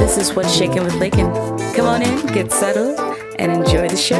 This 0.00 0.16
is 0.16 0.34
What's 0.34 0.56
Shaking 0.56 0.82
with 0.82 0.94
Laiken. 0.94 1.30
Come 1.76 1.84
on 1.84 2.00
in, 2.00 2.26
get 2.28 2.50
settled, 2.50 2.98
and 3.38 3.52
enjoy 3.52 3.86
the 3.86 3.98
show. 3.98 4.16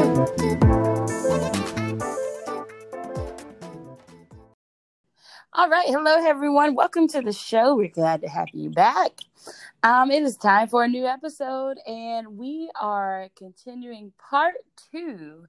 All 5.55 5.71
right, 5.71 5.89
hello 5.89 6.16
everyone. 6.23 6.75
Welcome 6.75 7.08
to 7.08 7.23
the 7.23 7.32
show. 7.32 7.75
We're 7.76 7.89
glad 7.89 8.21
to 8.21 8.29
have 8.29 8.48
you 8.53 8.69
back. 8.69 9.12
Um, 9.82 10.11
it 10.11 10.23
is 10.23 10.37
time 10.37 10.69
for 10.69 10.85
a 10.85 10.89
new 10.89 11.07
episode, 11.07 11.79
and 11.87 12.37
we 12.37 12.71
are 12.79 13.31
continuing 13.35 14.12
part 14.19 14.57
two 14.93 15.47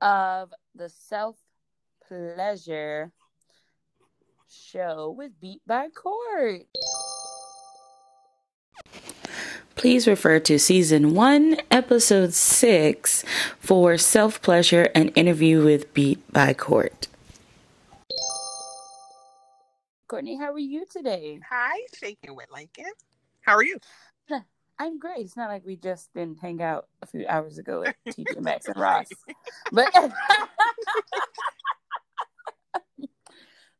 of 0.00 0.54
the 0.76 0.88
self 0.88 1.36
pleasure 2.06 3.10
show 4.48 5.10
with 5.10 5.32
Beat 5.40 5.62
by 5.66 5.88
Court. 5.88 6.62
Please 9.82 10.06
refer 10.06 10.38
to 10.38 10.60
season 10.60 11.12
one, 11.12 11.56
episode 11.68 12.34
six 12.34 13.24
for 13.58 13.98
self 13.98 14.40
pleasure 14.40 14.88
and 14.94 15.10
interview 15.16 15.64
with 15.64 15.92
Beat 15.92 16.20
by 16.32 16.54
Court. 16.54 17.08
Courtney, 20.06 20.38
how 20.38 20.52
are 20.52 20.58
you 20.60 20.86
today? 20.88 21.40
Hi, 21.50 21.80
Shaking 21.98 22.36
with 22.36 22.46
Lincoln. 22.54 22.92
How 23.40 23.56
are 23.56 23.64
you? 23.64 23.78
I'm 24.78 25.00
great. 25.00 25.24
It's 25.24 25.36
not 25.36 25.48
like 25.48 25.66
we 25.66 25.74
just 25.74 26.14
didn't 26.14 26.38
hang 26.38 26.62
out 26.62 26.86
a 27.02 27.06
few 27.06 27.26
hours 27.28 27.58
ago 27.58 27.82
at 27.82 27.96
TJ 28.06 28.40
Maxx 28.40 28.68
and 28.68 28.76
Ross, 28.80 29.08
but 29.72 29.90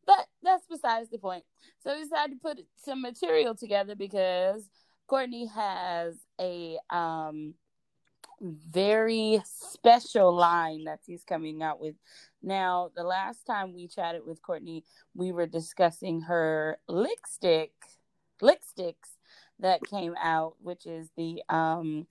but 0.04 0.26
that's 0.42 0.66
besides 0.68 1.10
the 1.10 1.18
point. 1.18 1.44
So 1.84 1.94
we 1.94 2.02
decided 2.02 2.32
to 2.32 2.40
put 2.40 2.58
some 2.84 3.02
material 3.02 3.54
together 3.54 3.94
because 3.94 4.68
Courtney 5.06 5.46
has 5.46 6.16
a 6.40 6.78
um 6.90 7.54
very 8.40 9.40
special 9.44 10.34
line 10.34 10.84
that 10.84 11.00
he's 11.06 11.22
coming 11.24 11.62
out 11.62 11.80
with. 11.80 11.94
Now, 12.42 12.90
the 12.96 13.04
last 13.04 13.44
time 13.46 13.72
we 13.72 13.86
chatted 13.86 14.22
with 14.26 14.42
Courtney, 14.42 14.84
we 15.14 15.30
were 15.30 15.46
discussing 15.46 16.22
her 16.22 16.78
lick 16.88 17.26
stick, 17.28 17.70
lick 18.40 18.62
sticks 18.64 19.10
that 19.60 19.80
came 19.88 20.14
out, 20.20 20.54
which 20.60 20.86
is 20.86 21.10
the 21.16 21.42
um 21.48 22.06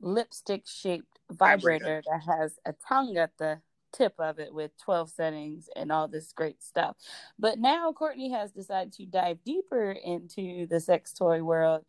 lipstick 0.00 0.62
shaped 0.66 1.18
vibrator 1.30 2.02
that 2.08 2.22
has 2.22 2.58
a 2.64 2.72
tongue 2.88 3.16
at 3.16 3.32
the 3.38 3.60
tip 3.92 4.14
of 4.18 4.38
it 4.38 4.52
with 4.52 4.70
12 4.84 5.10
settings 5.10 5.68
and 5.74 5.90
all 5.90 6.08
this 6.08 6.32
great 6.32 6.62
stuff. 6.62 6.96
But 7.38 7.58
now 7.58 7.92
Courtney 7.92 8.30
has 8.30 8.52
decided 8.52 8.92
to 8.94 9.06
dive 9.06 9.42
deeper 9.44 9.92
into 9.92 10.66
the 10.66 10.78
sex 10.78 11.12
toy 11.12 11.42
world 11.42 11.84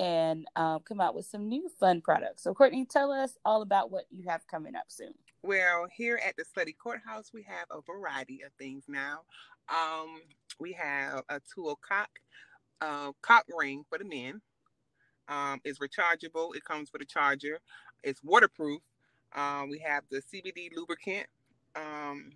and 0.00 0.46
um, 0.56 0.80
come 0.80 0.98
out 0.98 1.14
with 1.14 1.26
some 1.26 1.46
new 1.46 1.68
fun 1.78 2.00
products. 2.00 2.42
So, 2.42 2.54
Courtney, 2.54 2.86
tell 2.86 3.12
us 3.12 3.36
all 3.44 3.60
about 3.60 3.90
what 3.90 4.06
you 4.10 4.24
have 4.26 4.46
coming 4.46 4.74
up 4.74 4.86
soon. 4.88 5.12
Well, 5.42 5.88
here 5.94 6.18
at 6.26 6.36
the 6.36 6.44
Slutty 6.44 6.74
Courthouse, 6.82 7.32
we 7.34 7.42
have 7.42 7.66
a 7.70 7.82
variety 7.82 8.40
of 8.40 8.50
things 8.58 8.84
now. 8.88 9.20
Um, 9.68 10.22
we 10.58 10.72
have 10.72 11.22
a 11.28 11.40
tool 11.54 11.78
cock, 11.86 12.08
uh, 12.80 13.12
cock 13.20 13.44
ring 13.54 13.84
for 13.90 13.98
the 13.98 14.04
men. 14.04 14.40
Um, 15.28 15.60
it's 15.64 15.78
rechargeable. 15.78 16.56
It 16.56 16.64
comes 16.64 16.90
with 16.92 17.02
a 17.02 17.06
charger. 17.06 17.60
It's 18.02 18.22
waterproof. 18.24 18.80
Um, 19.36 19.68
we 19.68 19.80
have 19.80 20.04
the 20.10 20.22
CBD 20.22 20.70
lubricant. 20.74 21.26
Um, 21.76 22.30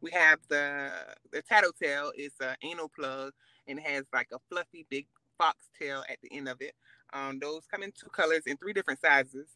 we 0.00 0.10
have 0.12 0.38
the 0.48 0.90
the 1.32 1.42
tattletale. 1.42 2.12
It's 2.16 2.40
an 2.40 2.56
anal 2.62 2.88
plug 2.88 3.32
and 3.68 3.78
has 3.78 4.04
like 4.12 4.28
a 4.32 4.38
fluffy 4.48 4.86
big 4.88 5.06
foxtail 5.38 6.02
at 6.10 6.18
the 6.22 6.36
end 6.36 6.48
of 6.48 6.60
it. 6.60 6.74
Um, 7.12 7.38
those 7.38 7.62
come 7.70 7.82
in 7.82 7.92
two 7.92 8.08
colors 8.10 8.42
in 8.46 8.56
three 8.56 8.72
different 8.72 9.00
sizes. 9.00 9.48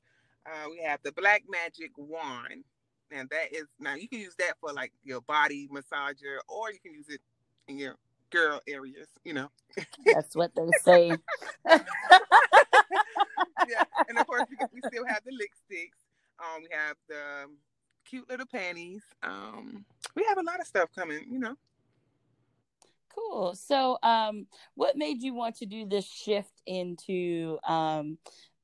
Uh, 0.46 0.68
we 0.70 0.82
have 0.82 1.00
the 1.02 1.12
Black 1.12 1.42
Magic 1.48 1.90
wand, 1.96 2.64
and 3.10 3.28
that 3.30 3.52
is 3.52 3.64
now 3.78 3.94
you 3.94 4.08
can 4.08 4.18
use 4.18 4.34
that 4.38 4.54
for 4.60 4.72
like 4.72 4.92
your 5.02 5.20
body 5.22 5.68
massager, 5.72 6.38
or 6.48 6.70
you 6.72 6.78
can 6.80 6.92
use 6.92 7.08
it 7.08 7.20
in 7.68 7.78
your 7.78 7.94
girl 8.30 8.60
areas. 8.68 9.08
You 9.24 9.34
know, 9.34 9.50
that's 10.04 10.36
what 10.36 10.52
they 10.54 10.68
say. 10.82 11.08
yeah, 11.68 11.84
and 14.08 14.18
of 14.18 14.26
course 14.26 14.44
we, 14.50 14.56
we 14.72 14.80
still 14.86 15.06
have 15.06 15.22
the 15.24 15.32
lick 15.32 15.52
sticks. 15.64 15.98
Um, 16.38 16.62
we 16.62 16.68
have 16.76 16.96
the 17.08 17.46
cute 18.04 18.28
little 18.28 18.46
panties. 18.46 19.02
Um, 19.22 19.84
we 20.14 20.24
have 20.28 20.38
a 20.38 20.42
lot 20.42 20.60
of 20.60 20.66
stuff 20.66 20.90
coming. 20.94 21.24
You 21.30 21.38
know. 21.38 21.56
Cool. 23.14 23.54
So, 23.54 23.98
um, 24.02 24.46
what 24.74 24.96
made 24.96 25.22
you 25.22 25.34
want 25.34 25.56
to 25.56 25.66
do 25.66 25.86
this 25.86 26.06
shift 26.06 26.62
into 26.66 27.58
um, 27.66 28.18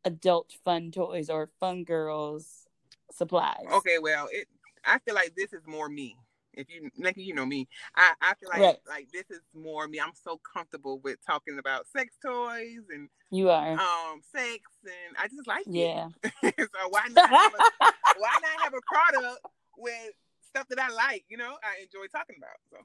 adult 0.04 0.52
fun 0.64 0.90
toys 0.90 1.30
or 1.30 1.50
fun 1.60 1.84
girls 1.84 2.66
supplies? 3.12 3.66
Okay, 3.72 3.98
well, 3.98 4.28
it. 4.32 4.48
I 4.84 4.98
feel 5.00 5.14
like 5.14 5.34
this 5.36 5.52
is 5.52 5.60
more 5.66 5.88
me. 5.88 6.16
If 6.54 6.68
you, 6.68 6.90
like, 6.98 7.16
you 7.16 7.34
know 7.34 7.46
me, 7.46 7.68
I, 7.94 8.12
I 8.20 8.34
feel 8.34 8.48
like 8.48 8.60
Right. 8.60 8.78
like 8.88 9.08
this 9.12 9.30
is 9.30 9.40
more 9.54 9.86
me. 9.86 10.00
I'm 10.00 10.12
so 10.14 10.40
comfortable 10.52 10.98
with 10.98 11.18
talking 11.24 11.58
about 11.58 11.86
sex 11.94 12.16
toys 12.24 12.80
and 12.92 13.08
You 13.30 13.50
are. 13.50 13.72
um 13.72 14.20
sex, 14.34 14.60
and 14.84 15.16
I 15.18 15.28
just 15.28 15.46
like 15.46 15.66
it. 15.66 15.74
Yeah. 15.74 16.08
it. 16.24 16.32
so 16.74 16.88
why 16.88 17.02
not 17.10 17.30
a, 17.30 17.90
why 18.18 18.38
not 18.42 18.64
have 18.64 18.74
a 18.74 18.80
product 18.92 19.40
with 19.78 20.12
stuff 20.48 20.66
that 20.70 20.80
I 20.80 20.88
like? 20.88 21.24
You 21.28 21.36
know, 21.36 21.56
I 21.62 21.82
enjoy 21.82 22.06
talking 22.10 22.36
about. 22.38 22.56
So 22.72 22.78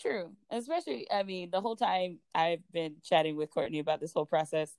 True. 0.00 0.30
Especially, 0.50 1.10
I 1.10 1.22
mean, 1.22 1.50
the 1.50 1.60
whole 1.60 1.76
time 1.76 2.18
I've 2.34 2.60
been 2.72 2.96
chatting 3.02 3.36
with 3.36 3.50
Courtney 3.50 3.78
about 3.78 4.00
this 4.00 4.12
whole 4.12 4.26
process, 4.26 4.76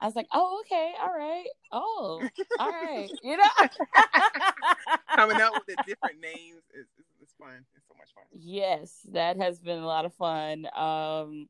I 0.00 0.06
was 0.06 0.16
like, 0.16 0.28
oh, 0.32 0.62
okay, 0.64 0.92
all 1.00 1.12
right. 1.12 1.46
Oh, 1.72 2.22
all 2.58 2.70
right. 2.70 3.10
You 3.22 3.36
know? 3.36 3.44
coming 5.14 5.40
up 5.40 5.52
with 5.54 5.66
the 5.66 5.76
different 5.86 6.20
names 6.20 6.62
is, 6.74 6.86
is 7.22 7.34
fun. 7.38 7.64
It's 7.76 7.86
so 7.88 7.94
much 7.98 8.08
fun. 8.14 8.24
yes, 8.32 9.00
that 9.12 9.36
has 9.36 9.58
been 9.58 9.78
a 9.78 9.86
lot 9.86 10.04
of 10.04 10.14
fun. 10.14 10.66
Um, 10.74 11.48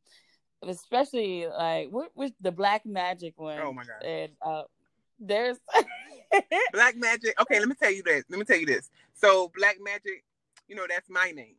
especially 0.62 1.46
like 1.46 1.88
what 1.90 2.10
was 2.16 2.32
the 2.40 2.52
Black 2.52 2.84
Magic 2.84 3.34
one? 3.36 3.58
Oh 3.60 3.72
my 3.72 3.84
god. 3.84 4.04
And 4.04 4.32
uh, 4.42 4.62
there's 5.18 5.58
Black 6.72 6.96
Magic. 6.96 7.40
Okay, 7.40 7.58
let 7.58 7.68
me 7.68 7.74
tell 7.80 7.92
you 7.92 8.02
this. 8.02 8.24
Let 8.28 8.38
me 8.38 8.44
tell 8.44 8.58
you 8.58 8.66
this. 8.66 8.90
So 9.14 9.50
Black 9.56 9.76
Magic, 9.82 10.24
you 10.68 10.74
know, 10.76 10.86
that's 10.88 11.08
my 11.08 11.30
name. 11.30 11.56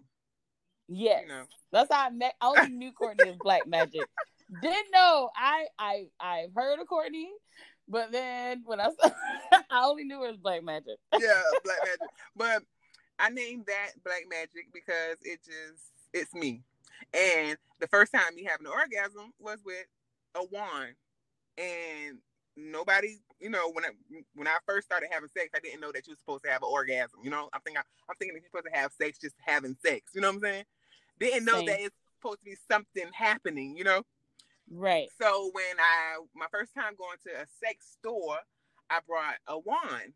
Yes, 0.91 1.22
You 1.24 1.28
know. 1.29 1.44
that's 1.72 1.91
how 1.94 2.07
I 2.07 2.09
met. 2.09 2.34
I 2.41 2.47
only 2.47 2.69
knew 2.75 2.91
Courtney 2.91 3.29
as 3.29 3.35
Black 3.38 3.66
Magic. 3.68 4.02
Didn't 4.62 4.91
know. 4.91 5.29
I 5.35 5.66
I 5.79 6.07
I've 6.19 6.53
heard 6.56 6.79
of 6.79 6.88
Courtney, 6.88 7.29
but 7.88 8.12
then 8.12 8.63
when 8.66 8.79
I 8.81 8.90
saw, 9.00 9.09
I 9.69 9.84
only 9.85 10.03
knew 10.03 10.22
her 10.22 10.29
as 10.29 10.38
Black 10.38 10.63
Magic. 10.63 10.97
Yeah, 11.18 11.41
Black 11.63 11.78
Magic. 11.84 12.00
But 12.35 12.63
I 13.19 13.29
named 13.29 13.66
that 13.68 13.91
Black 14.03 14.24
Magic 14.29 14.68
because 14.74 15.18
it 15.22 15.40
just 15.46 15.84
it's 16.13 16.34
me. 16.34 16.63
And 17.13 17.58
the 17.79 17.88
first 17.88 18.12
time 18.13 18.35
me 18.35 18.44
having 18.44 18.68
an 18.68 18.73
orgasm 18.73 19.31
was 19.40 19.59
with 19.66 19.85
a 20.35 20.44
wand. 20.44 20.96
And 21.58 22.18
nobody, 22.58 23.18
you 23.40 23.50
know, 23.50 23.72
when 23.72 23.85
I 23.85 23.90
when 24.35 24.47
I 24.47 24.58
first 24.68 24.85
started 24.88 25.09
having 25.12 25.29
sex, 25.29 25.50
I 25.56 25.59
didn't 25.59 25.79
know 25.81 25.91
that 25.94 26.08
you 26.08 26.12
were 26.13 26.18
supposed 26.18 26.44
to 26.44 26.50
have 26.52 26.62
an 26.63 26.69
orgasm. 26.72 27.19
You 27.23 27.29
know, 27.29 27.50
I'm 27.53 27.62
thinking 27.62 27.81
I'm 28.09 28.16
thinking 28.19 28.35
that 28.35 28.41
you're 28.41 28.50
supposed 28.50 28.73
to 28.73 28.79
have 28.79 28.91
sex 28.94 29.18
just 29.19 29.35
having 29.46 29.75
sex. 29.85 30.12
You 30.13 30.22
know 30.22 30.28
what 30.28 30.35
I'm 30.35 30.41
saying? 30.41 30.63
Didn't 31.22 31.46
know 31.46 31.58
Same. 31.58 31.66
that 31.68 31.82
it's 31.82 31.96
supposed 32.18 32.40
to 32.40 32.46
be 32.46 32.58
something 32.70 33.09
happening. 33.14 33.78
You 33.78 33.84
know. 33.84 34.04
Right. 34.70 35.08
So 35.22 35.52
when 35.54 35.80
I 35.80 36.18
my 36.36 36.48
first 36.52 36.74
time 36.74 36.94
going 36.98 37.18
to 37.26 37.42
a 37.42 37.46
sex 37.64 37.86
store, 38.00 38.38
I 38.90 39.00
brought 39.08 39.36
a 39.48 39.58
wand. 39.58 40.14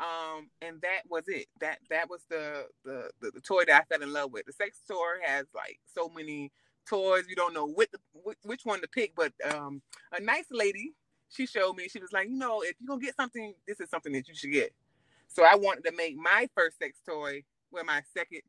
Um, 0.00 0.50
and 0.60 0.80
that 0.82 1.02
was 1.08 1.24
it. 1.28 1.46
That 1.60 1.78
that 1.88 2.10
was 2.10 2.22
the, 2.28 2.66
the 2.84 3.10
the 3.20 3.30
the 3.30 3.40
toy 3.40 3.64
that 3.66 3.82
I 3.82 3.84
fell 3.84 4.02
in 4.02 4.12
love 4.12 4.32
with. 4.32 4.44
The 4.46 4.52
sex 4.52 4.78
store 4.84 5.20
has 5.24 5.46
like 5.54 5.78
so 5.86 6.08
many 6.08 6.50
toys. 6.88 7.24
You 7.28 7.36
don't 7.36 7.54
know 7.54 7.66
what 7.66 7.90
the, 7.92 7.98
which, 8.12 8.38
which 8.42 8.60
one 8.64 8.80
to 8.80 8.88
pick. 8.88 9.14
But 9.14 9.32
um, 9.54 9.82
a 10.12 10.20
nice 10.20 10.46
lady, 10.50 10.94
she 11.28 11.46
showed 11.46 11.76
me. 11.76 11.88
She 11.88 12.00
was 12.00 12.12
like, 12.12 12.28
you 12.28 12.36
know, 12.36 12.62
if 12.62 12.74
you're 12.80 12.88
gonna 12.88 13.00
get 13.00 13.16
something, 13.16 13.54
this 13.66 13.80
is 13.80 13.88
something 13.88 14.12
that 14.12 14.28
you 14.28 14.34
should 14.34 14.52
get. 14.52 14.72
So 15.28 15.44
I 15.44 15.56
wanted 15.56 15.84
to 15.84 15.92
make 15.96 16.16
my 16.16 16.48
first 16.54 16.78
sex 16.78 16.98
toy, 17.08 17.44
well, 17.70 17.84
my 17.84 18.02
second 18.16 18.42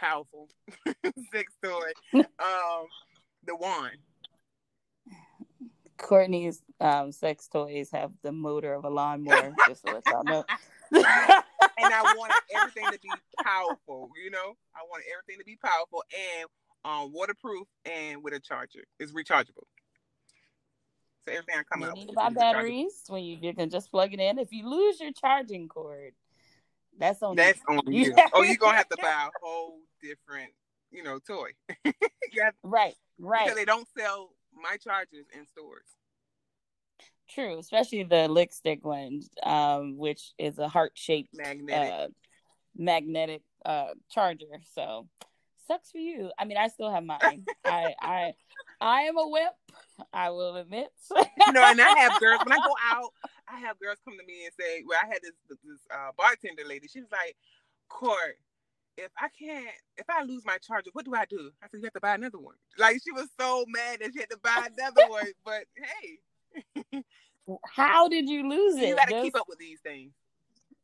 powerful 0.00 0.48
sex 1.32 1.52
toy, 1.62 1.90
um, 2.14 2.86
the 3.44 3.56
wand. 3.56 3.98
Courtney's 5.98 6.62
um, 6.80 7.12
sex 7.12 7.46
toys 7.48 7.90
have 7.92 8.12
the 8.22 8.32
motor 8.32 8.72
of 8.72 8.84
a 8.84 8.88
lawnmower, 8.88 9.52
just 9.68 9.84
to 9.84 9.92
let 9.92 10.02
y'all 10.06 10.24
know. 10.24 10.44
and 10.92 11.04
I 11.04 12.14
wanted 12.16 12.36
everything 12.54 12.86
to 12.90 12.98
be 13.02 13.10
powerful. 13.44 14.10
You 14.22 14.30
know, 14.30 14.56
I 14.74 14.80
wanted 14.88 15.04
everything 15.12 15.38
to 15.38 15.44
be 15.44 15.56
powerful 15.62 16.02
and 16.38 16.48
um, 16.84 17.12
waterproof 17.12 17.68
and 17.84 18.24
with 18.24 18.32
a 18.32 18.40
charger. 18.40 18.84
It's 18.98 19.12
rechargeable. 19.12 19.66
So 21.26 21.32
everything 21.32 21.56
I 21.58 21.62
come 21.70 21.82
you 21.82 21.88
up 21.88 21.94
need 21.94 22.06
with 22.08 22.16
to 22.16 22.16
buy 22.16 22.30
batteries 22.30 23.04
when 23.08 23.22
you, 23.22 23.36
you 23.38 23.52
can 23.52 23.68
just 23.68 23.90
plug 23.90 24.14
it 24.14 24.20
in. 24.20 24.38
If 24.38 24.52
you 24.52 24.66
lose 24.66 24.98
your 24.98 25.12
charging 25.12 25.68
cord, 25.68 26.14
that's 26.98 27.22
on 27.22 27.36
That's 27.36 27.60
you. 27.68 27.76
on 27.76 27.92
you. 27.92 28.14
oh, 28.32 28.42
you're 28.42 28.56
gonna 28.56 28.78
have 28.78 28.88
to 28.88 28.96
buy 28.96 29.28
a 29.28 29.30
whole 29.42 29.80
different, 30.02 30.50
you 30.90 31.02
know, 31.02 31.18
toy. 31.18 31.50
have, 31.84 32.54
right, 32.62 32.94
right. 33.18 33.44
Because 33.44 33.56
they 33.56 33.64
don't 33.64 33.88
sell 33.96 34.30
my 34.54 34.76
chargers 34.76 35.26
in 35.36 35.46
stores. 35.46 35.86
true, 37.28 37.58
especially 37.58 38.02
the 38.02 38.28
lick 38.28 38.52
stick 38.52 38.84
one, 38.84 39.20
um, 39.42 39.96
which 39.96 40.32
is 40.38 40.58
a 40.58 40.68
heart 40.68 40.92
shaped 40.94 41.36
Magnetic. 41.36 41.92
uh, 41.92 42.08
magnetic 42.76 43.42
uh, 43.64 43.94
charger. 44.10 44.60
So 44.74 45.08
sucks 45.68 45.90
for 45.90 45.98
you. 45.98 46.30
I 46.38 46.44
mean, 46.44 46.56
I 46.56 46.68
still 46.68 46.90
have 46.90 47.04
mine. 47.04 47.46
I 47.64 47.94
I 48.00 48.32
I 48.80 49.02
am 49.02 49.18
a 49.18 49.28
whip. 49.28 49.52
I 50.12 50.30
will 50.30 50.56
admit. 50.56 50.88
you 51.46 51.52
know, 51.52 51.62
and 51.62 51.80
I 51.80 51.90
have 51.98 52.12
girls 52.20 52.40
when 52.44 52.52
I 52.52 52.60
go 52.64 52.74
out. 52.90 53.10
I 53.48 53.58
have 53.60 53.78
girls 53.78 53.98
come 54.04 54.16
to 54.18 54.24
me 54.24 54.44
and 54.44 54.54
say, 54.58 54.82
"Well, 54.86 54.98
I 55.02 55.06
had 55.06 55.18
this 55.22 55.32
this 55.48 55.80
uh, 55.92 56.10
bartender 56.16 56.64
lady. 56.66 56.88
She 56.88 57.00
was 57.00 57.10
like, 57.12 57.36
Court, 57.88 58.38
if 58.96 59.10
I 59.18 59.28
can't, 59.38 59.68
if 59.96 60.06
I 60.08 60.22
lose 60.24 60.44
my 60.44 60.58
charger, 60.58 60.90
what 60.92 61.04
do 61.04 61.14
I 61.14 61.24
do?' 61.24 61.50
I 61.62 61.66
said, 61.68 61.78
"You 61.78 61.84
have 61.84 61.92
to 61.94 62.00
buy 62.00 62.14
another 62.14 62.38
one." 62.38 62.56
Like 62.78 63.00
she 63.04 63.12
was 63.12 63.28
so 63.38 63.64
mad 63.68 64.00
that 64.00 64.12
she 64.12 64.20
had 64.20 64.30
to 64.30 64.38
buy 64.38 64.68
another 64.76 65.02
one. 65.08 65.32
But 65.44 65.64
hey, 66.92 67.02
How 67.64 68.08
did 68.08 68.28
you 68.28 68.48
lose 68.48 68.76
it? 68.78 68.88
you 68.88 68.96
got 68.96 69.08
to 69.08 69.20
keep 69.20 69.36
up 69.36 69.48
with 69.48 69.58
these 69.58 69.80
things. 69.80 70.12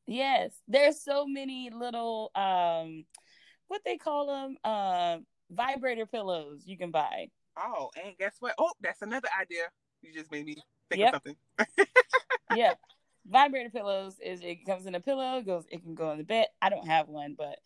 Yes, 0.06 0.52
there's 0.68 1.02
so 1.02 1.26
many 1.26 1.70
little 1.70 2.30
um, 2.34 3.04
what 3.68 3.82
they 3.84 3.96
call 3.96 4.26
them, 4.26 4.56
uh, 4.64 5.18
vibrator 5.50 6.06
pillows 6.06 6.62
you 6.64 6.78
can 6.78 6.90
buy. 6.90 7.28
Oh, 7.58 7.90
and 8.04 8.16
guess 8.18 8.36
what? 8.40 8.54
Oh, 8.58 8.70
that's 8.80 9.02
another 9.02 9.28
idea. 9.40 9.62
You 10.02 10.12
just 10.12 10.30
made 10.30 10.46
me 10.46 10.56
think 10.90 11.00
Yep. 11.00 11.14
of 11.14 11.22
something. 11.66 11.86
yeah, 12.54 12.74
vibrator 13.26 13.70
pillows 13.70 14.16
is 14.24 14.40
it 14.42 14.64
comes 14.66 14.86
in 14.86 14.94
a 14.94 15.00
pillow, 15.00 15.40
goes 15.42 15.64
it 15.70 15.82
can 15.82 15.94
go 15.94 16.12
in 16.12 16.18
the 16.18 16.24
bed. 16.24 16.46
I 16.62 16.68
don't 16.68 16.86
have 16.86 17.08
one, 17.08 17.34
but 17.36 17.58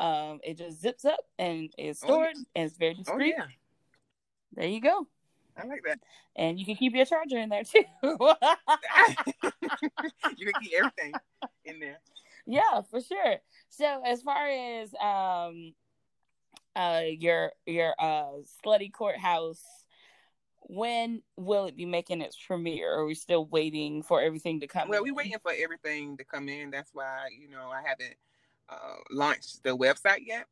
um, 0.00 0.40
it 0.44 0.56
just 0.58 0.80
zips 0.80 1.04
up 1.04 1.20
and 1.38 1.70
is 1.78 1.98
Oh, 2.02 2.06
stored 2.06 2.34
and 2.54 2.66
it's 2.66 2.76
very 2.76 2.94
discreet. 2.94 3.14
Oh 3.14 3.18
discreet. 3.18 3.34
yeah, 3.38 3.46
There 4.54 4.68
you 4.68 4.80
go, 4.80 5.06
I 5.56 5.64
like 5.66 5.82
that. 5.84 5.98
and 6.36 6.58
you 6.58 6.64
can 6.64 6.76
keep 6.76 6.94
your 6.94 7.04
charger 7.06 7.38
in 7.38 7.48
there 7.48 7.64
too. 7.64 7.84
you 8.02 8.16
can 10.46 10.54
keep 10.60 10.72
everything 10.76 11.14
in 11.64 11.80
there. 11.80 12.00
yeah, 12.46 12.82
for 12.90 13.00
sure. 13.00 13.36
So 13.68 14.02
as 14.04 14.22
far 14.22 14.48
as 14.48 14.94
um, 15.00 15.74
uh, 16.76 17.02
your 17.18 17.52
your 17.66 17.94
uh 17.98 18.40
slutty 18.64 18.92
courthouse. 18.92 19.62
When 20.70 21.22
will 21.36 21.64
it 21.64 21.76
be 21.76 21.86
making 21.86 22.20
its 22.20 22.36
premiere? 22.36 22.92
Or 22.92 23.00
are 23.00 23.06
we 23.06 23.14
still 23.14 23.46
waiting 23.46 24.02
for 24.02 24.20
everything 24.20 24.60
to 24.60 24.66
come? 24.66 24.88
Well, 24.90 24.98
in? 24.98 25.04
we're 25.04 25.14
waiting 25.14 25.38
for 25.42 25.50
everything 25.56 26.18
to 26.18 26.24
come 26.24 26.48
in. 26.50 26.70
That's 26.70 26.90
why 26.92 27.28
you 27.40 27.48
know 27.48 27.70
I 27.70 27.80
haven't 27.80 28.14
uh, 28.68 28.96
launched 29.10 29.62
the 29.62 29.76
website 29.76 30.26
yet. 30.26 30.46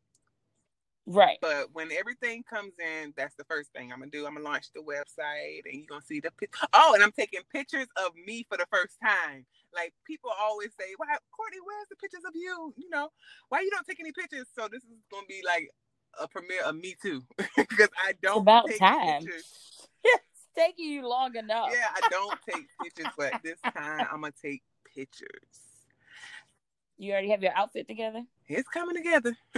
Right. 1.07 1.39
But 1.41 1.69
when 1.73 1.93
everything 1.93 2.43
comes 2.43 2.73
in, 2.81 3.15
that's 3.17 3.37
the 3.37 3.45
first 3.45 3.73
thing 3.73 3.93
I'm 3.93 4.01
gonna 4.01 4.11
do. 4.11 4.27
I'm 4.27 4.35
gonna 4.35 4.45
launch 4.45 4.73
the 4.75 4.81
website, 4.81 5.63
and 5.65 5.75
you're 5.75 5.87
gonna 5.89 6.03
see 6.03 6.19
the 6.19 6.33
pic- 6.33 6.55
oh, 6.73 6.95
and 6.95 7.03
I'm 7.03 7.13
taking 7.13 7.41
pictures 7.53 7.87
of 7.97 8.11
me 8.27 8.45
for 8.49 8.59
the 8.59 8.67
first 8.73 8.97
time. 9.01 9.47
Like 9.73 9.95
people 10.05 10.31
always 10.37 10.71
say, 10.79 10.95
"Why, 10.97 11.07
Courtney? 11.31 11.59
Where's 11.65 11.89
the 11.89 11.97
pictures 11.97 12.25
of 12.27 12.35
you? 12.35 12.75
You 12.77 12.91
know, 12.91 13.11
why 13.51 13.61
you 13.61 13.71
don't 13.71 13.87
take 13.87 14.01
any 14.01 14.11
pictures?" 14.11 14.49
So 14.59 14.67
this 14.67 14.83
is 14.83 14.99
gonna 15.13 15.27
be 15.29 15.43
like 15.47 15.71
a 16.19 16.27
premiere 16.27 16.65
of 16.65 16.75
me 16.75 16.97
too, 17.01 17.23
because 17.57 17.91
I 18.05 18.15
don't 18.21 18.43
about 18.43 18.67
take 18.69 18.81
time. 18.81 19.23
pictures. 19.23 19.45
it's 20.03 20.49
taking 20.57 20.87
you 20.91 21.07
long 21.07 21.37
enough. 21.37 21.71
Yeah, 21.73 21.87
I 21.95 22.01
don't 22.11 22.37
take 22.49 22.67
pictures, 22.83 23.13
but 23.17 23.35
this 23.45 23.61
time 23.77 24.07
I'm 24.11 24.23
gonna 24.23 24.33
take 24.43 24.65
pictures. 24.93 25.66
You 26.98 27.12
already 27.12 27.31
have 27.31 27.43
your 27.43 27.52
outfit 27.54 27.87
together? 27.87 28.22
It's 28.48 28.69
coming 28.69 28.96
together. 28.96 29.37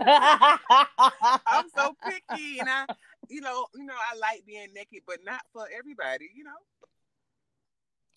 I'm 0.00 1.68
so 1.76 1.94
picky, 2.04 2.58
and 2.58 2.68
I, 2.68 2.86
you 3.28 3.40
know, 3.40 3.66
you 3.74 3.84
know, 3.84 3.94
I 3.94 4.16
like 4.16 4.44
being 4.46 4.68
naked, 4.74 5.02
but 5.06 5.18
not 5.24 5.42
for 5.52 5.66
everybody, 5.76 6.30
you 6.34 6.44
know. 6.44 6.50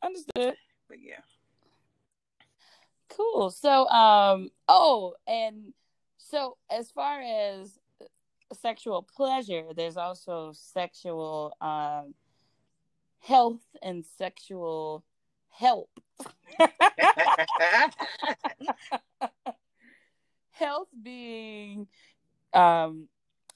Understood. 0.03 0.55
But 0.87 0.97
yeah, 1.01 1.21
Cool. 3.09 3.51
So, 3.51 3.87
um, 3.89 4.49
oh, 4.67 5.15
and 5.27 5.73
so 6.17 6.57
as 6.69 6.91
far 6.91 7.21
as 7.21 7.79
sexual 8.53 9.03
pleasure, 9.03 9.65
there's 9.75 9.97
also 9.97 10.51
sexual 10.53 11.55
um 11.61 12.13
health 13.19 13.63
and 13.81 14.05
sexual 14.17 15.03
help. 15.57 15.89
health 20.55 20.87
being 21.03 21.87
um 22.53 23.07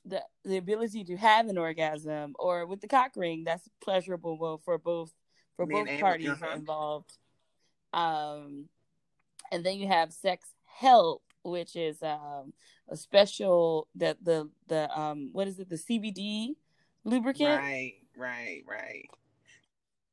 the 0.05 0.21
the 0.43 0.57
ability 0.57 1.03
to 1.03 1.15
have 1.15 1.47
an 1.47 1.57
orgasm 1.57 2.35
or 2.37 2.65
with 2.65 2.81
the 2.81 2.87
cock 2.87 3.11
ring 3.15 3.43
that's 3.45 3.69
pleasurable 3.81 4.61
for 4.63 4.77
both 4.77 5.11
for 5.55 5.65
Men 5.65 5.85
both 5.85 5.99
parties 5.99 6.29
uh-huh. 6.29 6.55
involved 6.55 7.17
um 7.93 8.65
and 9.51 9.65
then 9.65 9.77
you 9.77 9.87
have 9.87 10.11
sex 10.11 10.49
help 10.65 11.23
which 11.43 11.75
is 11.75 12.03
um 12.03 12.53
a 12.89 12.97
special 12.97 13.87
that 13.95 14.17
the 14.23 14.49
the 14.67 14.89
um 14.97 15.29
what 15.31 15.47
is 15.47 15.59
it 15.59 15.69
the 15.69 15.75
CBD 15.77 16.55
lubricant 17.05 17.61
right, 17.61 17.93
right, 18.17 18.63
right. 18.67 19.09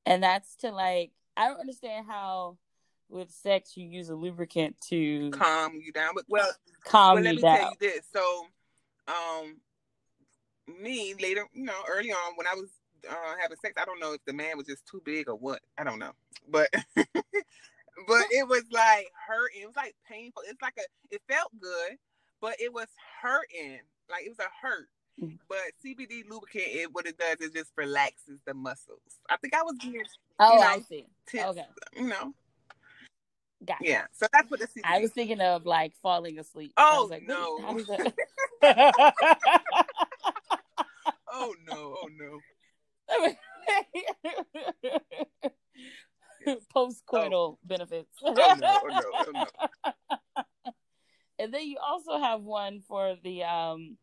and 0.05 0.23
that's 0.23 0.57
to 0.57 0.71
like 0.71 1.11
I 1.37 1.49
don't 1.49 1.61
understand 1.61 2.07
how 2.09 2.57
with 3.09 3.31
sex 3.31 3.77
you 3.77 3.87
use 3.87 4.09
a 4.09 4.15
lubricant 4.15 4.77
to 4.89 5.31
Calm 5.31 5.81
you 5.83 5.93
down, 5.93 6.11
but 6.15 6.25
well, 6.29 6.51
calm 6.85 7.15
well, 7.15 7.25
let 7.25 7.37
me 7.37 7.43
down 7.43 7.59
tell 7.59 7.71
you 7.71 7.77
this. 7.81 8.07
So, 8.13 8.47
um, 9.09 9.57
me 10.81 11.15
later, 11.21 11.47
you 11.53 11.65
know, 11.65 11.81
early 11.89 12.11
on 12.11 12.33
when 12.37 12.47
I 12.47 12.55
was 12.55 12.71
uh, 13.09 13.35
having 13.41 13.57
sex, 13.59 13.75
I 13.81 13.85
don't 13.85 14.01
know 14.01 14.15
if 14.15 14.25
the 14.25 14.33
man 14.33 14.57
was 14.57 14.67
just 14.67 14.87
too 14.87 15.01
big 15.05 15.29
or 15.29 15.37
what. 15.37 15.61
I 15.79 15.85
don't 15.85 15.99
know, 15.99 16.13
but 16.49 16.69
but 16.97 18.25
it 18.31 18.49
was 18.49 18.65
like 18.73 19.07
hurting. 19.29 19.63
It 19.63 19.67
was 19.67 19.77
like 19.77 19.95
painful. 20.09 20.43
It's 20.49 20.63
like 20.63 20.75
a. 20.79 21.15
It 21.15 21.23
felt 21.29 21.53
good, 21.61 21.97
but 22.41 22.57
it 22.61 22.73
was 22.73 22.89
hurting. 23.23 23.81
Like 24.11 24.25
it 24.25 24.31
was 24.31 24.41
a 24.41 24.67
hurt. 24.67 24.89
Mhm. 25.21 25.39
But 25.49 25.59
CBD 25.85 26.29
lubricant, 26.29 26.65
it 26.69 26.93
what 26.93 27.07
it 27.07 27.17
does 27.19 27.41
is 27.41 27.51
just 27.53 27.73
relaxes 27.77 28.39
the 28.45 28.53
muscles. 28.55 29.01
I 29.31 29.37
think 29.39 29.55
I 29.55 29.63
was 29.63 29.77
oh 29.83 29.87
you 29.89 30.03
know, 30.61 30.67
I 30.67 30.81
see 30.81 31.07
tense, 31.27 31.57
okay 31.57 31.67
you 31.97 32.07
know. 32.09 32.35
Gotcha. 33.65 33.83
Yeah, 33.85 34.05
so 34.13 34.27
that's 34.33 34.51
what 34.51 34.61
the 34.61 34.67
CBD. 34.67 34.83
I 34.85 34.99
was 35.01 35.13
thinking 35.13 35.41
of 35.41 35.65
like 35.65 35.95
falling 36.03 36.39
asleep. 36.39 36.73
I 36.77 36.91
Oh, 36.97 37.03
was 37.03 37.11
like, 37.11 37.23
no. 37.27 37.59
how 37.63 37.73
does 37.75 37.87
that- 37.87 38.15
Oh 41.33 41.55
no! 41.67 41.97
Oh 42.03 42.09
no! 42.19 42.41
Post-coital 46.73 47.59
benefits. 47.65 48.09
Oh 48.23 48.33
no! 48.33 48.79
Oh 48.83 48.87
no! 48.89 49.03
Oh 49.15 49.31
no! 49.33 49.45
and 51.39 51.53
then 51.53 51.63
you 51.67 51.77
also 51.85 52.19
have 52.19 52.43
one 52.43 52.83
for 52.87 53.17
the 53.25 53.43
um 53.45 53.97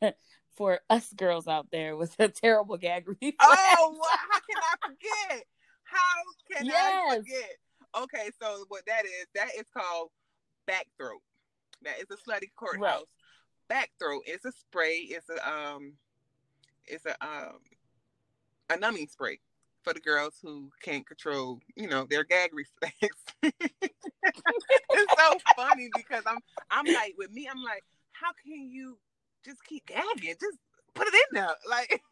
for 0.56 0.80
us 0.88 1.12
girls 1.12 1.48
out 1.48 1.66
there 1.72 1.96
with 1.96 2.14
a 2.18 2.28
terrible 2.28 2.76
gag 2.76 3.08
reflex. 3.08 3.36
Oh, 3.40 3.96
wha- 3.98 4.18
how 4.30 4.40
can 4.40 4.62
I 4.62 4.88
forget? 4.88 5.44
How 5.84 6.56
can 6.56 6.70
I 6.70 7.16
forget? 7.16 7.50
Okay, 8.02 8.30
so 8.40 8.64
what 8.68 8.82
that 8.86 9.04
is, 9.04 9.26
that 9.34 9.50
is 9.56 9.66
called 9.76 10.10
back 10.66 10.86
throat. 10.98 11.20
That 11.82 11.98
is 11.98 12.06
a 12.10 12.16
slutty 12.16 12.50
courthouse. 12.56 13.04
Back 13.68 13.90
throat 13.98 14.22
is 14.26 14.44
a 14.44 14.52
spray. 14.52 15.06
It's 15.08 15.28
a 15.28 15.48
um, 15.48 15.94
it's 16.86 17.04
a 17.06 17.14
um, 17.24 17.58
a 18.70 18.76
numbing 18.78 19.08
spray 19.08 19.38
for 19.82 19.92
the 19.92 20.00
girls 20.00 20.34
who 20.42 20.70
can't 20.82 21.06
control, 21.06 21.60
you 21.76 21.88
know, 21.88 22.06
their 22.08 22.24
gag 22.24 22.50
reflex. 22.54 22.94
it's 23.42 25.14
so 25.18 25.38
funny 25.56 25.90
because 25.94 26.22
I'm 26.26 26.38
I'm 26.70 26.86
like 26.86 27.14
with 27.18 27.30
me, 27.32 27.48
I'm 27.50 27.62
like, 27.62 27.82
how 28.12 28.30
can 28.44 28.70
you 28.70 28.98
just 29.44 29.64
keep 29.64 29.86
gagging? 29.86 30.34
Just 30.40 30.58
put 30.94 31.06
it 31.08 31.14
in 31.14 31.20
there, 31.34 31.54
like. 31.68 32.02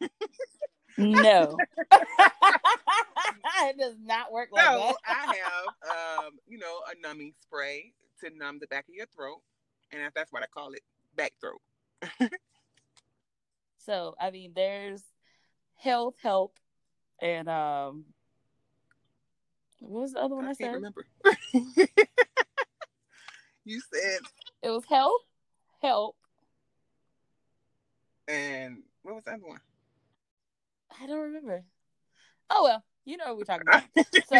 No. 0.97 1.57
it 1.91 3.77
does 3.77 3.95
not 4.03 4.31
work 4.31 4.49
like 4.51 4.65
So 4.65 4.77
that. 4.77 4.95
I 5.07 5.35
have, 5.35 6.25
um, 6.25 6.33
you 6.47 6.57
know, 6.57 6.81
a 6.91 6.99
numbing 7.01 7.33
spray 7.41 7.93
to 8.21 8.29
numb 8.35 8.59
the 8.59 8.67
back 8.67 8.87
of 8.87 8.93
your 8.95 9.07
throat, 9.07 9.41
and 9.91 10.01
that's 10.15 10.31
what 10.31 10.43
I 10.43 10.47
call 10.47 10.73
it, 10.73 10.81
back 11.15 11.33
throat. 11.39 11.61
So 13.85 14.15
I 14.19 14.31
mean, 14.31 14.53
there's 14.55 15.03
health 15.75 16.15
help, 16.21 16.57
and 17.21 17.49
um, 17.49 18.05
what 19.79 20.03
was 20.03 20.13
the 20.13 20.21
other 20.21 20.35
one 20.35 20.45
I, 20.45 20.51
I 20.51 20.53
said? 20.53 20.63
can't 20.63 20.75
remember. 20.75 21.05
you 23.65 23.81
said, 23.93 24.19
It 24.61 24.69
was 24.69 24.85
health, 24.85 25.21
help. 25.81 26.15
And 28.27 28.77
what 29.01 29.15
was 29.15 29.23
the 29.23 29.31
other 29.31 29.45
one? 29.45 29.59
I 31.01 31.07
don't 31.07 31.19
remember. 31.19 31.63
Oh 32.49 32.63
well, 32.63 32.83
you 33.05 33.17
know 33.17 33.25
what 33.27 33.37
we're 33.37 33.43
talking 33.43 33.67
about. 33.67 33.83
So 34.27 34.39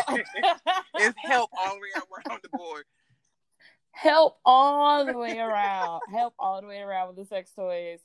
it's 0.96 1.18
help 1.24 1.50
all 1.58 1.76
the 1.76 1.80
way 1.80 1.90
around 1.96 2.40
the 2.44 2.50
board. 2.58 2.86
help 3.92 4.38
all 4.46 5.06
the 5.06 5.18
way 5.18 5.38
around. 5.40 6.02
help 6.12 6.34
all 6.40 6.62
the 6.62 6.68
way 6.68 6.80
around 6.80 7.08
with 7.10 7.18
the 7.18 7.26
sex 7.26 7.52
toys. 7.56 8.00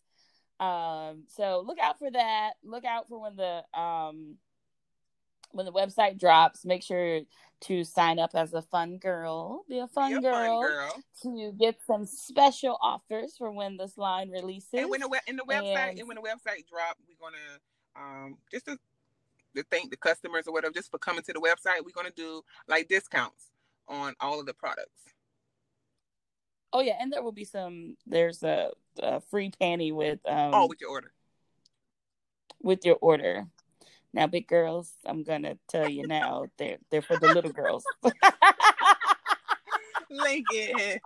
Um, 0.60 1.24
so 1.28 1.62
look 1.66 1.78
out 1.78 1.98
for 1.98 2.10
that. 2.10 2.52
Look 2.64 2.84
out 2.84 3.08
for 3.08 3.20
when 3.20 3.36
the 3.36 3.62
um 3.78 4.36
when 5.52 5.66
the 5.66 5.72
website 5.72 6.18
drops, 6.18 6.64
make 6.64 6.82
sure 6.82 7.20
to 7.62 7.82
sign 7.84 8.18
up 8.18 8.30
as 8.34 8.52
a 8.54 8.62
fun 8.62 8.98
girl, 8.98 9.64
be 9.68 9.78
a 9.78 9.88
fun, 9.88 10.12
Be 10.12 10.16
a 10.18 10.20
girl, 10.20 10.62
fun 10.62 10.70
girl. 10.70 11.02
to 11.22 11.52
get 11.58 11.76
some 11.86 12.04
special 12.04 12.78
offers 12.80 13.36
for 13.36 13.50
when 13.50 13.76
this 13.76 13.98
line 13.98 14.30
releases. 14.30 14.68
And 14.74 14.90
when 14.90 15.00
the 15.00 15.08
we- 15.08 15.18
in 15.26 15.36
the 15.36 15.42
website 15.44 15.90
And- 15.90 15.98
and 16.00 16.08
when 16.08 16.16
the 16.16 16.22
website 16.22 16.66
drop, 16.68 16.96
we're 17.08 17.16
gonna 17.20 17.58
um 17.96 18.38
just 18.50 18.66
to, 18.66 18.78
to 19.56 19.62
thank 19.70 19.90
the 19.90 19.96
customers 19.96 20.46
or 20.46 20.52
whatever, 20.52 20.72
just 20.72 20.90
for 20.90 20.98
coming 20.98 21.22
to 21.24 21.32
the 21.32 21.40
website, 21.40 21.84
we're 21.84 21.90
gonna 21.94 22.10
do 22.14 22.42
like 22.68 22.86
discounts 22.88 23.50
on 23.88 24.14
all 24.20 24.38
of 24.38 24.46
the 24.46 24.54
products. 24.54 25.02
oh 26.72 26.80
yeah, 26.80 26.96
and 27.00 27.12
there 27.12 27.22
will 27.22 27.32
be 27.32 27.44
some. 27.44 27.96
There's 28.06 28.42
a, 28.42 28.70
a 29.02 29.20
free 29.20 29.50
panty 29.50 29.92
with 29.92 30.20
um 30.26 30.54
all 30.54 30.68
with 30.68 30.80
your 30.80 30.90
order. 30.90 31.12
with 32.62 32.84
your 32.84 32.96
order. 33.00 33.46
Now, 34.18 34.26
big 34.26 34.48
girls, 34.48 34.94
I'm 35.06 35.22
gonna 35.22 35.58
tell 35.68 35.88
you 35.88 36.04
now, 36.04 36.46
they're 36.58 36.78
they're 36.90 37.02
for 37.02 37.16
the 37.20 37.32
little 37.32 37.52
girls. 37.52 37.84
Lincoln, 40.10 40.98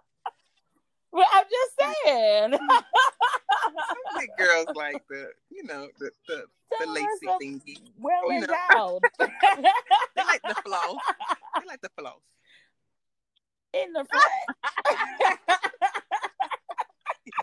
well, 1.13 1.27
I'm 1.31 1.45
just 1.45 2.07
saying. 2.07 2.53
big 4.19 4.31
girls 4.39 4.67
like 4.75 5.07
the 5.11 5.27
you 5.51 5.63
know 5.65 5.89
the 5.99 6.11
the, 6.27 6.45
the 6.81 6.87
lacy 6.87 7.27
thingy. 7.39 7.93
well 8.01 8.33
you 8.33 8.47
know. 8.47 8.99
They 9.19 10.25
like 10.25 10.41
the 10.49 10.55
flow. 10.65 10.97
They 11.61 11.67
like 11.67 11.83
the 11.83 11.91
flow. 11.99 12.23
in 13.75 13.93
the 13.93 14.07
front. 14.07 15.59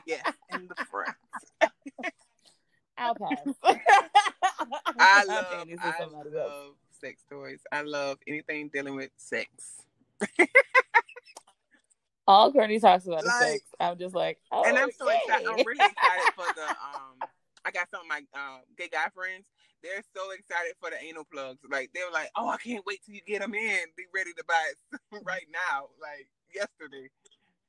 Yes, 0.08 0.34
in 0.52 0.68
the 0.68 0.86
front. 0.86 1.16
I'll 2.98 3.14
pass. 3.14 3.78
I 5.00 5.24
love, 5.28 5.46
I 5.82 6.00
else. 6.00 6.12
love 6.32 6.72
sex 7.02 7.24
toys. 7.30 7.60
I 7.72 7.82
love 7.82 8.18
anything 8.28 8.70
dealing 8.74 8.96
with 8.96 9.12
sex. 9.18 9.50
All 12.28 12.52
Courtney 12.52 12.80
talks 12.80 13.08
about 13.08 13.26
Like- 13.26 13.42
sex. 13.42 13.64
I'm 13.80 13.98
just 13.98 14.14
like, 14.14 14.38
oh, 14.52 14.64
and 14.66 14.78
I'm 14.78 14.92
so 14.92 15.08
excited. 15.10 15.48
I'm 15.48 15.56
really 15.66 15.72
excited 15.86 16.34
for 16.36 16.46
the 16.56 16.70
um. 16.70 17.30
I 17.66 17.72
got 17.72 17.90
some 17.90 18.02
of 18.02 18.08
my 18.08 18.22
um 18.36 18.62
gay 18.78 18.88
guy 18.92 19.08
friends. 19.16 19.46
They're 19.82 20.04
so 20.16 20.32
excited 20.32 20.74
for 20.80 20.90
the 20.90 21.02
anal 21.04 21.24
plugs. 21.32 21.60
Like 21.70 21.90
they 21.94 22.02
were 22.06 22.12
like, 22.14 22.30
"Oh, 22.36 22.50
I 22.50 22.58
can't 22.58 22.86
wait 22.86 23.00
till 23.06 23.16
you 23.16 23.22
get 23.26 23.42
them 23.42 23.54
in. 23.56 23.80
Be 23.98 24.04
ready 24.14 24.32
to 24.34 24.44
buy 24.48 24.64
it 24.72 25.22
right 25.26 25.48
now." 25.52 25.88
Like 26.02 26.28
yesterday. 26.54 27.10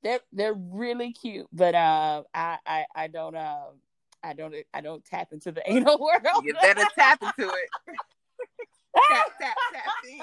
they're 0.03 0.21
they're 0.33 0.55
really 0.55 1.13
cute, 1.13 1.47
but 1.53 1.75
uh, 1.75 2.25
I 2.35 2.59
I 2.67 2.85
I 2.95 3.07
don't 3.09 3.37
uh, 3.37 3.71
I 4.23 4.33
don't 4.35 4.55
I 4.75 4.81
don't 4.81 5.05
tap 5.05 5.29
into 5.33 5.53
the 5.53 5.63
anal 5.71 5.99
world. 6.01 6.45
You 6.45 6.55
better 6.55 6.85
tap 6.95 7.23
into 7.23 7.51
it. 7.53 7.69
tap 9.11 9.27
tap 9.41 9.57
tap 9.73 9.85
in. 10.09 10.21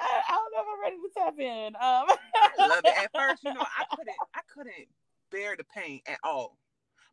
I, 0.00 0.20
I 0.28 0.32
don't 0.32 0.52
know 0.52 0.60
if 0.60 0.66
I'm 0.72 0.82
ready 0.82 0.96
to 0.96 1.10
tap 1.14 1.38
in. 1.38 1.76
Um, 1.76 2.18
I 2.60 2.66
love 2.68 2.80
it. 2.84 2.98
At 2.98 3.10
first, 3.14 3.44
you 3.44 3.54
know, 3.54 3.60
I 3.62 3.84
couldn't 3.96 4.16
I 4.34 4.40
couldn't 4.52 4.88
bear 5.30 5.56
the 5.56 5.64
pain 5.64 6.00
at 6.06 6.18
all. 6.24 6.56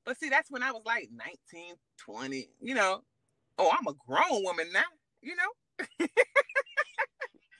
But 0.05 0.20
see, 0.20 0.29
that's 0.29 0.50
when 0.50 0.63
I 0.63 0.72
was 0.72 0.81
like 0.86 1.10
19, 1.53 1.75
20, 1.98 2.50
you 2.60 2.74
know. 2.74 3.03
Oh, 3.60 3.70
I'm 3.70 3.86
a 3.88 3.93
grown 4.08 4.43
woman 4.43 4.67
now, 4.74 4.81
you 5.22 5.36
know. 5.36 6.08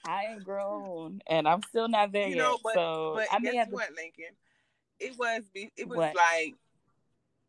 I 0.04 0.24
ain't 0.32 0.42
grown, 0.44 1.20
and 1.28 1.46
I'm 1.46 1.62
still 1.62 1.86
not 1.86 2.10
there 2.10 2.26
You 2.28 2.36
yet. 2.36 2.56
but- 2.64 2.74
so 2.74 3.12
But 3.14 3.28
I 3.32 3.38
guess 3.38 3.54
have 3.54 3.68
to. 3.68 3.74
what, 3.74 3.90
Lincoln? 3.94 4.34
It 5.02 5.18
was 5.18 5.42
be 5.52 5.70
it 5.76 5.88
was 5.88 5.98
What? 5.98 6.14
like 6.16 6.54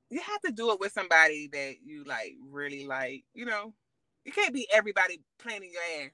you 0.10 0.20
have 0.22 0.42
to 0.42 0.52
do 0.52 0.72
it 0.72 0.80
with 0.80 0.92
somebody 0.92 1.48
that 1.54 1.76
you 1.86 2.04
like 2.04 2.36
really 2.52 2.86
like, 2.86 3.24
you 3.34 3.46
know. 3.46 3.74
You 4.26 4.32
can't 4.32 4.54
be 4.54 4.68
everybody 4.72 5.20
playing 5.40 5.64
your 5.64 6.06
ass. 6.06 6.12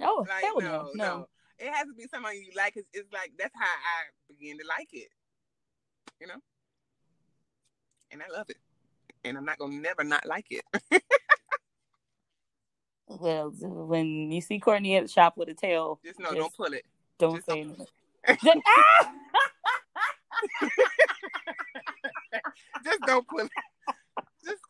Oh 0.00 0.26
Like 0.28 0.44
hell 0.44 0.60
no, 0.60 0.66
no, 0.66 0.90
no, 0.94 1.04
no. 1.18 1.28
It 1.58 1.70
has 1.72 1.86
to 1.86 1.94
be 1.94 2.06
someone 2.12 2.34
you 2.34 2.50
like. 2.56 2.76
It's, 2.76 2.88
it's 2.92 3.12
like 3.12 3.32
that's 3.38 3.54
how 3.54 3.64
I 3.66 4.08
begin 4.28 4.58
to 4.58 4.64
like 4.66 4.88
it. 4.92 5.08
You 6.20 6.26
know? 6.26 6.40
And 8.10 8.22
I 8.22 8.36
love 8.36 8.50
it. 8.50 8.56
And 9.24 9.36
I'm 9.38 9.44
not 9.44 9.58
gonna 9.58 9.74
never 9.76 10.04
not 10.04 10.26
like 10.26 10.46
it. 10.50 10.64
Well, 13.08 13.50
when 13.60 14.32
you 14.32 14.40
see 14.40 14.58
Courtney 14.58 14.96
at 14.96 15.02
the 15.02 15.08
shop 15.08 15.36
with 15.36 15.48
a 15.50 15.54
tail, 15.54 16.00
Just 16.04 16.18
know, 16.18 16.28
Just- 16.28 16.38
don't 16.38 16.54
pull 16.56 16.72
it. 16.72 16.84
don't 17.18 17.34
just 17.36 17.46
say 17.46 17.64
don't- 17.64 17.88
anything. 18.26 18.62
Ah! 18.66 19.12
Just 22.84 23.00
don't 23.06 23.26
pull 23.28 23.40
it. 23.40 23.50
Just 24.44 24.60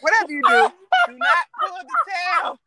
whatever 0.00 0.32
you 0.32 0.42
do, 0.42 0.68
do 1.08 1.18
not 1.18 1.46
pull 1.60 1.76
the 1.78 1.96
tail. 2.08 2.58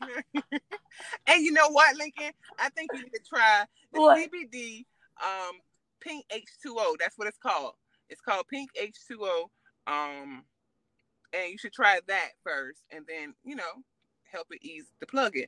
and 1.26 1.44
you 1.44 1.52
know 1.52 1.68
what, 1.70 1.96
Lincoln? 1.96 2.32
I 2.58 2.68
think 2.70 2.90
you 2.92 3.02
need 3.02 3.12
to 3.12 3.20
try 3.28 3.64
the 3.92 4.00
What? 4.00 4.18
CBD 4.18 4.84
um 5.22 5.60
pink 6.00 6.24
H2O. 6.30 6.96
That's 6.98 7.16
what 7.16 7.28
it's 7.28 7.38
called. 7.38 7.74
It's 8.08 8.20
called 8.20 8.46
pink 8.48 8.70
H2O. 8.80 9.48
Um 9.86 10.44
and 11.32 11.50
you 11.50 11.58
should 11.58 11.72
try 11.72 12.00
that 12.06 12.30
first 12.44 12.82
and 12.90 13.04
then, 13.08 13.34
you 13.44 13.56
know, 13.56 13.82
help 14.30 14.46
it 14.50 14.62
ease 14.62 14.86
the 15.00 15.06
plug 15.06 15.36
in. 15.36 15.46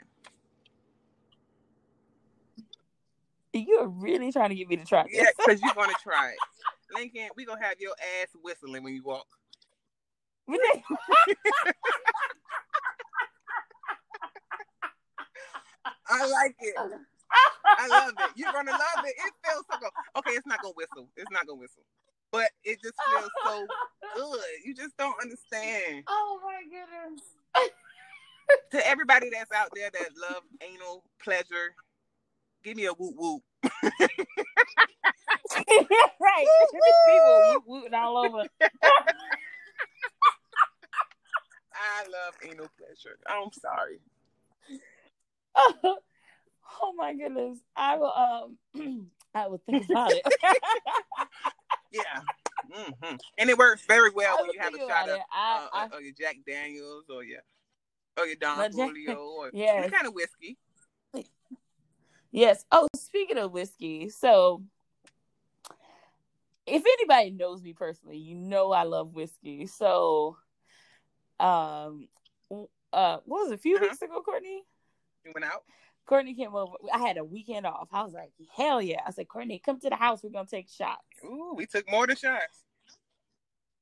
You're 3.52 3.88
really 3.88 4.32
trying 4.32 4.50
to 4.50 4.54
get 4.54 4.68
me 4.68 4.76
to 4.76 4.84
try 4.84 5.04
this. 5.04 5.12
Yeah, 5.14 5.30
because 5.36 5.60
you're 5.62 5.74
gonna 5.74 5.92
try 6.02 6.30
it. 6.30 6.38
Lincoln, 6.94 7.28
we 7.36 7.44
gonna 7.44 7.62
have 7.64 7.80
your 7.80 7.94
ass 8.22 8.28
whistling 8.42 8.82
when 8.84 8.94
you 8.94 9.02
walk. 9.02 9.26
I 16.08 16.28
like 16.28 16.54
it. 16.60 16.74
I 17.78 17.88
love 17.88 18.12
it. 18.18 18.30
You're 18.36 18.52
gonna 18.52 18.70
love 18.70 19.04
it. 19.04 19.14
It 19.18 19.32
feels 19.44 19.64
so 19.70 19.78
good. 19.78 19.90
Okay, 20.18 20.32
it's 20.32 20.46
not 20.46 20.62
gonna 20.62 20.74
whistle. 20.76 21.08
It's 21.16 21.30
not 21.30 21.46
gonna 21.46 21.58
whistle. 21.58 21.82
But 22.30 22.50
it 22.64 22.80
just 22.82 22.94
feels 23.10 23.30
so 23.44 23.66
good. 24.14 24.40
You 24.64 24.74
just 24.74 24.96
don't 24.96 25.16
understand. 25.20 26.04
Oh 26.08 26.40
my 26.44 26.62
goodness. 26.62 27.22
To 28.72 28.86
everybody 28.86 29.28
that's 29.30 29.50
out 29.52 29.70
there 29.74 29.90
that 29.90 30.10
love 30.16 30.42
anal 30.60 31.02
pleasure, 31.22 31.74
give 32.66 32.76
me 32.76 32.86
a 32.86 32.92
whoop 32.92 33.14
whoop. 33.16 33.42
right. 33.62 34.00
People 37.06 37.52
woot 37.54 37.62
wooting 37.66 37.94
all 37.94 38.18
over. 38.18 38.42
I 41.72 42.02
love 42.02 42.34
anal 42.42 42.66
pleasure. 42.76 43.18
I'm 43.28 43.52
sorry. 43.52 44.00
Oh, 45.54 45.74
oh 46.82 46.92
my 46.96 47.14
goodness. 47.14 47.58
I 47.76 47.96
will 47.98 48.12
um 48.74 49.06
I 49.34 49.46
will 49.46 49.62
think 49.64 49.88
about 49.88 50.10
it. 50.12 50.26
Yeah. 51.92 52.20
hmm 52.70 53.16
And 53.38 53.48
it 53.48 53.56
works 53.56 53.82
very 53.86 54.10
well 54.10 54.38
when 54.40 54.50
you 54.52 54.60
have 54.60 54.74
a 54.74 54.78
shot 54.78 55.08
of 55.08 55.14
it. 55.14 55.20
I, 55.32 55.56
uh, 55.56 55.68
I, 55.72 55.96
uh, 55.96 55.98
your 56.00 56.12
Jack 56.18 56.38
Daniels 56.46 57.04
or 57.08 57.22
your 57.22 57.40
or 58.18 58.26
your 58.26 58.36
Don 58.36 58.72
Julio 58.72 59.18
or 59.18 59.50
Yes. 59.52 59.84
any 59.84 59.90
kind 59.90 60.06
of 60.06 60.14
whiskey. 60.14 60.58
Yes. 62.36 62.66
Oh, 62.70 62.86
speaking 62.94 63.38
of 63.38 63.50
whiskey, 63.50 64.10
so 64.10 64.62
if 66.66 66.82
anybody 66.84 67.30
knows 67.30 67.62
me 67.62 67.72
personally, 67.72 68.18
you 68.18 68.34
know 68.34 68.72
I 68.72 68.82
love 68.82 69.14
whiskey. 69.14 69.66
So, 69.66 70.36
um, 71.40 72.08
uh, 72.92 73.18
what 73.24 73.44
was 73.44 73.52
it, 73.52 73.54
a 73.54 73.56
few 73.56 73.76
Uh-huh. 73.76 73.86
weeks 73.86 74.02
ago, 74.02 74.20
Courtney? 74.20 74.62
You 75.24 75.32
went 75.34 75.46
out. 75.46 75.64
Courtney 76.04 76.34
came 76.34 76.54
over. 76.54 76.74
I 76.92 76.98
had 76.98 77.16
a 77.16 77.24
weekend 77.24 77.64
off. 77.64 77.88
I 77.90 78.02
was 78.02 78.12
like, 78.12 78.32
hell 78.54 78.82
yeah! 78.82 79.00
I 79.06 79.12
said, 79.12 79.28
Courtney, 79.28 79.58
come 79.58 79.80
to 79.80 79.88
the 79.88 79.96
house. 79.96 80.22
We're 80.22 80.28
gonna 80.28 80.46
take 80.46 80.68
shots. 80.68 81.00
Ooh, 81.24 81.54
we 81.56 81.64
took 81.64 81.90
more 81.90 82.06
than 82.06 82.16
shots. 82.16 82.64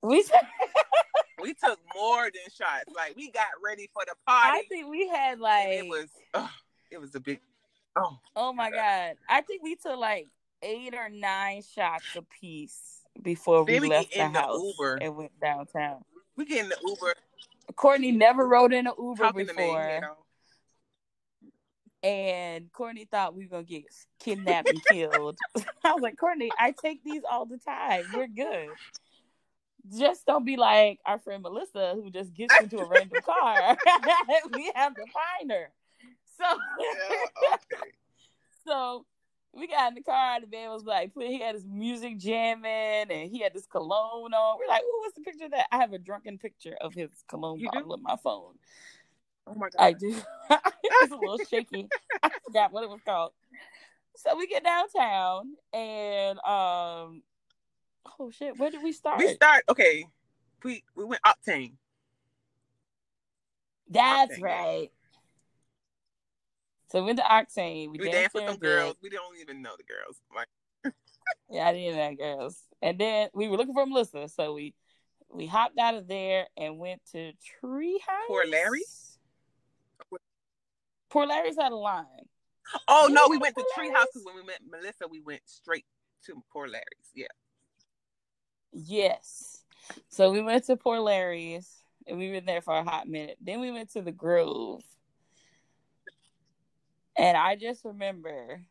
We, 0.01 0.23
said, 0.23 0.43
We 1.43 1.55
took 1.55 1.81
more 1.93 2.23
than 2.23 2.55
shots. 2.57 2.85
Like 2.95 3.17
we 3.17 3.33
got 3.33 3.49
ready 3.65 3.91
for 3.93 4.05
the 4.07 4.15
party. 4.25 4.59
I 4.59 4.63
think 4.69 4.89
we 4.89 5.09
had 5.09 5.41
like, 5.41 5.71
it 5.71 5.89
was 5.89 6.07
oh, 6.35 6.51
it 6.93 6.99
was 6.99 7.17
a 7.17 7.21
big 7.21 7.41
oh 7.97 8.19
oh 8.37 8.53
my 8.53 8.71
god, 8.71 9.17
I 9.29 9.41
think 9.43 9.63
we 9.63 9.77
took 9.77 9.99
like 9.99 10.29
eight 10.63 10.95
or 10.95 11.09
nine 11.09 11.63
shots 11.63 12.05
a 12.17 12.23
piece 12.23 13.03
before 13.23 13.65
we 13.65 13.81
we 13.81 13.89
left 13.89 14.13
the 14.13 14.19
the 14.19 14.29
house 14.29 14.61
Uber. 14.61 14.97
and 14.97 15.17
went 15.17 15.39
downtown. 15.41 16.03
we 16.37 16.45
get 16.45 16.65
in 16.65 16.69
the 16.69 16.77
Uber 16.85 17.15
Courtney 17.77 18.13
never 18.13 18.47
rode 18.47 18.73
in 18.73 18.87
an 18.87 18.93
Uber 18.99 19.25
talking 19.25 19.39
me, 19.39 19.45
before, 19.45 19.91
you 19.95 20.01
know. 20.01 20.17
and 22.03 22.71
Courtney 22.73 23.07
thought 23.11 23.35
we 23.35 23.45
were 23.45 23.51
gonna 23.51 23.63
get 23.65 23.85
kidnapped 24.21 24.69
and 24.69 24.85
killed. 24.85 25.39
I 25.85 25.93
was 25.93 26.03
like, 26.03 26.19
Courtney, 26.19 26.51
I 26.59 26.73
take 26.73 27.03
these 27.05 27.23
all 27.31 27.47
the 27.47 27.59
time. 27.59 28.05
We're 28.13 28.29
good. 28.29 28.69
Just 29.99 30.25
don't 30.27 30.45
be 30.45 30.57
like 30.57 30.99
our 31.05 31.19
friend 31.19 31.43
Melissa, 31.43 31.93
who 31.95 32.11
just 32.11 32.33
gets 32.35 32.55
into 32.61 32.79
a 32.79 32.89
random 32.89 33.21
car. 33.23 33.77
we 34.55 34.71
have 34.75 34.95
to 34.95 35.05
find 35.13 35.51
her. 35.51 35.71
So, 36.37 36.45
Yeah, 36.79 37.55
okay. 37.55 37.91
so 38.67 39.07
we 39.53 39.69
got 39.69 39.89
in 39.89 39.95
the 39.95 40.03
car. 40.03 40.41
The 40.41 40.47
man 40.47 40.71
was 40.71 40.85
like, 40.85 41.13
he 41.17 41.41
had 41.41 41.55
his 41.55 41.65
music 41.65 42.19
jamming, 42.19 43.11
and 43.11 43.31
he 43.31 43.41
had 43.41 43.55
this 43.55 43.67
cologne 43.67 44.35
on. 44.35 44.59
We're 44.59 44.67
like, 44.69 44.83
"Oh, 44.85 44.99
what's 45.03 45.15
the 45.15 45.21
picture 45.23 45.45
of 45.47 45.53
that?" 45.53 45.67
I 45.71 45.79
have 45.79 45.93
a 45.93 45.99
drunken 45.99 46.39
picture 46.39 46.77
of 46.81 46.95
his 46.95 47.11
cologne 47.29 47.61
You 47.61 47.71
bottle 47.71 47.89
do? 47.89 47.93
on 47.95 48.03
my 48.03 48.17
phone. 48.17 48.55
Oh 49.47 49.55
my 49.55 49.69
god. 49.69 49.79
I 49.79 49.93
do. 49.93 50.17
it's 50.51 51.13
a 51.13 51.17
little 51.17 51.39
shaky. 51.39 51.89
I 52.23 52.31
forgot 52.45 52.73
what 52.73 52.85
it 52.85 52.91
was 52.91 53.01
called. 53.05 53.33
So 54.17 54.37
we 54.37 54.47
get 54.47 54.65
downtown, 54.65 55.55
and 55.73 56.39
um, 56.39 57.23
oh 58.19 58.31
shit, 58.31 58.59
where 58.59 58.71
did 58.71 58.83
we 58.83 58.93
start? 58.93 59.19
we 59.19 59.35
start 59.35 59.65
okay. 59.69 60.07
We 60.63 60.83
we 60.97 61.05
went 61.05 61.23
octane. 61.23 61.75
That's 63.91 64.39
Octane. 64.39 64.43
right. 64.43 64.91
So 66.95 67.01
we 67.01 67.07
went 67.07 67.19
to 67.19 67.25
Octane. 67.25 67.91
We, 67.91 67.99
We 67.99 68.05
danced 68.05 68.13
danced 68.13 68.35
with 68.37 68.45
some 68.47 68.57
girls. 68.59 68.95
We 69.03 69.11
don't 69.11 69.37
even 69.41 69.61
know 69.61 69.73
the 69.77 69.83
girls. 69.83 70.21
Like 70.33 70.47
Yeah, 71.51 71.67
I 71.67 71.73
didn't 71.73 71.97
know 71.97 72.15
girls. 72.25 72.63
And 72.81 73.01
then 73.01 73.31
we 73.35 73.49
were 73.49 73.57
looking 73.57 73.75
for 73.75 73.85
Melissa, 73.85 74.29
so 74.29 74.55
we 74.55 74.75
we 75.29 75.49
hopped 75.49 75.77
out 75.77 75.97
of 75.97 76.07
there 76.07 76.47
and 76.57 76.79
went 76.79 77.01
to 77.11 77.33
Treehouse. 77.65 78.29
Poor 78.29 78.47
Larry's? 78.47 79.19
Poor 81.11 81.27
Larry's 81.27 81.57
had 81.57 81.73
a 81.73 81.77
line. 81.77 82.05
Oh 82.87 83.09
Yeah, 83.09 83.15
no, 83.15 83.27
we 83.29 83.39
went 83.39 83.57
to 83.57 83.65
Treehouse 83.77 84.07
because 84.13 84.25
when 84.25 84.37
we 84.37 84.45
met 84.45 84.61
Melissa, 84.71 85.09
we 85.11 85.21
went 85.21 85.43
straight 85.47 85.87
to 86.27 86.45
Poor 86.53 86.69
Larry's. 86.69 87.11
Yeah. 87.13 87.27
Yes. 88.73 89.65
So 90.11 90.31
we 90.31 90.43
went 90.43 90.63
to 90.67 90.77
Poor 90.77 91.01
Larry's 91.01 91.69
and 92.07 92.19
we 92.19 92.31
were 92.31 92.41
there 92.41 92.61
for 92.61 92.79
a 92.79 92.85
hot 92.85 93.09
minute. 93.09 93.37
Then 93.41 93.61
we 93.61 93.73
went 93.73 93.91
to 93.95 94.03
the 94.03 94.13
Grove. 94.13 94.85
And 97.17 97.37
I 97.37 97.57
just 97.57 97.85
remember 97.85 98.63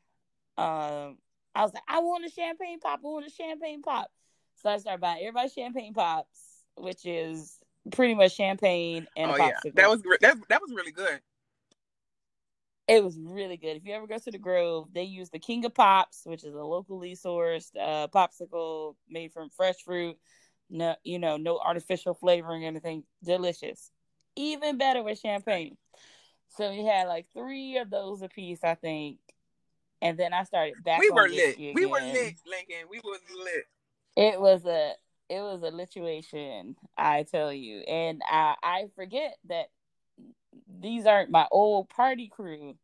um 0.57 1.17
I 1.55 1.61
was 1.61 1.73
like, 1.73 1.83
I 1.87 1.99
want 1.99 2.25
a 2.25 2.29
champagne 2.29 2.79
pop, 2.79 2.99
I 3.03 3.07
want 3.07 3.27
a 3.27 3.29
champagne 3.29 3.81
pop. 3.81 4.11
So 4.55 4.69
I 4.69 4.77
started 4.77 5.01
buying 5.01 5.21
everybody 5.21 5.49
champagne 5.49 5.93
pops, 5.93 6.63
which 6.75 7.05
is 7.05 7.59
pretty 7.91 8.13
much 8.13 8.35
champagne 8.35 9.07
and 9.15 9.31
oh 9.31 9.35
yeah, 9.35 9.51
popsicle. 9.51 9.75
that 9.75 9.89
was 9.89 10.01
that 10.21 10.37
that 10.49 10.61
was 10.61 10.71
really 10.73 10.91
good. 10.91 11.19
It 12.87 13.01
was 13.03 13.17
really 13.17 13.55
good. 13.55 13.77
If 13.77 13.85
you 13.85 13.93
ever 13.93 14.07
go 14.07 14.17
to 14.17 14.31
the 14.31 14.37
Grove, 14.37 14.89
they 14.93 15.03
use 15.03 15.29
the 15.29 15.39
King 15.39 15.63
of 15.63 15.73
Pops, 15.73 16.23
which 16.25 16.43
is 16.43 16.53
a 16.53 16.63
locally 16.63 17.15
sourced 17.15 17.71
uh, 17.79 18.07
popsicle 18.09 18.95
made 19.07 19.31
from 19.31 19.49
fresh 19.49 19.81
fruit. 19.85 20.17
No, 20.69 20.95
you 21.03 21.17
know, 21.17 21.37
no 21.37 21.59
artificial 21.59 22.13
flavoring 22.13 22.65
or 22.65 22.67
anything. 22.67 23.03
Delicious. 23.23 23.89
Even 24.35 24.77
better 24.77 25.01
with 25.01 25.19
champagne. 25.19 25.77
So 26.55 26.69
we 26.69 26.85
had 26.85 27.07
like 27.07 27.25
three 27.33 27.77
of 27.77 27.89
those 27.89 28.21
a 28.21 28.29
piece, 28.29 28.63
I 28.63 28.75
think. 28.75 29.17
And 30.01 30.17
then 30.17 30.33
I 30.33 30.43
started 30.43 30.75
back. 30.83 30.99
we 30.99 31.09
on 31.09 31.15
were 31.15 31.29
lit. 31.29 31.47
whiskey 31.47 31.73
We 31.73 31.85
were 31.85 31.97
again. 31.97 32.13
lit, 32.13 32.35
Lincoln. 32.45 32.87
We 32.89 32.99
was 33.03 33.19
lit. 33.43 33.65
It 34.15 34.39
was 34.39 34.65
a 34.65 34.93
it 35.29 35.39
was 35.41 35.63
a 35.63 35.71
lituation, 35.71 36.75
I 36.97 37.23
tell 37.23 37.51
you. 37.51 37.79
And 37.79 38.21
I 38.29 38.55
I 38.61 38.85
forget 38.95 39.37
that 39.47 39.67
these 40.79 41.05
aren't 41.05 41.31
my 41.31 41.47
old 41.51 41.89
party 41.89 42.27
crew. 42.27 42.75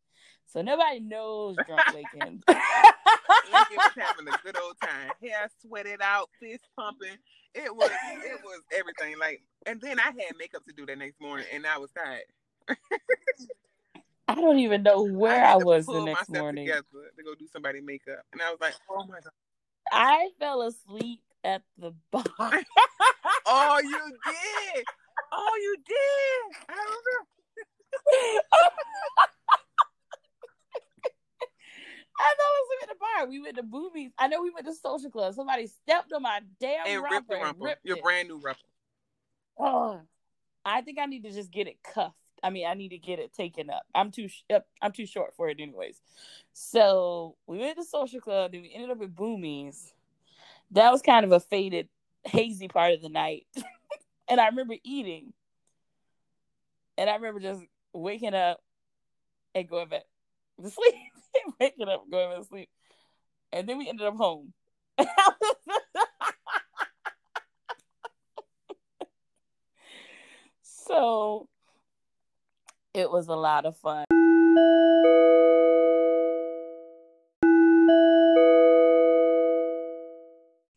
So 0.48 0.62
nobody 0.64 1.00
knows 1.02 1.58
drunk 1.68 1.82
Lincoln. 1.94 2.42
Lincoln 2.48 3.78
was 3.78 3.92
having 3.96 4.28
a 4.28 4.38
good 4.44 4.58
old 4.60 4.80
time. 4.82 5.12
Hair 5.22 5.50
sweated 5.62 6.00
out, 6.02 6.30
fist 6.40 6.64
pumping. 6.76 7.18
It 7.54 7.76
was 7.76 7.92
it 7.92 8.40
was 8.44 8.62
everything. 8.76 9.20
Like, 9.20 9.44
and 9.68 9.80
then 9.82 10.00
I 10.00 10.06
had 10.06 10.38
makeup 10.40 10.64
to 10.66 10.74
do 10.74 10.86
that 10.88 10.98
next 10.98 11.20
morning, 11.22 11.46
and 11.54 11.68
I 11.68 11.78
was 11.78 11.92
tired. 11.92 12.24
I 14.28 14.36
don't 14.36 14.60
even 14.60 14.84
know 14.84 15.04
where 15.12 15.40
had 15.40 15.62
I, 15.62 15.64
was 15.64 15.86
the 15.86 16.04
next 16.04 16.30
morning. 16.30 16.68
to 16.68 16.84
go 17.24 17.36
do 17.36 17.48
somebody 17.52 17.82
makeup, 17.82 18.20
and 18.32 18.42
I 18.42 18.52
was 18.52 18.62
like, 18.62 18.76
oh 18.90 19.06
my 19.06 19.20
god. 19.20 19.32
I 19.92 20.30
fell 20.40 20.62
asleep 20.62 21.22
at 21.44 21.64
the 21.78 21.94
bar. 22.12 22.24
Oh, 23.52 23.80
you 23.82 24.12
did. 24.26 24.86
Oh, 25.32 25.60
you 25.62 25.76
did. 25.88 26.58
I 26.70 26.76
don't 26.76 27.06
know. 27.06 28.40
I 32.20 32.34
thought 32.36 32.44
I 32.44 32.62
was 32.62 32.84
at 32.84 32.90
the 32.90 32.96
bar. 33.00 33.28
We 33.30 33.40
went 33.40 33.56
to 33.56 33.64
boobies. 33.64 34.12
I 34.20 34.28
know 34.28 34.44
we 34.44 34.52
went 34.52 34.66
to 34.68 34.74
social 34.74 35.10
club. 35.10 35.34
Somebody 35.34 35.68
stepped 35.68 36.14
on 36.14 36.22
my 36.22 36.42
damn 36.60 36.86
And 36.86 37.02
ripped 37.02 37.30
the 37.30 37.56
ripped 37.60 37.86
Your 37.86 37.98
it. 37.98 38.04
brand 38.04 38.28
new 38.28 38.38
rumple. 38.40 38.70
Oh, 39.58 40.02
I 40.66 40.82
think 40.82 41.00
I 41.00 41.06
need 41.06 41.24
to 41.24 41.32
just 41.32 41.50
get 41.52 41.68
it 41.68 41.82
cuffed. 41.82 42.16
I 42.44 42.50
mean, 42.50 42.66
I 42.68 42.74
need 42.74 42.90
to 42.90 42.98
get 42.98 43.20
it 43.20 43.34
taken 43.34 43.70
up. 43.70 43.84
I'm 43.94 44.12
too 44.12 44.30
I'm 44.82 44.92
too 44.92 45.06
short 45.06 45.36
for 45.36 45.50
it, 45.50 45.60
anyways. 45.60 46.02
So 46.54 47.36
we 47.48 47.58
went 47.60 47.78
to 47.78 47.84
social 47.84 48.22
club. 48.22 48.54
and 48.54 48.64
we 48.64 48.72
ended 48.74 48.92
up 48.92 49.02
at 49.02 49.16
Boomies. 49.16 49.94
That 50.72 50.92
was 50.92 51.02
kind 51.02 51.26
of 51.26 51.32
a 51.32 51.40
faded, 51.40 51.90
hazy 52.26 52.68
part 52.68 52.94
of 52.94 53.02
the 53.02 53.10
night, 53.10 53.48
and 54.30 54.40
I 54.40 54.48
remember 54.48 54.76
eating. 54.84 55.34
And 56.98 57.10
I 57.10 57.16
remember 57.16 57.40
just 57.40 57.64
waking 57.94 58.34
up 58.34 58.60
and 59.56 59.68
going 59.70 59.88
back 59.88 60.04
to 60.62 60.70
sleep, 60.70 60.96
waking 61.60 61.88
up, 61.88 62.04
going 62.12 62.30
back 62.30 62.40
to 62.40 62.46
sleep, 62.46 62.70
and 63.52 63.68
then 63.68 63.78
we 63.78 63.88
ended 63.90 64.06
up 64.06 64.16
home. 64.16 64.54
so 70.90 71.48
it 72.94 73.12
was 73.12 73.28
a 73.28 73.36
lot 73.36 73.66
of 73.66 73.78
fun. 73.78 74.06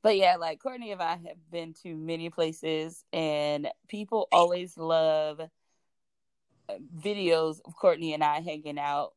But 0.02 0.16
yeah, 0.16 0.36
like 0.36 0.60
Courtney 0.60 0.90
and 0.90 1.00
I 1.00 1.12
have 1.12 1.50
been 1.50 1.74
to 1.84 1.96
many 1.96 2.28
places, 2.28 3.04
and 3.12 3.68
people 3.88 4.26
always 4.32 4.76
love 4.76 5.40
uh, 5.40 6.74
videos 6.98 7.60
of 7.64 7.76
Courtney 7.76 8.12
and 8.12 8.24
I 8.24 8.40
hanging 8.40 8.78
out 8.78 9.12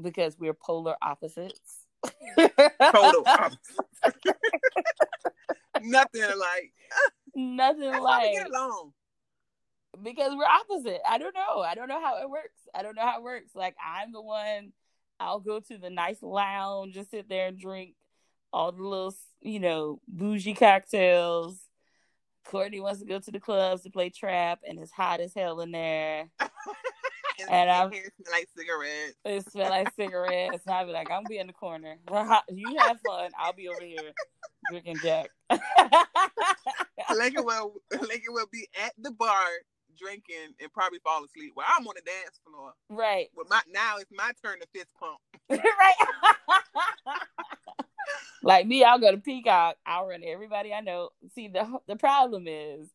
because 0.00 0.38
we're 0.38 0.54
polar 0.54 0.96
opposites. 1.02 1.86
Total 2.36 3.22
opposite. 3.26 3.58
Nothing 5.82 6.22
like. 6.22 6.72
Nothing 7.34 8.02
like 8.02 8.32
get 8.32 8.48
along. 8.48 8.92
Because 10.02 10.32
we're 10.36 10.44
opposite. 10.44 11.00
I 11.08 11.18
don't 11.18 11.34
know. 11.34 11.60
I 11.60 11.74
don't 11.74 11.88
know 11.88 12.00
how 12.00 12.20
it 12.22 12.28
works. 12.30 12.60
I 12.74 12.82
don't 12.82 12.94
know 12.96 13.02
how 13.02 13.18
it 13.18 13.22
works. 13.22 13.50
Like 13.54 13.76
I'm 13.84 14.12
the 14.12 14.22
one. 14.22 14.72
I'll 15.20 15.40
go 15.40 15.60
to 15.60 15.78
the 15.78 15.90
nice 15.90 16.22
lounge 16.22 16.96
and 16.96 17.06
sit 17.06 17.28
there 17.28 17.46
and 17.48 17.58
drink 17.58 17.94
all 18.52 18.72
the 18.72 18.82
little, 18.82 19.14
you 19.40 19.60
know, 19.60 20.00
bougie 20.08 20.54
cocktails. 20.54 21.58
Courtney 22.46 22.80
wants 22.80 23.00
to 23.00 23.06
go 23.06 23.18
to 23.18 23.30
the 23.30 23.40
clubs 23.40 23.82
to 23.82 23.90
play 23.90 24.10
trap, 24.10 24.60
and 24.68 24.78
it's 24.78 24.92
hot 24.92 25.20
as 25.20 25.32
hell 25.34 25.60
in 25.60 25.70
there. 25.72 26.28
And, 27.40 27.50
And 27.50 27.68
I'm- 27.70 27.90
hair 27.90 28.04
smell 28.16 28.32
like 28.32 28.48
cigarettes. 28.56 29.16
It 29.24 29.50
smells 29.50 29.70
like 29.70 29.92
cigarettes. 29.96 30.62
And 30.66 30.74
I'll 30.76 30.86
be 30.86 30.92
like, 30.92 31.10
I'm 31.10 31.24
gonna 31.24 31.28
be 31.28 31.38
in 31.38 31.48
the 31.48 31.52
corner. 31.52 31.96
You 32.48 32.76
have 32.78 33.00
fun. 33.04 33.30
I'll 33.36 33.52
be 33.52 33.66
over 33.68 33.82
here 33.84 34.12
drinking 34.70 34.98
Jack. 35.02 35.30
Lincoln 37.14 37.44
will 37.44 37.74
Lincoln 37.90 38.34
will 38.34 38.46
be 38.52 38.68
at 38.80 38.92
the 38.98 39.10
bar 39.10 39.44
drinking 39.98 40.54
and 40.60 40.72
probably 40.72 40.98
fall 41.00 41.24
asleep. 41.24 41.52
Well, 41.56 41.66
I'm 41.68 41.86
on 41.86 41.94
the 41.96 42.02
dance 42.02 42.40
floor. 42.46 42.72
right. 42.90 43.28
Well, 43.36 43.46
my 43.48 43.60
now 43.72 43.96
it's 43.98 44.10
my 44.12 44.32
turn 44.44 44.60
to 44.60 44.66
fist 44.74 44.88
pump. 44.98 45.18
right. 45.50 45.94
like 48.42 48.66
me, 48.66 48.84
I'll 48.84 48.98
go 48.98 49.10
to 49.10 49.18
Peacock. 49.18 49.76
I'll 49.86 50.06
run 50.06 50.22
everybody 50.24 50.72
I 50.72 50.80
know. 50.80 51.10
See, 51.34 51.48
the 51.48 51.78
the 51.86 51.96
problem 51.96 52.46
is, 52.48 52.88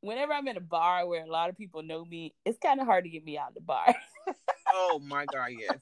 whenever 0.00 0.32
I'm 0.32 0.48
in 0.48 0.56
a 0.56 0.60
bar 0.60 1.06
where 1.06 1.24
a 1.24 1.30
lot 1.30 1.50
of 1.50 1.56
people 1.58 1.82
know 1.82 2.04
me, 2.04 2.34
it's 2.44 2.58
kind 2.58 2.80
of 2.80 2.86
hard 2.86 3.04
to 3.04 3.10
get 3.10 3.24
me 3.24 3.38
out 3.38 3.48
of 3.50 3.54
the 3.54 3.60
bar. 3.60 3.94
Oh 4.74 4.98
my 5.04 5.26
god, 5.26 5.50
yes. 5.58 5.76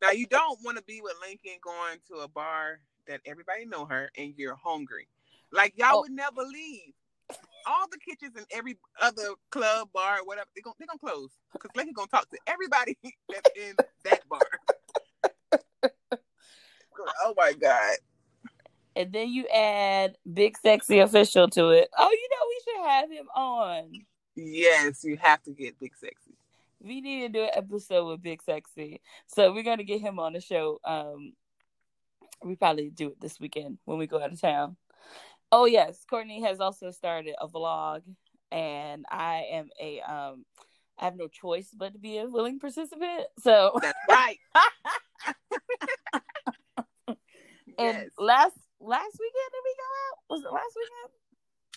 now 0.00 0.10
you 0.12 0.26
don't 0.26 0.60
want 0.62 0.76
to 0.76 0.84
be 0.84 1.00
with 1.02 1.14
Lincoln 1.20 1.58
going 1.60 1.98
to 2.08 2.22
a 2.22 2.28
bar 2.28 2.78
that 3.08 3.20
everybody 3.26 3.64
know 3.64 3.84
her 3.86 4.10
and 4.16 4.32
you're 4.36 4.54
hungry. 4.54 5.08
Like 5.50 5.72
y'all 5.76 5.88
Oh. 5.96 6.00
would 6.02 6.12
never 6.12 6.42
leave. 6.42 6.92
All 7.66 7.86
the 7.90 7.98
kitchens 7.98 8.36
and 8.36 8.46
every 8.50 8.76
other 9.00 9.28
club, 9.50 9.88
bar, 9.92 10.18
whatever, 10.24 10.48
they're 10.54 10.62
gonna, 10.62 10.74
they 10.78 10.86
gonna 10.86 10.98
close. 10.98 11.30
Because 11.52 11.70
Lincoln 11.74 11.94
gonna 11.94 12.08
talk 12.08 12.28
to 12.30 12.38
everybody 12.46 12.96
that's 13.28 13.50
in 13.56 13.74
that 14.04 14.20
bar. 14.28 14.40
oh 17.24 17.34
my 17.36 17.52
god. 17.52 17.96
and 18.96 19.12
then 19.12 19.28
you 19.28 19.46
add 19.48 20.16
Big 20.32 20.56
Sexy 20.58 20.98
Official 20.98 21.48
to 21.50 21.70
it. 21.70 21.88
Oh, 21.96 22.10
you 22.10 22.28
know 22.30 22.46
we 22.48 22.60
should 22.64 22.90
have 22.90 23.10
him 23.10 23.28
on. 23.34 23.92
Yes, 24.36 25.04
you 25.04 25.16
have 25.20 25.42
to 25.44 25.52
get 25.52 25.78
big 25.78 25.94
sexy. 25.96 26.36
We 26.80 27.00
need 27.00 27.20
to 27.22 27.28
do 27.28 27.44
an 27.44 27.50
episode 27.54 28.06
with 28.08 28.22
Big 28.22 28.42
Sexy. 28.42 29.00
So 29.26 29.52
we're 29.52 29.62
gonna 29.62 29.84
get 29.84 30.00
him 30.00 30.18
on 30.18 30.32
the 30.32 30.40
show. 30.40 30.80
Um 30.84 31.34
we 32.42 32.56
probably 32.56 32.90
do 32.90 33.08
it 33.08 33.20
this 33.20 33.40
weekend 33.40 33.78
when 33.84 33.98
we 33.98 34.06
go 34.06 34.20
out 34.20 34.32
of 34.32 34.40
town. 34.40 34.76
Oh 35.56 35.66
yes, 35.66 36.04
Courtney 36.10 36.42
has 36.42 36.58
also 36.58 36.90
started 36.90 37.36
a 37.40 37.46
vlog 37.46 38.02
and 38.50 39.04
I 39.08 39.46
am 39.52 39.68
a 39.80 40.00
um 40.00 40.44
I 40.98 41.04
have 41.04 41.16
no 41.16 41.28
choice 41.28 41.68
but 41.72 41.92
to 41.92 41.98
be 42.00 42.18
a 42.18 42.26
willing 42.28 42.58
participant. 42.58 43.26
So 43.38 43.78
That's 43.80 43.96
right. 44.10 44.38
And 47.78 47.98
Yes. 47.98 48.10
last 48.18 48.56
last 48.80 49.16
weekend 49.20 49.50
did 49.52 49.62
we 49.64 49.74
go 49.78 49.88
out? 50.02 50.18
Was 50.28 50.44
it 50.44 50.52
last 50.52 50.76
weekend? 50.76 51.12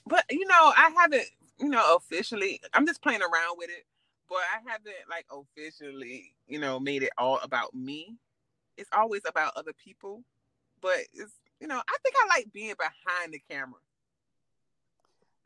But 0.08 0.26
you 0.32 0.48
know, 0.48 0.74
I 0.76 0.92
haven't, 0.98 1.28
you 1.60 1.70
know, 1.70 1.96
officially. 1.98 2.60
I'm 2.74 2.88
just 2.88 3.04
playing 3.04 3.22
around 3.22 3.58
with 3.60 3.70
it, 3.70 3.86
but 4.28 4.40
I 4.40 4.72
haven't 4.72 4.96
like 5.08 5.28
officially, 5.32 6.34
you 6.48 6.58
know, 6.58 6.80
made 6.80 7.04
it 7.04 7.12
all 7.16 7.40
about 7.44 7.76
me. 7.76 8.16
It's 8.76 8.90
always 8.92 9.22
about 9.28 9.54
other 9.56 9.74
people, 9.74 10.24
but 10.82 10.98
it's, 11.14 11.34
you 11.60 11.68
know, 11.68 11.78
I 11.88 11.96
think 12.04 12.16
I 12.24 12.28
like 12.28 12.52
being 12.54 12.74
behind 12.78 13.34
the 13.34 13.42
camera. 13.50 13.80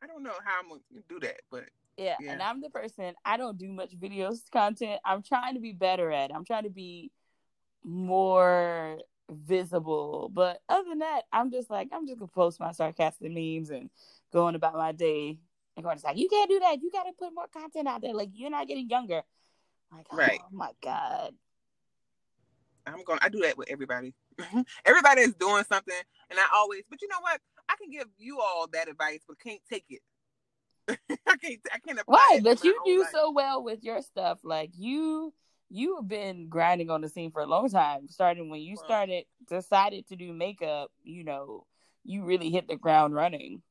I 0.04 0.08
don't 0.08 0.24
know 0.24 0.34
how 0.44 0.60
I'm 0.62 0.70
gonna 0.70 0.82
do 1.10 1.20
that, 1.22 1.42
but 1.52 1.66
Yeah, 1.98 2.16
Yeah. 2.20 2.32
and 2.32 2.42
I'm 2.42 2.62
the 2.62 2.70
person 2.70 3.14
I 3.26 3.38
don't 3.38 3.58
do 3.58 3.68
much 3.72 3.92
videos 3.98 4.50
content. 4.52 5.00
I'm 5.06 5.22
trying 5.22 5.54
to 5.56 5.60
be 5.60 5.74
better 5.74 6.12
at. 6.12 6.32
it. 6.32 6.36
I'm 6.36 6.46
trying 6.46 6.64
to 6.64 6.70
be 6.70 7.12
more 7.84 9.00
visible. 9.30 10.30
But 10.34 10.62
other 10.70 10.90
than 10.90 11.00
that, 11.00 11.24
I'm 11.32 11.52
just 11.52 11.70
like 11.70 11.90
I'm 11.92 12.08
just 12.08 12.20
gonna 12.20 12.30
post 12.32 12.60
my 12.60 12.72
sarcastic 12.72 13.32
memes 13.32 13.70
and 13.70 13.90
going 14.34 14.56
about 14.56 14.74
my 14.74 14.92
day. 14.92 15.38
And 15.78 15.84
Gordon's 15.84 16.04
like, 16.04 16.18
you 16.18 16.28
can't 16.28 16.50
do 16.50 16.60
that. 16.60 16.82
You 16.82 16.92
got 16.92 17.04
to 17.04 17.14
put 17.14 17.34
more 17.34 17.48
content 17.48 17.88
out 17.88 18.02
there. 18.02 18.14
Like 18.14 18.30
you're 18.34 18.50
not 18.50 18.68
getting 18.68 18.90
younger. 18.90 19.22
Like, 19.92 20.06
oh 20.12 20.18
Right. 20.18 20.40
oh 20.44 20.48
my 20.52 20.72
god. 20.84 21.34
I'm 22.88 23.04
going. 23.04 23.20
to 23.20 23.26
I 23.26 23.30
do 23.30 23.40
that 23.42 23.58
with 23.58 23.70
everybody. 23.70 24.14
everybody 24.86 25.22
is 25.22 25.34
doing 25.36 25.64
something, 25.70 25.96
and 26.30 26.40
I 26.40 26.44
always. 26.56 26.84
But 26.90 27.02
you 27.02 27.08
know 27.08 27.20
what? 27.22 27.40
I 27.70 27.76
can 27.82 27.90
give 27.90 28.08
you 28.18 28.40
all 28.40 28.68
that 28.74 28.90
advice, 28.90 29.20
but 29.28 29.40
can't 29.40 29.62
take 29.70 29.86
it. 29.90 30.02
I 31.28 31.38
can't. 31.38 31.60
I 31.74 31.80
can't 31.80 32.00
apply. 32.00 32.16
Right, 32.32 32.40
it 32.40 32.44
but 32.44 32.64
you 32.64 32.80
do 32.86 33.02
life. 33.02 33.10
so 33.12 33.32
well 33.32 33.64
with 33.64 33.84
your 33.84 34.02
stuff. 34.02 34.40
Like 34.44 34.72
you, 34.78 35.34
you 35.70 35.96
have 35.98 36.08
been 36.08 36.50
grinding 36.50 36.90
on 36.90 37.02
the 37.02 37.10
scene 37.10 37.32
for 37.32 37.42
a 37.42 37.46
long 37.48 37.70
time. 37.70 38.08
Starting 38.10 38.50
when 38.50 38.62
you 38.62 38.76
Well- 38.78 38.86
started, 38.86 39.26
decided 39.48 40.08
to 40.10 40.16
do 40.16 40.34
makeup. 40.34 40.92
You 41.04 41.24
know, 41.24 41.66
you 42.04 42.24
really 42.24 42.50
hit 42.50 42.68
the 42.68 42.76
ground 42.76 43.14
running. 43.16 43.62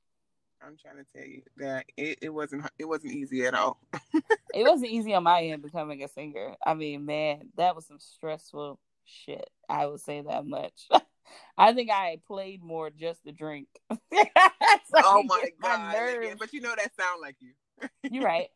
I'm 0.62 0.76
trying 0.76 1.02
to 1.02 1.11
tell 1.16 1.26
you 1.26 1.40
that 1.56 1.87
it, 1.96 2.18
it 2.20 2.28
wasn't. 2.28 2.66
It 2.78 2.85
wasn't 2.85 3.14
easy 3.14 3.44
at 3.46 3.54
all. 3.54 3.80
It 4.52 4.64
wasn't 4.64 4.90
easy 4.90 5.14
on 5.14 5.22
my 5.22 5.42
end 5.44 5.62
becoming 5.62 6.02
a 6.02 6.09
singer. 6.09 6.56
I 6.66 6.74
mean, 6.74 7.06
man, 7.06 7.50
that 7.56 7.76
was 7.76 7.87
some 7.87 8.00
stressful 8.00 8.80
shit. 9.25 9.49
I 9.68 9.87
would 9.87 10.01
say 10.01 10.23
that 10.23 10.46
much. 10.46 10.88
I 11.59 11.73
think 11.73 11.90
I 11.90 12.18
played 12.27 12.62
more 12.62 12.90
just 12.90 13.25
to 13.25 13.33
drink. 13.33 13.68
So 14.94 15.01
oh 15.05 15.23
my 15.27 15.44
god! 15.62 15.92
nerves 15.92 16.18
again. 16.18 16.37
But 16.38 16.53
you 16.53 16.61
know 16.61 16.75
that 16.77 16.94
sound 16.96 17.20
like 17.20 17.37
you. 17.40 17.53
You're 18.11 18.25
right. 18.25 18.49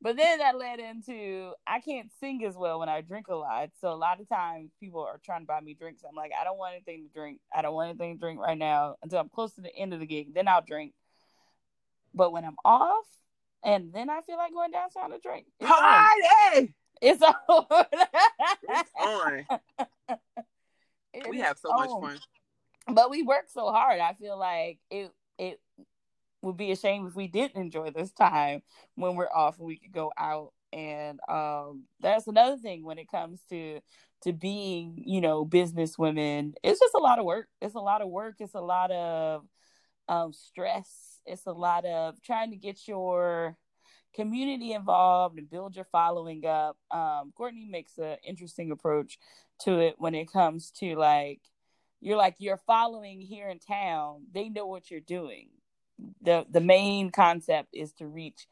but 0.00 0.16
then 0.16 0.38
that 0.38 0.58
led 0.58 0.80
into 0.80 1.52
I 1.66 1.80
can't 1.80 2.10
sing 2.20 2.44
as 2.44 2.56
well 2.56 2.80
when 2.80 2.88
I 2.88 3.02
drink 3.02 3.28
a 3.28 3.34
lot. 3.34 3.70
So 3.80 3.92
a 3.92 3.94
lot 3.94 4.20
of 4.20 4.28
times 4.28 4.70
people 4.80 5.00
are 5.00 5.20
trying 5.24 5.42
to 5.42 5.46
buy 5.46 5.60
me 5.60 5.74
drinks. 5.74 6.02
I'm 6.08 6.16
like, 6.16 6.32
I 6.38 6.44
don't 6.44 6.58
want 6.58 6.74
anything 6.74 7.06
to 7.06 7.12
drink. 7.12 7.40
I 7.54 7.62
don't 7.62 7.74
want 7.74 7.90
anything 7.90 8.16
to 8.16 8.20
drink 8.20 8.40
right 8.40 8.58
now 8.58 8.96
until 9.02 9.20
I'm 9.20 9.28
close 9.28 9.52
to 9.54 9.60
the 9.60 9.74
end 9.74 9.92
of 9.94 10.00
the 10.00 10.06
gig. 10.06 10.34
Then 10.34 10.48
I'll 10.48 10.64
drink. 10.66 10.94
But 12.14 12.32
when 12.32 12.44
I'm 12.44 12.56
off 12.64 13.06
and 13.62 13.92
then 13.92 14.10
I 14.10 14.22
feel 14.22 14.38
like 14.38 14.52
going 14.52 14.70
downtown 14.70 15.10
to 15.10 15.18
drink. 15.18 15.46
Party! 15.60 16.74
It's 17.00 17.22
on. 17.22 17.34
It's 18.70 18.90
on. 19.00 19.46
It 21.14 21.28
We 21.28 21.40
have 21.40 21.58
so 21.58 21.70
much 21.72 21.88
fun. 21.88 22.18
but 22.94 23.10
we 23.10 23.22
work 23.22 23.46
so 23.48 23.70
hard. 23.70 24.00
I 24.00 24.14
feel 24.14 24.38
like 24.38 24.78
it 24.90 25.10
it 25.38 25.60
would 26.42 26.56
be 26.56 26.70
a 26.70 26.76
shame 26.76 27.06
if 27.06 27.14
we 27.14 27.26
didn't 27.26 27.60
enjoy 27.60 27.90
this 27.90 28.12
time 28.12 28.62
when 28.94 29.16
we're 29.16 29.32
off 29.32 29.58
and 29.58 29.66
we 29.66 29.78
could 29.78 29.92
go 29.92 30.12
out. 30.16 30.52
And 30.72 31.18
um, 31.28 31.84
that's 32.00 32.26
another 32.26 32.56
thing 32.56 32.84
when 32.84 32.98
it 32.98 33.10
comes 33.10 33.40
to 33.50 33.80
to 34.22 34.32
being, 34.32 35.02
you 35.06 35.20
know, 35.20 35.44
business 35.44 35.96
women. 35.96 36.54
It's 36.62 36.80
just 36.80 36.94
a 36.94 37.00
lot 37.00 37.18
of 37.18 37.24
work. 37.24 37.48
It's 37.60 37.74
a 37.74 37.80
lot 37.80 38.02
of 38.02 38.08
work. 38.08 38.36
It's 38.40 38.54
a 38.54 38.60
lot 38.60 38.90
of 38.90 39.44
um, 40.08 40.32
stress. 40.32 41.20
It's 41.24 41.46
a 41.46 41.52
lot 41.52 41.84
of 41.84 42.20
trying 42.22 42.50
to 42.50 42.56
get 42.56 42.86
your 42.88 43.56
community 44.14 44.72
involved 44.72 45.38
and 45.38 45.50
build 45.50 45.76
your 45.76 45.86
following 45.90 46.44
up. 46.46 46.76
Um, 46.90 47.32
Courtney 47.36 47.66
makes 47.66 47.98
an 47.98 48.16
interesting 48.26 48.70
approach 48.70 49.18
to 49.60 49.78
it 49.80 49.94
when 49.98 50.14
it 50.14 50.30
comes 50.32 50.70
to 50.70 50.94
like 50.96 51.40
you're 52.00 52.16
like 52.16 52.36
your 52.38 52.56
following 52.56 53.20
here 53.20 53.48
in 53.48 53.58
town 53.58 54.22
they 54.32 54.48
know 54.48 54.66
what 54.66 54.90
you're 54.90 55.00
doing 55.00 55.48
the 56.22 56.46
the 56.50 56.60
main 56.60 57.10
concept 57.10 57.68
is 57.72 57.92
to 57.92 58.06
reach 58.06 58.46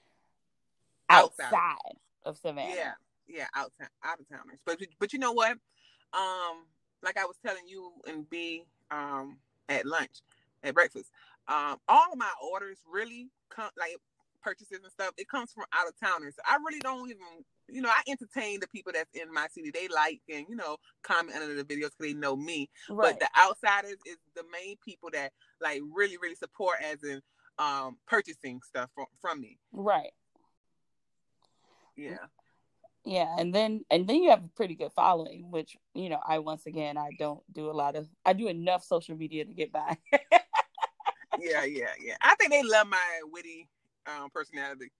Outside. 1.09 1.45
outside 1.45 1.97
of 2.25 2.37
savannah 2.37 2.75
Yeah, 2.75 2.93
yeah, 3.29 3.47
out 3.55 3.73
out 4.05 4.19
of 4.19 4.29
towners. 4.29 4.59
But 4.65 4.81
but 4.99 5.13
you 5.13 5.19
know 5.21 5.33
what? 5.33 5.53
Um, 6.13 6.67
like 7.05 7.17
I 7.17 7.25
was 7.25 7.37
telling 7.45 7.69
you 7.69 7.93
and 8.09 8.29
B 8.29 8.65
um 8.91 9.39
at 9.69 9.87
lunch, 9.87 10.23
at 10.65 10.75
breakfast, 10.75 11.11
um, 11.47 11.77
all 11.89 12.13
of 12.13 12.19
my 12.19 12.33
orders 12.53 12.79
really 12.91 13.29
come 13.49 13.71
like 13.79 13.97
purchases 14.47 14.79
and 14.83 14.93
stuff. 14.93 15.13
It 15.19 15.29
comes 15.29 15.53
from 15.53 15.65
out 15.75 15.89
of 15.89 15.95
towners. 15.99 16.35
I 16.49 16.57
really 16.65 16.81
don't 16.81 17.11
even. 17.11 17.21
You 17.69 17.83
know, 17.83 17.89
I 17.89 18.03
entertain 18.09 18.61
the 18.61 18.69
people 18.69 18.93
that's 18.95 19.11
in 19.13 19.33
my 19.35 19.49
city. 19.49 19.73
They 19.75 19.89
like 19.89 20.21
and 20.33 20.47
you 20.49 20.55
know 20.55 20.77
comment 21.03 21.37
under 21.37 21.55
the 21.55 21.65
videos 21.65 21.91
because 21.91 21.97
they 22.01 22.15
know 22.15 22.37
me. 22.37 22.71
right 22.89 23.19
But 23.19 23.21
the 23.21 23.29
outsiders 23.41 23.99
is 24.07 24.19
the 24.37 24.45
main 24.53 24.77
people 24.85 25.11
that 25.13 25.33
like 25.61 25.83
really 25.93 26.17
really 26.23 26.37
support 26.37 26.77
as 26.85 27.03
in 27.03 27.21
um 27.59 27.97
purchasing 28.07 28.61
stuff 28.63 28.89
from 28.95 29.07
from 29.21 29.41
me. 29.41 29.59
right 29.73 30.13
Yeah. 31.97 32.19
yeah 33.05 33.35
and 33.39 33.55
then 33.55 33.85
and 33.91 34.07
then 34.07 34.17
you 34.23 34.31
have 34.31 34.45
a 34.45 34.49
pretty 34.55 34.75
good 34.75 34.93
following 34.93 35.51
which 35.51 35.75
you 35.95 36.11
know 36.11 36.21
i 36.29 36.39
once 36.39 36.67
again 36.67 36.99
i 36.99 37.09
don't 37.19 37.41
do 37.55 37.71
a 37.71 37.73
lot 37.73 37.97
of 37.97 38.07
i 38.27 38.35
do 38.35 38.49
enough 38.49 38.85
social 38.85 39.17
media 39.17 39.47
to 39.47 39.55
get 39.55 39.73
by 39.73 39.97
yeah, 41.41 41.65
yeah, 41.65 41.93
yeah. 41.99 42.17
I 42.21 42.35
think 42.35 42.51
they 42.51 42.63
love 42.63 42.87
my 42.89 43.21
witty 43.33 43.69
um, 44.07 44.31
personality. 44.31 44.91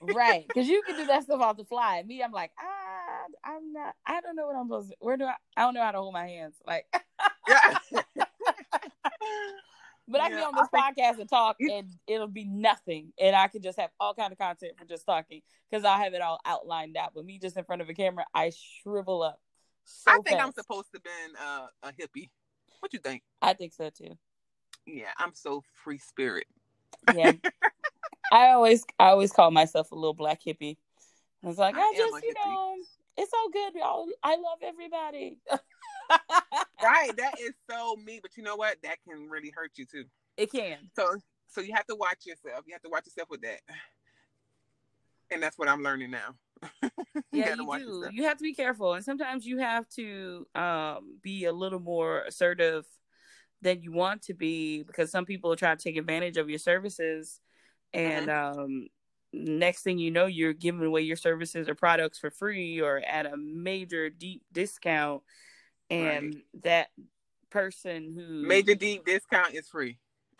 right 0.00 0.44
because 0.46 0.68
you 0.68 0.82
can 0.82 0.96
do 0.96 1.04
that 1.06 1.22
stuff 1.24 1.40
off 1.40 1.56
the 1.56 1.64
fly 1.64 2.02
me 2.06 2.22
i'm 2.22 2.32
like 2.32 2.50
ah 2.58 3.26
i'm 3.44 3.72
not 3.72 3.94
i 4.06 4.20
don't 4.20 4.36
know 4.36 4.46
what 4.46 4.56
i'm 4.56 4.66
supposed 4.66 4.88
to 4.90 4.96
where 5.00 5.16
do 5.16 5.24
i 5.24 5.34
i 5.56 5.62
don't 5.62 5.74
know 5.74 5.82
how 5.82 5.90
to 5.92 5.98
hold 5.98 6.12
my 6.12 6.26
hands 6.26 6.56
like 6.66 6.86
Yeah. 7.48 7.76
But 10.08 10.20
I 10.20 10.28
can 10.28 10.32
Yeah, 10.32 10.40
be 10.40 10.44
on 10.44 10.54
this 10.56 10.68
I 10.74 10.90
podcast 10.90 11.20
and 11.20 11.28
talk, 11.28 11.56
and 11.60 11.86
it'll 12.08 12.26
be 12.26 12.44
nothing, 12.44 13.12
and 13.16 13.36
I 13.36 13.46
can 13.46 13.62
just 13.62 13.78
have 13.78 13.90
all 14.00 14.12
kind 14.12 14.32
of 14.32 14.38
content 14.38 14.72
for 14.76 14.84
just 14.84 15.06
talking 15.06 15.40
because 15.70 15.84
I 15.84 16.02
have 16.02 16.14
it 16.14 16.20
all 16.20 16.40
outlined 16.44 16.96
out. 16.96 17.12
But 17.14 17.24
me 17.24 17.38
just 17.38 17.56
in 17.56 17.62
front 17.62 17.80
of 17.80 17.88
a 17.88 17.94
camera, 17.94 18.24
I 18.34 18.50
shrivel 18.82 19.22
up. 19.22 19.40
So 19.84 20.10
I 20.10 20.18
think 20.26 20.42
I'm 20.42 20.50
supposed 20.50 20.88
to 20.94 21.00
been 21.00 21.36
uh, 21.40 21.66
a 21.84 21.92
hippie. 21.92 22.28
What 22.80 22.92
you 22.92 22.98
think? 22.98 23.22
I 23.40 23.52
think 23.52 23.72
so 23.72 23.88
too. 23.90 24.18
Yeah, 24.84 25.10
I'm 25.16 25.32
so 25.32 25.62
free 25.84 25.98
spirit. 25.98 26.46
Yeah, 27.06 27.30
I 28.30 28.50
always, 28.50 28.84
I 28.98 29.08
always 29.08 29.32
call 29.32 29.50
myself 29.50 29.92
a 29.92 29.94
little 29.94 30.14
black 30.14 30.40
hippie. 30.42 30.76
I 31.42 31.46
was 31.46 31.58
like, 31.58 31.74
I 31.74 31.80
I, 31.80 31.94
just, 31.96 32.22
you 32.22 32.30
hippie. 32.30 32.46
know, 32.46 32.74
it's 33.16 33.32
all 33.32 33.50
good. 33.50 33.74
y'all. 33.74 34.06
I 34.22 34.36
love 34.36 34.58
everybody. 34.62 35.38
Right, 36.82 37.16
that 37.16 37.34
is 37.40 37.52
so 37.70 37.96
me. 37.96 38.20
But 38.22 38.36
you 38.36 38.42
know 38.42 38.56
what? 38.56 38.76
That 38.82 38.96
can 39.06 39.28
really 39.28 39.52
hurt 39.54 39.72
you 39.76 39.84
too. 39.84 40.04
it 40.36 40.50
can. 40.50 40.78
So, 40.96 41.16
so 41.48 41.60
you 41.60 41.74
have 41.74 41.86
to 41.86 41.94
watch 41.94 42.26
yourself. 42.26 42.64
You 42.66 42.74
have 42.74 42.82
to 42.82 42.88
watch 42.88 43.06
yourself 43.06 43.28
with 43.30 43.42
that. 43.42 43.60
And 45.30 45.42
that's 45.42 45.58
what 45.58 45.68
I'm 45.68 45.82
learning 45.82 46.10
now. 46.10 46.34
yeah 47.32 47.54
gotta 47.56 47.62
you 47.62 47.78
do 47.78 47.78
yourself. 47.78 48.12
you 48.12 48.24
have 48.24 48.36
to 48.36 48.42
be 48.42 48.52
careful 48.52 48.92
and 48.92 49.02
sometimes 49.02 49.46
you 49.46 49.56
have 49.56 49.88
to 49.88 50.46
um 50.54 51.16
be 51.22 51.46
a 51.46 51.52
little 51.52 51.80
more 51.80 52.20
assertive 52.20 52.84
than 53.62 53.80
you 53.80 53.92
want 53.92 54.20
to 54.20 54.34
be 54.34 54.82
because 54.82 55.10
some 55.10 55.24
people 55.24 55.56
try 55.56 55.74
to 55.74 55.82
take 55.82 55.96
advantage 55.96 56.36
of 56.36 56.50
your 56.50 56.58
services 56.58 57.40
and 57.94 58.28
Mm-hmm. 58.28 58.58
um 58.58 58.86
next 59.32 59.82
thing 59.82 59.98
you 59.98 60.10
know 60.10 60.26
you're 60.26 60.52
giving 60.52 60.84
away 60.84 61.02
your 61.02 61.16
services 61.16 61.68
or 61.68 61.74
products 61.74 62.18
for 62.18 62.30
free 62.30 62.80
or 62.80 62.98
at 62.98 63.26
a 63.26 63.36
major 63.36 64.10
deep 64.10 64.42
discount. 64.52 65.22
And 65.88 66.36
that 66.62 66.88
person 67.50 68.12
who 68.14 68.46
Major 68.46 68.74
deep 68.74 69.04
discount 69.04 69.54
is 69.54 69.68
free. 69.68 69.98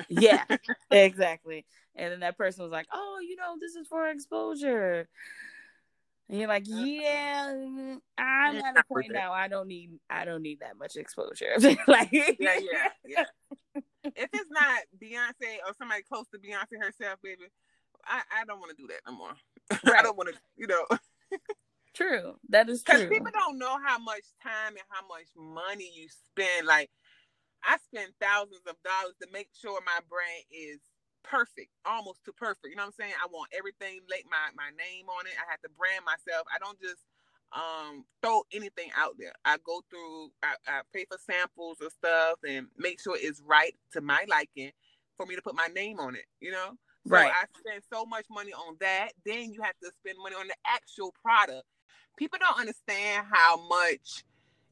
yeah 0.08 0.44
exactly. 0.90 1.66
And 1.96 2.12
then 2.12 2.20
that 2.20 2.36
person 2.38 2.62
was 2.62 2.72
like 2.72 2.86
oh 2.92 3.18
you 3.20 3.36
know 3.36 3.56
this 3.60 3.74
is 3.74 3.86
for 3.86 4.08
exposure. 4.08 5.08
And 6.28 6.38
you're 6.38 6.48
like 6.48 6.64
yeah 6.66 7.52
i'm 8.18 8.56
at 8.56 8.76
a 8.78 8.84
point 8.84 9.12
now 9.12 9.32
i 9.32 9.48
don't 9.48 9.66
need 9.66 9.90
i 10.08 10.24
don't 10.24 10.42
need 10.42 10.60
that 10.60 10.76
much 10.78 10.96
exposure. 10.96 11.54
Like 11.88 12.12
Yeah, 12.12 12.34
yeah, 12.38 12.88
yeah. 13.06 13.24
if 14.04 14.28
it's 14.32 14.50
not 14.50 14.80
Beyonce 15.02 15.58
or 15.66 15.74
somebody 15.78 16.02
close 16.02 16.26
to 16.32 16.38
Beyonce 16.38 16.80
herself, 16.80 17.18
baby, 17.22 17.50
I, 18.04 18.22
I 18.40 18.44
don't 18.44 18.60
want 18.60 18.76
to 18.76 18.80
do 18.80 18.88
that 18.88 19.00
no 19.06 19.16
more. 19.16 19.34
I 19.96 20.02
don't 20.02 20.16
want 20.16 20.30
to, 20.30 20.36
you 20.56 20.66
know, 20.66 20.84
true 21.94 22.38
that 22.48 22.70
is 22.70 22.82
because 22.82 23.02
true 23.02 23.10
people 23.10 23.32
don't 23.32 23.58
know 23.58 23.76
how 23.84 23.98
much 23.98 24.24
time 24.42 24.78
and 24.78 24.86
how 24.88 25.06
much 25.06 25.28
money 25.36 25.90
you 25.94 26.08
spend. 26.08 26.66
Like, 26.66 26.90
I 27.64 27.76
spend 27.90 28.12
thousands 28.20 28.64
of 28.66 28.76
dollars 28.84 29.14
to 29.20 29.28
make 29.32 29.48
sure 29.52 29.78
my 29.84 30.00
brand 30.08 30.44
is 30.48 30.80
perfect, 31.22 31.70
almost 31.84 32.24
to 32.24 32.32
perfect. 32.32 32.72
You 32.72 32.76
know 32.76 32.88
what 32.88 32.96
I'm 32.96 33.04
saying? 33.04 33.18
I 33.20 33.28
want 33.28 33.52
everything 33.52 34.00
like 34.08 34.24
my 34.30 34.48
my 34.56 34.72
name 34.74 35.12
on 35.12 35.26
it. 35.26 35.36
I 35.36 35.44
have 35.50 35.60
to 35.62 35.72
brand 35.76 36.04
myself. 36.08 36.48
I 36.48 36.56
don't 36.58 36.80
just 36.80 37.04
um 37.52 38.04
throw 38.22 38.42
anything 38.52 38.90
out 38.96 39.16
there. 39.18 39.32
I 39.44 39.56
go 39.64 39.82
through 39.90 40.30
I, 40.42 40.54
I 40.68 40.80
pay 40.94 41.04
for 41.10 41.18
samples 41.18 41.80
of 41.80 41.92
stuff 41.92 42.38
and 42.48 42.66
make 42.78 43.00
sure 43.00 43.16
it's 43.18 43.42
right 43.46 43.74
to 43.92 44.00
my 44.00 44.24
liking 44.28 44.70
for 45.16 45.26
me 45.26 45.36
to 45.36 45.42
put 45.42 45.56
my 45.56 45.68
name 45.74 45.98
on 45.98 46.14
it, 46.14 46.26
you 46.40 46.50
know? 46.52 46.72
So 47.06 47.16
Right. 47.16 47.32
I 47.32 47.44
spend 47.58 47.82
so 47.92 48.06
much 48.06 48.26
money 48.30 48.52
on 48.52 48.76
that. 48.80 49.10
Then 49.24 49.52
you 49.52 49.62
have 49.62 49.78
to 49.82 49.90
spend 50.00 50.18
money 50.22 50.36
on 50.36 50.46
the 50.46 50.54
actual 50.66 51.14
product. 51.22 51.64
People 52.16 52.38
don't 52.40 52.60
understand 52.60 53.26
how 53.30 53.66
much 53.68 54.24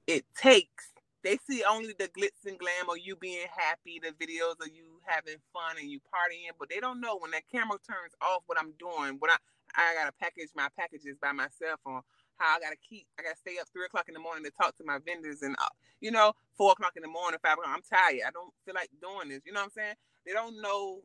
it 0.07 0.25
takes. 0.37 0.93
They 1.25 1.39
see 1.49 1.65
only 1.69 1.95
the 1.99 2.09
glitz 2.09 2.47
and 2.47 2.59
glam 2.59 2.89
of 2.91 2.99
you 2.99 3.17
being 3.17 3.47
happy, 3.55 4.01
the 4.03 4.13
videos 4.25 4.61
of 4.61 4.69
you 4.73 5.01
having 5.05 5.37
fun 5.53 5.77
and 5.81 5.91
you 5.91 5.99
partying, 6.01 6.53
but 6.59 6.69
they 6.71 6.81
don't 6.81 7.01
know 7.01 7.19
when 7.19 7.33
that 7.33 7.43
camera 7.51 7.79
turns 7.87 8.15
off 8.23 8.43
what 8.47 8.59
I'm 8.61 8.73
doing. 8.79 9.17
what 9.19 9.31
I 9.31 9.37
I 9.75 9.95
gotta 9.95 10.13
package 10.13 10.51
my 10.57 10.69
packages 10.79 11.17
by 11.21 11.33
myself 11.33 11.81
on 11.87 12.03
how 12.39 12.57
I 12.57 12.61
gotta 12.61 12.77
keep. 12.77 13.07
I 13.19 13.23
gotta 13.23 13.37
stay 13.37 13.59
up 13.61 13.69
three 13.73 13.85
o'clock 13.85 14.07
in 14.09 14.15
the 14.15 14.21
morning 14.21 14.45
to 14.45 14.51
talk 14.51 14.77
to 14.79 14.85
my 14.85 14.99
vendors 15.05 15.43
and 15.43 15.57
uh, 15.59 15.69
you 16.01 16.11
know 16.11 16.33
four 16.57 16.73
o'clock 16.73 16.93
in 16.97 17.03
the 17.03 17.09
morning, 17.09 17.39
five 17.43 17.55
o'clock. 17.55 17.75
I'm 17.75 17.83
tired. 17.83 18.23
I 18.27 18.31
don't 18.31 18.53
feel 18.65 18.75
like 18.75 18.91
doing 19.01 19.29
this. 19.29 19.43
You 19.45 19.53
know 19.53 19.61
what 19.61 19.67
I'm 19.67 19.71
saying? 19.71 19.95
They 20.27 20.33
don't 20.33 20.61
know 20.61 21.01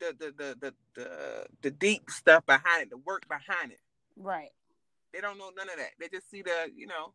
the 0.00 0.14
the 0.18 0.34
the 0.36 0.56
the 0.60 0.74
the, 0.94 1.46
the 1.62 1.70
deep 1.70 2.10
stuff 2.10 2.44
behind 2.46 2.82
it, 2.82 2.90
the 2.90 2.98
work 2.98 3.28
behind 3.28 3.72
it. 3.72 3.80
Right. 4.16 4.50
They 5.12 5.20
don't 5.20 5.38
know 5.38 5.50
none 5.56 5.68
of 5.68 5.76
that. 5.76 5.90
They 5.98 6.08
just 6.08 6.30
see 6.30 6.42
the 6.42 6.70
you 6.74 6.86
know. 6.86 7.12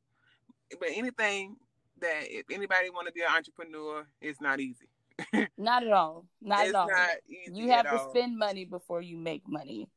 But 0.79 0.89
anything 0.93 1.55
that 1.99 2.23
if 2.25 2.45
anybody 2.51 2.89
want 2.89 3.07
to 3.07 3.13
be 3.13 3.21
an 3.21 3.27
entrepreneur, 3.35 4.05
it's 4.21 4.39
not 4.41 4.59
easy. 4.59 4.87
Not 5.57 5.83
at 5.83 5.91
all. 5.91 6.25
Not 6.41 6.61
it's 6.61 6.69
at 6.69 6.75
all. 6.75 6.87
not 6.87 7.09
easy. 7.27 7.53
you 7.53 7.71
have 7.71 7.83
to 7.83 7.99
all. 7.99 8.09
spend 8.09 8.37
money 8.37 8.63
before 8.63 9.01
you 9.01 9.17
make 9.17 9.43
money. 9.45 9.89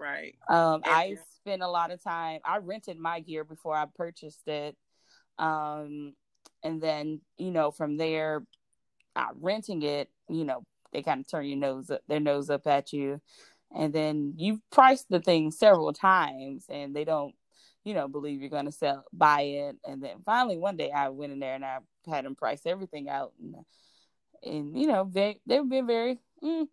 Right. 0.00 0.34
Um, 0.48 0.82
I 0.84 1.16
spent 1.36 1.62
a 1.62 1.68
lot 1.68 1.90
of 1.90 2.02
time. 2.02 2.40
I 2.44 2.58
rented 2.58 2.98
my 2.98 3.20
gear 3.20 3.44
before 3.44 3.76
I 3.76 3.84
purchased 3.94 4.48
it, 4.48 4.76
um, 5.38 6.14
and 6.64 6.80
then 6.80 7.20
you 7.36 7.50
know 7.50 7.70
from 7.70 7.96
there, 7.96 8.44
uh, 9.14 9.28
renting 9.40 9.82
it, 9.82 10.08
you 10.28 10.44
know, 10.44 10.64
they 10.92 11.02
kind 11.02 11.20
of 11.20 11.28
turn 11.28 11.46
your 11.46 11.58
nose 11.58 11.90
up, 11.90 12.00
their 12.08 12.20
nose 12.20 12.50
up 12.50 12.66
at 12.66 12.92
you, 12.92 13.20
and 13.74 13.92
then 13.92 14.34
you've 14.36 14.60
priced 14.70 15.08
the 15.10 15.20
thing 15.20 15.50
several 15.50 15.92
times, 15.92 16.64
and 16.68 16.94
they 16.94 17.04
don't, 17.04 17.34
you 17.84 17.94
know, 17.94 18.08
believe 18.08 18.40
you're 18.40 18.50
going 18.50 18.66
to 18.66 18.72
sell 18.72 19.04
buy 19.12 19.42
it, 19.42 19.76
and 19.86 20.02
then 20.02 20.16
finally 20.24 20.58
one 20.58 20.76
day 20.76 20.90
I 20.90 21.10
went 21.10 21.32
in 21.32 21.40
there 21.40 21.54
and 21.54 21.64
I 21.64 21.78
had 22.08 22.24
them 22.24 22.34
price 22.34 22.62
everything 22.66 23.08
out, 23.08 23.32
and, 23.40 23.54
and 24.42 24.78
you 24.80 24.86
know, 24.86 25.08
they 25.12 25.40
they've 25.46 25.68
been 25.68 25.86
very. 25.86 26.18
Mm, 26.42 26.66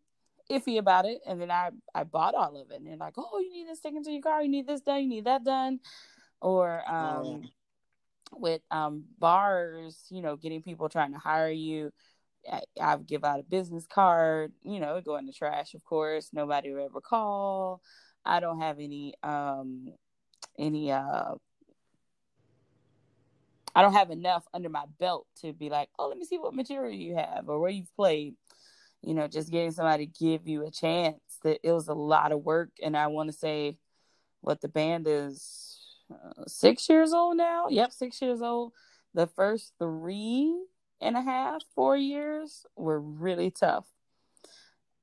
iffy 0.50 0.78
about 0.78 1.06
it 1.06 1.20
and 1.28 1.42
then 1.42 1.52
I 1.52 1.72
I 1.94 2.04
bought 2.04 2.36
all 2.36 2.56
of 2.60 2.72
it 2.72 2.78
and 2.78 2.88
they're 2.88 2.98
like, 2.98 3.16
Oh, 3.18 3.40
you 3.40 3.52
need 3.52 3.68
this 3.68 3.80
taken 3.80 4.04
to 4.04 4.12
your 4.12 4.22
car, 4.22 4.42
you 4.42 4.50
need 4.50 4.68
this 4.68 4.82
done, 4.82 5.02
you 5.04 5.10
need 5.10 5.26
that 5.26 5.44
done. 5.44 5.80
Or 6.42 6.90
um 6.90 7.50
with 8.34 8.62
um 8.72 9.04
bars, 9.20 10.06
you 10.10 10.22
know, 10.22 10.36
getting 10.36 10.62
people 10.62 10.90
trying 10.90 11.14
to 11.14 11.20
hire 11.20 11.50
you. 11.50 11.92
I, 12.52 12.62
I 12.82 12.96
would 12.96 13.08
give 13.08 13.26
out 13.26 13.40
a 13.40 13.44
business 13.44 13.86
card, 13.88 14.54
you 14.64 14.80
know, 14.80 15.02
go 15.02 15.18
in 15.18 15.26
the 15.26 15.34
trash, 15.34 15.74
of 15.74 15.84
course. 15.84 16.30
Nobody 16.32 16.72
would 16.72 16.84
ever 16.84 17.02
call. 17.02 17.82
I 18.26 18.40
don't 18.40 18.62
have 18.62 18.80
any 18.80 19.14
um 19.24 19.94
any 20.58 20.92
uh 20.92 21.36
I 23.76 23.82
don't 23.84 23.94
have 23.94 24.10
enough 24.10 24.44
under 24.56 24.70
my 24.70 24.86
belt 25.00 25.28
to 25.42 25.54
be 25.54 25.70
like, 25.70 25.90
oh, 26.00 26.08
let 26.08 26.18
me 26.18 26.26
see 26.26 26.40
what 26.40 26.56
material 26.56 26.92
you 26.92 27.16
have 27.16 27.48
or 27.48 27.60
where 27.60 27.70
you've 27.70 27.96
played 27.96 28.34
you 29.02 29.14
know, 29.14 29.28
just 29.28 29.52
getting 29.52 29.72
somebody 29.72 30.08
to 30.08 30.20
give 30.20 30.48
you 30.48 30.66
a 30.66 30.72
chance. 30.72 31.20
That 31.44 31.60
it 31.64 31.72
was 31.72 31.88
a 31.88 31.94
lot 31.94 32.32
of 32.32 32.44
work, 32.44 32.70
and 32.82 32.98
I 32.98 33.08
want 33.08 33.30
to 33.30 33.38
say, 33.38 33.78
what 34.42 34.62
the 34.62 34.68
band 34.68 35.06
is 35.08 35.80
uh, 36.12 36.44
six 36.48 36.90
years 36.90 37.14
old 37.14 37.38
now. 37.38 37.68
Yep, 37.70 37.92
six 37.92 38.22
years 38.22 38.42
old. 38.42 38.74
The 39.14 39.28
first 39.28 39.74
three 39.80 40.54
and 41.02 41.16
a 41.16 41.22
half, 41.22 41.62
four 41.76 41.96
years 41.96 42.66
were 42.76 43.00
really 43.00 43.52
tough, 43.52 43.86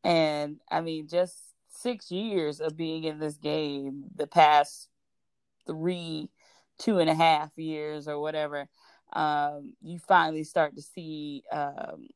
and 0.02 0.60
I 0.70 0.80
mean, 0.80 1.08
just 1.08 1.36
six 1.68 2.10
years 2.10 2.60
of 2.60 2.76
being 2.76 3.04
in 3.04 3.18
this 3.18 3.36
game. 3.36 4.04
The 4.14 4.26
past 4.26 4.88
three, 5.66 6.30
two 6.78 6.98
and 6.98 7.08
a 7.08 7.14
half 7.14 7.50
years, 7.56 8.08
or 8.08 8.20
whatever, 8.20 8.68
um, 9.12 9.74
you 9.82 9.98
finally 9.98 10.44
start 10.44 10.74
to 10.76 10.82
see. 10.82 11.44
Um, 11.52 12.08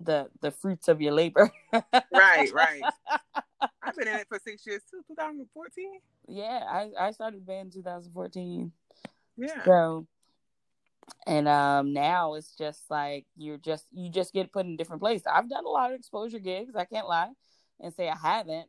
the 0.00 0.28
the 0.40 0.50
fruits 0.50 0.88
of 0.88 1.00
your 1.00 1.12
labor. 1.12 1.50
Right, 1.72 2.52
right. 2.52 2.82
I've 3.82 3.96
been 3.96 4.08
in 4.08 4.16
it 4.16 4.28
for 4.28 4.38
six 4.38 4.66
years 4.66 4.82
too. 4.90 5.02
2014. 5.08 6.00
yeah, 6.28 6.62
I 6.68 6.90
I 6.98 7.10
started 7.10 7.46
band 7.46 7.72
2014. 7.72 8.72
Yeah. 9.36 9.64
So 9.64 10.06
and 11.26 11.48
um 11.48 11.92
now 11.92 12.34
it's 12.34 12.54
just 12.56 12.82
like 12.90 13.24
you're 13.36 13.56
just 13.58 13.86
you 13.92 14.10
just 14.10 14.32
get 14.32 14.52
put 14.52 14.66
in 14.66 14.76
different 14.76 15.02
places. 15.02 15.26
I've 15.30 15.48
done 15.48 15.64
a 15.64 15.68
lot 15.68 15.90
of 15.90 15.98
exposure 15.98 16.38
gigs, 16.38 16.74
I 16.76 16.84
can't 16.84 17.08
lie 17.08 17.30
and 17.80 17.94
say 17.94 18.08
I 18.08 18.16
haven't. 18.16 18.68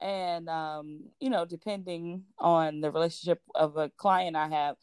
And 0.00 0.48
um, 0.48 1.04
you 1.20 1.30
know, 1.30 1.44
depending 1.44 2.24
on 2.38 2.80
the 2.80 2.90
relationship 2.90 3.40
of 3.54 3.76
a 3.76 3.90
client 3.96 4.36
I 4.36 4.48
have 4.48 4.76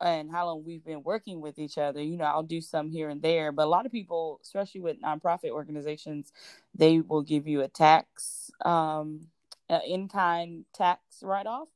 and 0.00 0.30
how 0.30 0.46
long 0.46 0.64
we've 0.64 0.84
been 0.84 1.02
working 1.02 1.40
with 1.40 1.58
each 1.58 1.78
other, 1.78 2.02
you 2.02 2.16
know, 2.16 2.24
I'll 2.24 2.42
do 2.42 2.60
some 2.60 2.90
here 2.90 3.08
and 3.08 3.22
there. 3.22 3.52
But 3.52 3.66
a 3.66 3.70
lot 3.70 3.86
of 3.86 3.92
people, 3.92 4.40
especially 4.42 4.80
with 4.80 5.00
nonprofit 5.00 5.50
organizations, 5.50 6.32
they 6.74 7.00
will 7.00 7.22
give 7.22 7.46
you 7.46 7.62
a 7.62 7.68
tax, 7.68 8.50
um, 8.64 9.28
uh, 9.70 9.80
in 9.86 10.08
kind 10.08 10.64
tax 10.74 11.00
write 11.22 11.46
off, 11.46 11.68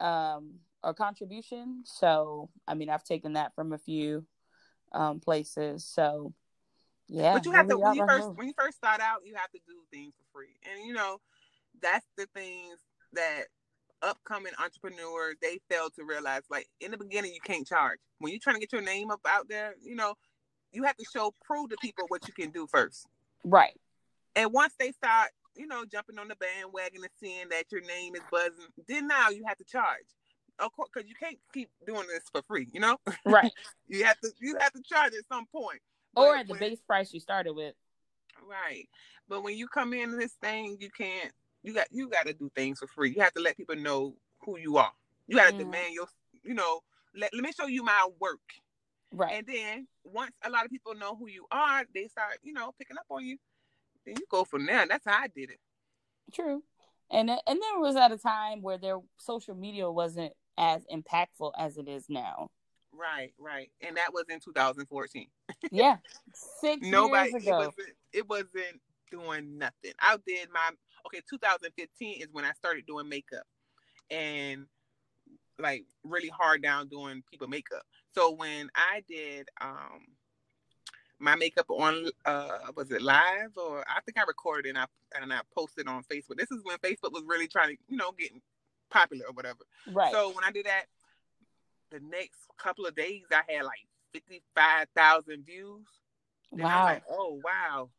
um, 0.00 0.54
or 0.82 0.94
contribution. 0.94 1.82
So, 1.84 2.50
I 2.68 2.74
mean, 2.74 2.90
I've 2.90 3.04
taken 3.04 3.32
that 3.34 3.54
from 3.54 3.72
a 3.72 3.78
few 3.78 4.26
um, 4.92 5.20
places. 5.20 5.84
So, 5.84 6.32
yeah. 7.08 7.34
but 7.34 7.46
you 7.46 7.52
have 7.52 7.68
to 7.68 7.78
when 7.78 7.94
you 7.94 8.06
first 8.06 8.28
when 8.34 8.46
you 8.46 8.54
first 8.56 8.76
start 8.76 9.00
out, 9.00 9.22
you 9.24 9.34
have 9.34 9.50
to 9.52 9.58
do 9.66 9.74
things 9.90 10.14
for 10.14 10.38
free, 10.38 10.54
and 10.70 10.86
you 10.86 10.94
know 10.94 11.20
that's 11.82 12.06
the 12.16 12.26
things 12.34 12.78
that 13.12 13.44
upcoming 14.04 14.52
entrepreneurs 14.62 15.36
they 15.42 15.58
fail 15.70 15.90
to 15.90 16.04
realize. 16.04 16.42
Like 16.50 16.68
in 16.80 16.90
the 16.92 16.98
beginning, 16.98 17.32
you 17.34 17.40
can't 17.40 17.66
charge 17.66 17.98
when 18.18 18.30
you're 18.32 18.40
trying 18.40 18.56
to 18.56 18.60
get 18.60 18.72
your 18.72 18.82
name 18.82 19.10
up 19.10 19.20
out 19.26 19.48
there. 19.48 19.74
You 19.82 19.94
know, 19.96 20.14
you 20.72 20.84
have 20.84 20.96
to 20.96 21.04
show 21.12 21.34
prove 21.44 21.70
to 21.70 21.76
people 21.80 22.04
what 22.08 22.26
you 22.28 22.34
can 22.34 22.50
do 22.50 22.66
first, 22.70 23.06
Right. 23.44 23.78
and 24.36 24.52
once 24.52 24.74
they 24.78 24.92
start, 24.92 25.30
you 25.56 25.66
know, 25.66 25.84
jumping 25.84 26.18
on 26.18 26.28
the 26.28 26.36
bandwagon 26.36 27.02
and 27.02 27.10
seeing 27.20 27.48
that 27.50 27.70
your 27.72 27.80
name 27.82 28.14
is 28.16 28.22
buzzing, 28.30 28.66
then 28.88 29.06
now 29.08 29.30
you 29.30 29.44
have 29.46 29.56
to 29.58 29.64
charge. 29.64 30.04
Of 30.60 30.72
course, 30.72 30.88
because 30.94 31.08
you 31.08 31.14
can't 31.16 31.38
keep 31.52 31.68
doing 31.86 32.06
this 32.08 32.22
for 32.32 32.42
free. 32.46 32.68
You 32.72 32.80
know, 32.80 32.98
Right. 33.24 33.52
you 33.88 34.04
have 34.04 34.20
to 34.20 34.30
you 34.40 34.56
have 34.60 34.72
to 34.72 34.82
charge 34.82 35.12
at 35.14 35.26
some 35.28 35.46
point. 35.46 35.80
or 36.16 36.32
But 36.34 36.40
at 36.40 36.46
the 36.46 36.52
when- 36.52 36.60
base 36.60 36.80
price 36.80 37.12
you 37.12 37.20
started 37.20 37.54
with. 37.54 37.74
Right. 38.46 38.88
But 39.28 39.42
when 39.42 39.56
you 39.56 39.68
come 39.68 39.94
in 39.94 40.18
this 40.18 40.32
thing, 40.34 40.76
you 40.80 40.90
can't 40.90 41.32
you 41.64 41.72
got 41.74 41.88
you 41.90 42.08
gotta 42.08 42.32
do 42.32 42.50
things 42.54 42.78
for 42.78 42.86
free. 42.86 43.12
You 43.16 43.22
have 43.22 43.32
to 43.34 43.40
let 43.42 43.56
people 43.56 43.74
know 43.74 44.14
who 44.44 44.58
you 44.58 44.76
are. 44.76 44.92
You 45.26 45.36
gotta 45.36 45.54
Mhm. 45.54 45.58
demand 45.58 45.94
your 45.94 46.06
you 46.42 46.52
know, 46.54 46.80
let, 47.16 47.32
let 47.32 47.42
me 47.42 47.52
show 47.52 47.66
you 47.66 47.82
my 47.82 48.06
work. 48.20 48.40
Right. 49.10 49.32
And 49.32 49.46
then 49.46 49.88
once 50.04 50.32
a 50.42 50.50
lot 50.50 50.66
of 50.66 50.70
people 50.70 50.94
know 50.94 51.16
who 51.16 51.26
you 51.28 51.46
are, 51.50 51.84
they 51.94 52.06
start, 52.08 52.38
you 52.42 52.52
know, 52.52 52.72
picking 52.78 52.98
up 52.98 53.06
on 53.08 53.24
you. 53.24 53.38
Then 54.04 54.16
you 54.18 54.26
go 54.28 54.44
from 54.44 54.66
there. 54.66 54.82
And 54.82 54.90
that's 54.90 55.06
how 55.06 55.18
I 55.22 55.28
did 55.28 55.50
it. 55.50 55.60
True. 56.32 56.62
And 57.10 57.30
it- 57.30 57.42
and 57.46 57.62
there 57.62 57.78
was 57.78 57.96
at 57.96 58.12
a 58.12 58.18
time 58.18 58.60
where 58.60 58.76
their 58.76 58.98
social 59.16 59.54
media 59.54 59.90
wasn't 59.90 60.34
as 60.58 60.84
impactful 60.92 61.52
as 61.56 61.78
it 61.78 61.88
is 61.88 62.10
now. 62.10 62.50
Right, 62.92 63.32
right. 63.38 63.72
And 63.80 63.96
that 63.96 64.12
was 64.12 64.24
in 64.28 64.40
2014. 64.40 65.30
Yeah. 65.72 65.96
Six 66.34 66.86
Nobody 66.86 67.30
years 67.30 67.46
it 67.46 67.52
wasn't 67.52 67.96
it 68.12 68.28
wasn't 68.28 68.82
doing 69.10 69.56
nothing. 69.56 69.92
I 69.98 70.18
did 70.26 70.50
my 70.50 70.70
okay, 71.06 71.20
2015 71.28 72.20
is 72.20 72.28
when 72.32 72.44
I 72.44 72.52
started 72.52 72.86
doing 72.86 73.08
makeup 73.08 73.44
and 74.10 74.66
like 75.58 75.84
really 76.02 76.28
hard 76.28 76.62
down 76.62 76.88
doing 76.88 77.22
people 77.30 77.48
makeup. 77.48 77.82
So 78.12 78.32
when 78.32 78.70
I 78.74 79.02
did 79.08 79.48
um 79.60 80.06
my 81.20 81.36
makeup 81.36 81.66
on 81.70 82.08
uh 82.24 82.58
was 82.76 82.90
it 82.90 83.02
live 83.02 83.52
or 83.56 83.84
I 83.88 84.00
think 84.04 84.18
I 84.18 84.24
recorded 84.26 84.70
and 84.70 84.78
I 84.78 84.86
and 85.20 85.32
I 85.32 85.40
posted 85.56 85.86
on 85.88 86.02
Facebook. 86.04 86.36
This 86.36 86.50
is 86.50 86.62
when 86.64 86.78
Facebook 86.78 87.12
was 87.12 87.22
really 87.26 87.46
trying 87.46 87.76
to, 87.76 87.82
you 87.88 87.96
know, 87.96 88.12
getting 88.12 88.40
popular 88.90 89.26
or 89.26 89.32
whatever. 89.32 89.60
Right. 89.92 90.12
So 90.12 90.30
when 90.30 90.44
I 90.44 90.50
did 90.50 90.66
that, 90.66 90.84
the 91.90 92.00
next 92.00 92.40
couple 92.58 92.86
of 92.86 92.94
days 92.94 93.22
I 93.30 93.52
had 93.52 93.64
like 93.64 93.86
fifty 94.12 94.42
five 94.54 94.88
thousand 94.96 95.46
views. 95.46 95.86
I'm 96.52 96.60
wow. 96.60 96.84
like, 96.84 97.02
oh 97.10 97.40
wow, 97.44 97.90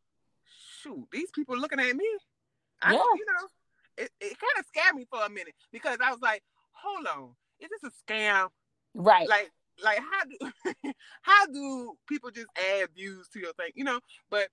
shoot, 0.81 1.07
these 1.11 1.31
people 1.31 1.57
looking 1.57 1.79
at 1.79 1.95
me. 1.95 2.07
I, 2.81 2.93
Yeah. 2.93 3.03
you 3.15 3.25
know, 3.25 3.47
it, 3.97 4.11
it 4.19 4.37
kind 4.39 4.59
of 4.59 4.65
scared 4.67 4.95
me 4.95 5.05
for 5.09 5.23
a 5.23 5.29
minute 5.29 5.55
because 5.71 5.97
I 6.03 6.11
was 6.11 6.21
like, 6.21 6.43
hold 6.71 7.07
on, 7.07 7.35
is 7.59 7.69
this 7.69 7.91
a 7.91 8.11
scam? 8.11 8.49
right. 8.93 9.27
Like, 9.27 9.51
like 9.83 9.99
how 9.99 10.23
do 10.25 10.93
how 11.21 11.45
do 11.47 11.93
people 12.07 12.31
just 12.31 12.47
add 12.57 12.89
views 12.95 13.27
to 13.29 13.39
your 13.39 13.53
thing? 13.53 13.71
You 13.75 13.83
know, 13.83 13.99
but 14.29 14.49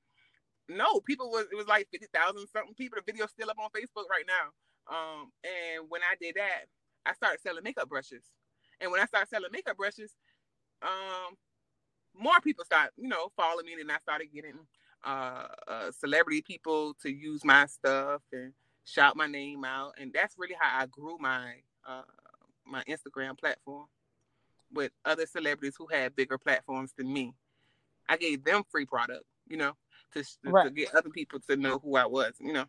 no, 0.68 1.00
people 1.00 1.30
was 1.30 1.46
it 1.52 1.56
was 1.56 1.66
like 1.66 1.88
fifty 1.90 2.06
thousand 2.12 2.46
something 2.52 2.74
people. 2.74 2.98
The 3.04 3.12
video's 3.12 3.30
still 3.30 3.50
up 3.50 3.58
on 3.58 3.70
Facebook 3.70 4.08
right 4.11 4.26
now. 4.26 4.50
Um, 4.90 5.30
and 5.44 5.87
when 5.88 6.00
I 6.02 6.14
did 6.20 6.35
that, 6.37 6.66
I 7.06 7.14
started 7.14 7.40
selling 7.40 7.62
makeup 7.64 7.88
brushes. 7.88 8.24
And 8.80 8.90
when 8.90 9.00
I 9.00 9.06
started 9.06 9.28
selling 9.28 9.50
makeup 9.52 9.76
brushes, 9.76 10.12
um, 10.82 11.37
more 12.18 12.40
people 12.42 12.64
start, 12.64 12.90
you 12.96 13.08
know, 13.08 13.28
following 13.37 13.66
me, 13.66 13.80
and 13.80 13.90
I 13.92 13.98
started 13.98 14.28
getting 14.35 14.58
uh, 15.04 15.46
uh, 15.68 15.90
celebrity 15.92 16.42
people 16.42 16.94
to 17.02 17.10
use 17.10 17.44
my 17.44 17.66
stuff 17.66 18.22
and 18.32 18.52
shout 18.84 19.16
my 19.16 19.26
name 19.26 19.64
out, 19.64 19.94
and 19.98 20.12
that's 20.12 20.34
really 20.38 20.56
how 20.58 20.82
I 20.82 20.86
grew 20.86 21.18
my 21.18 21.54
uh, 21.86 22.02
my 22.66 22.82
Instagram 22.84 23.38
platform 23.38 23.86
with 24.72 24.92
other 25.04 25.26
celebrities 25.26 25.74
who 25.76 25.86
had 25.86 26.16
bigger 26.16 26.38
platforms 26.38 26.92
than 26.96 27.12
me. 27.12 27.34
I 28.08 28.16
gave 28.16 28.44
them 28.44 28.62
free 28.70 28.86
product, 28.86 29.24
you 29.48 29.56
know, 29.56 29.72
to, 30.14 30.24
right. 30.44 30.64
to 30.64 30.70
get 30.70 30.94
other 30.94 31.10
people 31.10 31.40
to 31.48 31.56
know 31.56 31.78
who 31.78 31.96
I 31.96 32.06
was, 32.06 32.34
you 32.38 32.52
know. 32.52 32.64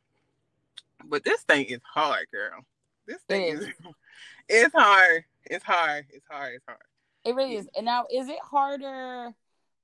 But 1.05 1.23
this 1.23 1.41
thing 1.43 1.65
is 1.65 1.79
hard, 1.83 2.27
girl. 2.31 2.61
This 3.07 3.21
thing 3.27 3.41
it 3.41 3.53
is. 3.55 3.61
is 3.63 3.73
it's 4.49 4.75
hard. 4.75 5.23
It's 5.45 5.63
hard. 5.63 6.05
It's 6.09 6.25
hard. 6.29 6.55
It's 6.55 6.65
hard. 6.67 6.79
It 7.25 7.35
really 7.35 7.55
is. 7.55 7.67
And 7.75 7.85
now, 7.85 8.05
is 8.11 8.27
it 8.27 8.39
harder 8.41 9.33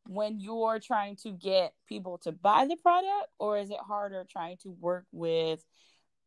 when 0.07 0.39
you're 0.39 0.79
trying 0.79 1.15
to 1.17 1.31
get 1.31 1.73
people 1.88 2.17
to 2.19 2.31
buy 2.31 2.65
the 2.67 2.75
product, 2.77 3.27
or 3.39 3.57
is 3.57 3.69
it 3.69 3.79
harder 3.79 4.25
trying 4.29 4.57
to 4.63 4.69
work 4.79 5.05
with 5.12 5.63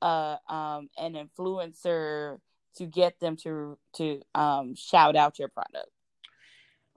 uh, 0.01 0.37
um, 0.49 0.89
an 0.99 1.15
influencer 1.15 2.39
to 2.77 2.87
get 2.87 3.19
them 3.21 3.37
to 3.37 3.79
to 3.95 4.23
um, 4.35 4.75
shout 4.75 5.17
out 5.17 5.39
your 5.39 5.49
product? 5.49 5.91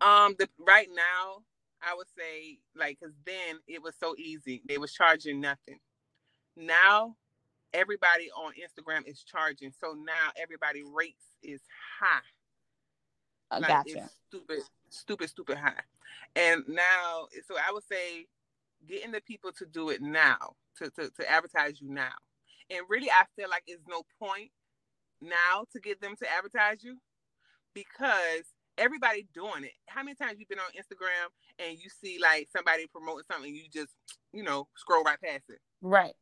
Um, 0.02 0.36
the 0.38 0.50
right 0.60 0.90
now, 0.94 1.44
I 1.82 1.96
would 1.96 2.08
say 2.18 2.60
like 2.76 2.98
because 3.00 3.16
then 3.26 3.58
it 3.68 3.82
was 3.82 3.96
so 4.00 4.16
easy; 4.18 4.62
they 4.68 4.78
was 4.78 4.94
charging 4.94 5.40
nothing. 5.40 5.80
Now, 6.58 7.16
everybody 7.74 8.30
on 8.32 8.54
Instagram 8.54 9.08
is 9.08 9.24
charging, 9.24 9.72
so 9.80 9.94
now 9.94 10.32
everybody 10.42 10.84
rates 10.84 11.26
is 11.44 11.62
high. 12.00 12.35
Uh, 13.52 13.60
like 13.62 13.70
gotcha. 13.70 13.98
It's 13.98 14.16
stupid, 14.28 14.60
stupid, 14.90 15.30
stupid 15.30 15.58
high. 15.58 15.82
And 16.36 16.64
now, 16.68 17.28
so 17.48 17.56
I 17.56 17.72
would 17.72 17.84
say 17.90 18.26
getting 18.88 19.12
the 19.12 19.22
people 19.22 19.52
to 19.54 19.66
do 19.66 19.90
it 19.90 20.02
now, 20.02 20.56
to, 20.78 20.90
to, 20.92 21.10
to 21.10 21.32
advertise 21.32 21.82
you 21.82 21.90
now. 21.90 22.14
And 22.70 22.82
really, 22.90 23.10
I 23.10 23.24
feel 23.36 23.50
like 23.50 23.64
there's 23.68 23.86
no 23.88 24.04
point 24.20 24.52
now 25.22 25.66
to 25.72 25.80
get 25.80 26.02
them 26.02 26.16
to 26.20 26.28
advertise 26.32 26.84
you 26.84 26.98
because 27.74 28.44
everybody 28.78 29.28
doing 29.34 29.64
it. 29.64 29.74
How 29.88 30.04
many 30.04 30.16
times 30.16 30.38
you've 30.40 30.50
been 30.50 30.60
on 30.60 30.72
Instagram 30.78 31.30
and 31.60 31.78
you 31.78 31.90
see 31.90 32.18
like 32.22 32.48
somebody 32.56 32.88
promoting 32.88 33.24
something, 33.32 33.54
you 33.54 33.64
just, 33.72 33.94
you 34.34 34.44
know, 34.44 34.68
scroll 34.76 35.04
right 35.04 35.22
past 35.22 35.44
it. 35.50 35.60
Right. 35.82 36.14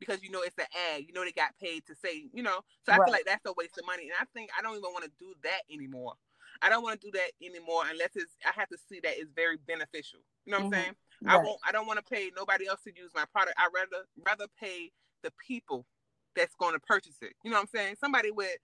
Because 0.00 0.22
you 0.22 0.30
know 0.30 0.42
it's 0.42 0.56
an 0.58 0.66
ad, 0.94 1.02
you 1.06 1.12
know 1.12 1.24
they 1.24 1.32
got 1.32 1.58
paid 1.60 1.84
to 1.86 1.94
say, 1.94 2.26
you 2.32 2.42
know. 2.42 2.60
So 2.86 2.92
I 2.92 2.98
right. 2.98 3.06
feel 3.06 3.12
like 3.12 3.24
that's 3.26 3.44
a 3.46 3.52
waste 3.56 3.78
of 3.78 3.84
money, 3.86 4.04
and 4.04 4.12
I 4.20 4.24
think 4.32 4.48
I 4.56 4.62
don't 4.62 4.76
even 4.76 4.92
want 4.92 5.04
to 5.04 5.10
do 5.18 5.34
that 5.42 5.62
anymore. 5.72 6.14
I 6.62 6.68
don't 6.68 6.82
want 6.82 7.00
to 7.00 7.06
do 7.06 7.12
that 7.12 7.30
anymore 7.44 7.82
unless 7.88 8.10
it's 8.16 8.32
I 8.44 8.52
have 8.58 8.68
to 8.68 8.78
see 8.88 9.00
that 9.00 9.18
it's 9.18 9.30
very 9.34 9.58
beneficial. 9.66 10.20
You 10.44 10.52
know 10.52 10.58
what 10.58 10.64
mm-hmm. 10.66 10.74
I'm 10.74 10.82
saying? 10.82 10.94
Right. 11.22 11.34
I 11.34 11.36
won't 11.38 11.60
I 11.66 11.72
don't 11.72 11.86
want 11.86 11.98
to 11.98 12.04
pay 12.04 12.30
nobody 12.36 12.66
else 12.68 12.82
to 12.84 12.92
use 12.94 13.10
my 13.14 13.24
product. 13.32 13.56
I 13.58 13.68
rather 13.74 14.04
rather 14.24 14.46
pay 14.60 14.90
the 15.22 15.32
people 15.46 15.86
that's 16.36 16.54
going 16.56 16.74
to 16.74 16.80
purchase 16.80 17.16
it. 17.22 17.32
You 17.42 17.50
know 17.50 17.56
what 17.56 17.62
I'm 17.62 17.78
saying? 17.78 17.96
Somebody 18.00 18.30
with 18.30 18.56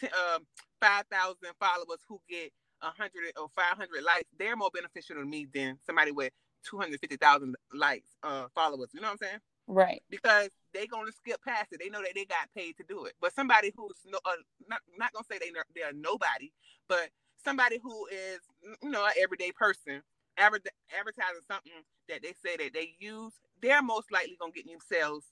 t- 0.00 0.08
um, 0.34 0.46
5,000 0.80 1.36
followers 1.60 2.00
who 2.08 2.20
get 2.28 2.52
100 2.80 3.10
or 3.36 3.48
500 3.54 4.02
likes, 4.02 4.24
they're 4.38 4.56
more 4.56 4.70
beneficial 4.72 5.16
to 5.16 5.24
me 5.24 5.46
than 5.52 5.78
somebody 5.84 6.10
with 6.10 6.32
250,000 6.64 7.54
likes, 7.74 8.08
uh, 8.22 8.46
followers. 8.54 8.88
You 8.94 9.00
know 9.00 9.08
what 9.08 9.12
I'm 9.12 9.28
saying? 9.28 9.40
Right. 9.66 10.02
Because 10.08 10.48
they're 10.72 10.86
gonna 10.86 11.12
skip 11.12 11.42
past 11.44 11.72
it. 11.72 11.80
They 11.82 11.90
know 11.90 12.00
that 12.00 12.12
they 12.14 12.24
got 12.24 12.48
paid 12.56 12.76
to 12.78 12.84
do 12.88 13.04
it. 13.04 13.12
But 13.20 13.34
somebody 13.34 13.72
who's 13.76 13.96
no, 14.06 14.18
uh, 14.24 14.32
not 14.66 14.80
not 14.96 15.12
gonna 15.12 15.26
say 15.30 15.38
they 15.38 15.52
they're 15.74 15.92
nobody, 15.92 16.50
but 16.88 17.10
somebody 17.44 17.78
who 17.82 18.06
is, 18.06 18.40
you 18.82 18.90
know, 18.90 19.04
an 19.04 19.12
everyday 19.20 19.52
person 19.52 20.02
adver- 20.38 20.60
advertising 20.98 21.42
something 21.46 21.72
that 22.08 22.22
they 22.22 22.34
say 22.44 22.56
that 22.56 22.72
they 22.72 22.94
use, 22.98 23.32
they're 23.60 23.82
most 23.82 24.10
likely 24.12 24.36
gonna 24.40 24.52
get 24.52 24.66
new 24.66 24.78
sales 24.88 25.24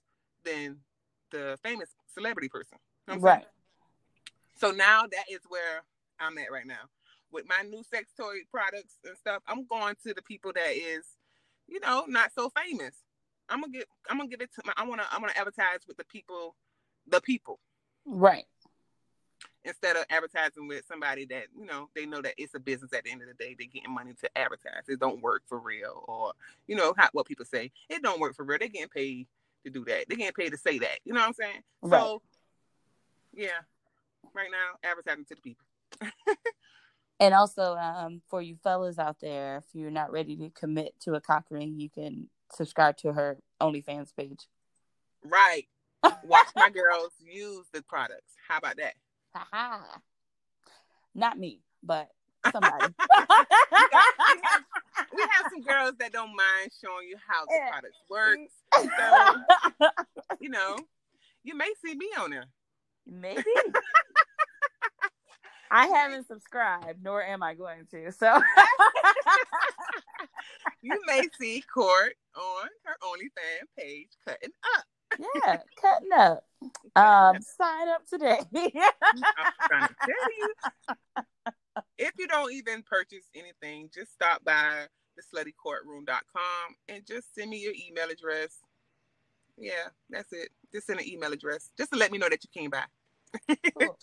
than 0.44 0.78
the 1.30 1.58
famous 1.62 1.90
celebrity 2.12 2.48
person. 2.48 2.78
You 3.08 3.16
know 3.16 3.20
right. 3.20 3.46
So 4.56 4.70
now 4.70 5.02
that 5.02 5.24
is 5.30 5.40
where 5.48 5.82
I'm 6.18 6.38
at 6.38 6.50
right 6.50 6.66
now. 6.66 6.88
With 7.30 7.46
my 7.48 7.62
new 7.68 7.82
sex 7.82 8.12
toy 8.16 8.38
products 8.50 8.98
and 9.04 9.16
stuff, 9.16 9.42
I'm 9.46 9.66
going 9.66 9.96
to 10.04 10.14
the 10.14 10.22
people 10.22 10.52
that 10.54 10.70
is, 10.74 11.04
you 11.66 11.80
know, 11.80 12.04
not 12.08 12.32
so 12.34 12.50
famous. 12.50 12.94
I'm 13.48 13.60
gonna 13.60 13.72
get 13.72 13.86
I'm 14.10 14.18
gonna 14.18 14.28
give 14.28 14.40
it 14.40 14.50
to 14.54 14.62
my 14.64 14.72
I 14.76 14.84
wanna 14.84 15.04
I 15.10 15.18
wanna 15.18 15.34
advertise 15.36 15.80
with 15.86 15.96
the 15.96 16.04
people 16.04 16.56
the 17.06 17.20
people. 17.20 17.60
Right 18.04 18.46
instead 19.66 19.96
of 19.96 20.04
advertising 20.10 20.68
with 20.68 20.84
somebody 20.86 21.26
that 21.26 21.46
you 21.58 21.66
know 21.66 21.88
they 21.94 22.06
know 22.06 22.22
that 22.22 22.34
it's 22.38 22.54
a 22.54 22.60
business 22.60 22.92
at 22.92 23.04
the 23.04 23.10
end 23.10 23.20
of 23.20 23.28
the 23.28 23.34
day 23.34 23.54
they're 23.58 23.68
getting 23.68 23.92
money 23.92 24.12
to 24.20 24.38
advertise. 24.38 24.88
It 24.88 25.00
don't 25.00 25.20
work 25.20 25.42
for 25.46 25.58
real 25.58 26.04
or 26.06 26.32
you 26.66 26.76
know 26.76 26.94
how, 26.96 27.08
what 27.12 27.26
people 27.26 27.44
say. 27.44 27.72
It 27.90 28.02
don't 28.02 28.20
work 28.20 28.36
for 28.36 28.44
real. 28.44 28.58
They're 28.58 28.68
getting 28.68 28.88
paid 28.88 29.26
to 29.64 29.70
do 29.70 29.84
that. 29.86 30.04
They're 30.08 30.16
getting 30.16 30.32
paid 30.32 30.50
to 30.50 30.58
say 30.58 30.78
that. 30.78 31.00
You 31.04 31.12
know 31.12 31.20
what 31.20 31.26
i'm 31.26 31.34
saying? 31.34 31.62
Right. 31.82 32.00
so 32.00 32.22
yeah. 33.34 33.48
Right 34.32 34.48
now 34.50 34.88
advertising 34.88 35.24
to 35.26 35.34
the 35.34 35.40
people. 35.40 35.66
And 37.18 37.32
also 37.32 37.76
um, 37.76 38.20
for 38.28 38.42
you 38.42 38.56
fellas 38.62 38.98
out 38.98 39.20
there 39.20 39.56
if 39.56 39.64
you're 39.72 39.90
not 39.90 40.12
ready 40.12 40.36
to 40.36 40.50
commit 40.50 40.92
to 41.00 41.14
a 41.14 41.20
cock 41.20 41.46
ring 41.48 41.80
you 41.80 41.88
can 41.88 42.28
subscribe 42.52 42.98
to 42.98 43.14
her 43.14 43.38
onlyfans 43.58 44.14
page. 44.14 44.46
Right. 45.24 45.64
Watch 46.22 46.48
my 46.54 46.68
girls 46.68 47.12
use 47.18 47.64
the 47.72 47.80
products. 47.80 48.34
How 48.46 48.58
about 48.58 48.76
that 48.76 48.94
Not 51.14 51.38
me, 51.38 51.60
but 51.82 52.08
somebody. 52.52 52.94
we, 55.14 55.22
have, 55.22 55.50
some 55.50 55.62
girls 55.62 55.94
that 55.98 56.12
don't 56.12 56.36
mind 56.36 56.70
showing 56.82 57.08
you 57.08 57.16
how 57.26 57.44
the 57.46 57.58
product 57.70 57.94
works. 58.10 58.52
So, 59.78 59.88
you 60.40 60.50
know, 60.50 60.76
you 61.42 61.56
may 61.56 61.70
see 61.84 61.94
me 61.94 62.10
on 62.18 62.30
there. 62.30 62.46
Maybe. 63.06 63.44
I 65.70 65.86
haven't 65.86 66.28
subscribed, 66.28 67.02
nor 67.02 67.22
am 67.24 67.42
I 67.42 67.54
going 67.54 67.86
to. 67.90 68.12
So 68.12 68.40
you 70.82 71.00
may 71.06 71.24
see 71.40 71.62
Court 71.72 72.14
on 72.36 72.68
her 72.84 72.96
OnlyFans 73.02 73.68
page 73.76 74.08
cutting 74.24 74.52
up 74.76 74.84
yeah, 75.18 75.58
cutting 75.80 76.12
up. 76.16 76.44
Um, 76.94 77.40
sign 77.42 77.88
up 77.88 78.06
today. 78.06 78.40
I'm 78.54 79.52
trying 79.68 79.88
to 79.88 79.94
tell 80.04 80.32
you. 80.38 80.54
If 81.98 82.12
you 82.18 82.26
don't 82.26 82.52
even 82.52 82.82
purchase 82.82 83.24
anything, 83.34 83.90
just 83.94 84.12
stop 84.12 84.44
by 84.44 84.86
the 85.16 85.22
sluttycourtroom.com 85.22 86.76
and 86.88 87.06
just 87.06 87.34
send 87.34 87.50
me 87.50 87.58
your 87.58 87.74
email 87.88 88.10
address. 88.10 88.58
Yeah, 89.58 89.88
that's 90.10 90.32
it. 90.32 90.48
Just 90.72 90.86
send 90.86 91.00
an 91.00 91.08
email 91.08 91.32
address 91.32 91.70
just 91.76 91.92
to 91.92 91.98
let 91.98 92.12
me 92.12 92.18
know 92.18 92.28
that 92.28 92.42
you 92.44 92.50
came 92.52 92.70
by. 92.70 92.84
cool. 93.78 93.98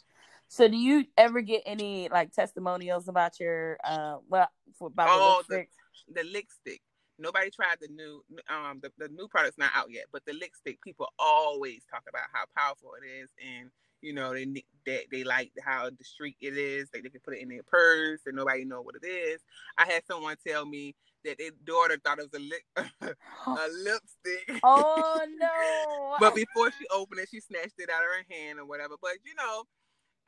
So, 0.47 0.67
do 0.67 0.77
you 0.77 1.05
ever 1.17 1.41
get 1.41 1.63
any 1.65 2.09
like 2.09 2.31
testimonials 2.31 3.07
about 3.07 3.39
your 3.39 3.77
uh, 3.83 4.17
well, 4.29 4.49
for, 4.77 4.87
about 4.87 5.07
oh, 5.09 5.43
the, 5.49 5.65
the, 6.07 6.21
the 6.21 6.29
lipstick? 6.29 6.81
Nobody 7.23 7.49
tried 7.49 7.77
the 7.79 7.87
new 7.87 8.21
um 8.49 8.81
the, 8.81 8.91
the 8.97 9.07
new 9.07 9.29
product's 9.29 9.57
not 9.57 9.71
out 9.73 9.89
yet, 9.89 10.05
but 10.11 10.23
the 10.25 10.33
lipstick 10.33 10.81
people 10.81 11.07
always 11.17 11.83
talk 11.89 12.03
about 12.09 12.23
how 12.33 12.43
powerful 12.55 12.91
it 13.01 13.07
is 13.07 13.29
and 13.41 13.71
you 14.01 14.13
know 14.13 14.33
they 14.33 14.45
they, 14.85 15.05
they 15.09 15.23
like 15.23 15.53
how 15.65 15.89
the 15.89 16.03
street 16.03 16.35
it 16.41 16.57
is. 16.57 16.89
Like 16.93 17.03
they 17.03 17.09
can 17.09 17.21
put 17.23 17.35
it 17.35 17.41
in 17.41 17.47
their 17.47 17.63
purse 17.63 18.19
and 18.25 18.35
nobody 18.35 18.65
know 18.65 18.81
what 18.81 18.95
it 19.01 19.07
is. 19.07 19.39
I 19.77 19.85
had 19.85 20.05
someone 20.05 20.35
tell 20.45 20.65
me 20.65 20.95
that 21.23 21.37
their 21.37 21.51
daughter 21.63 21.97
thought 22.03 22.19
it 22.19 22.29
was 22.29 22.41
a 22.41 22.43
lip 22.43 22.61
a 23.47 23.67
lipstick. 23.83 24.59
Oh 24.63 25.25
no! 25.39 26.15
but 26.19 26.35
before 26.35 26.71
she 26.71 26.85
opened 26.91 27.21
it, 27.21 27.29
she 27.31 27.39
snatched 27.39 27.79
it 27.79 27.89
out 27.89 28.03
of 28.03 28.09
her 28.09 28.35
hand 28.35 28.59
or 28.59 28.65
whatever. 28.65 28.95
But 29.01 29.13
you 29.23 29.33
know, 29.35 29.63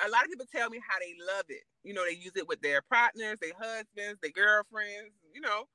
a 0.06 0.10
lot 0.10 0.24
of 0.24 0.30
people 0.30 0.46
tell 0.54 0.70
me 0.70 0.80
how 0.88 1.00
they 1.00 1.14
love 1.36 1.46
it. 1.50 1.64
You 1.84 1.93
know, 1.93 2.06
they 2.06 2.16
use 2.16 2.36
it 2.36 2.48
with 2.48 2.62
their 2.62 2.82
partners, 2.82 3.38
their 3.41 3.54
husbands, 3.60 4.20
their 4.22 4.32
girlfriends. 4.32 5.12
You 5.34 5.41
know, 5.41 5.66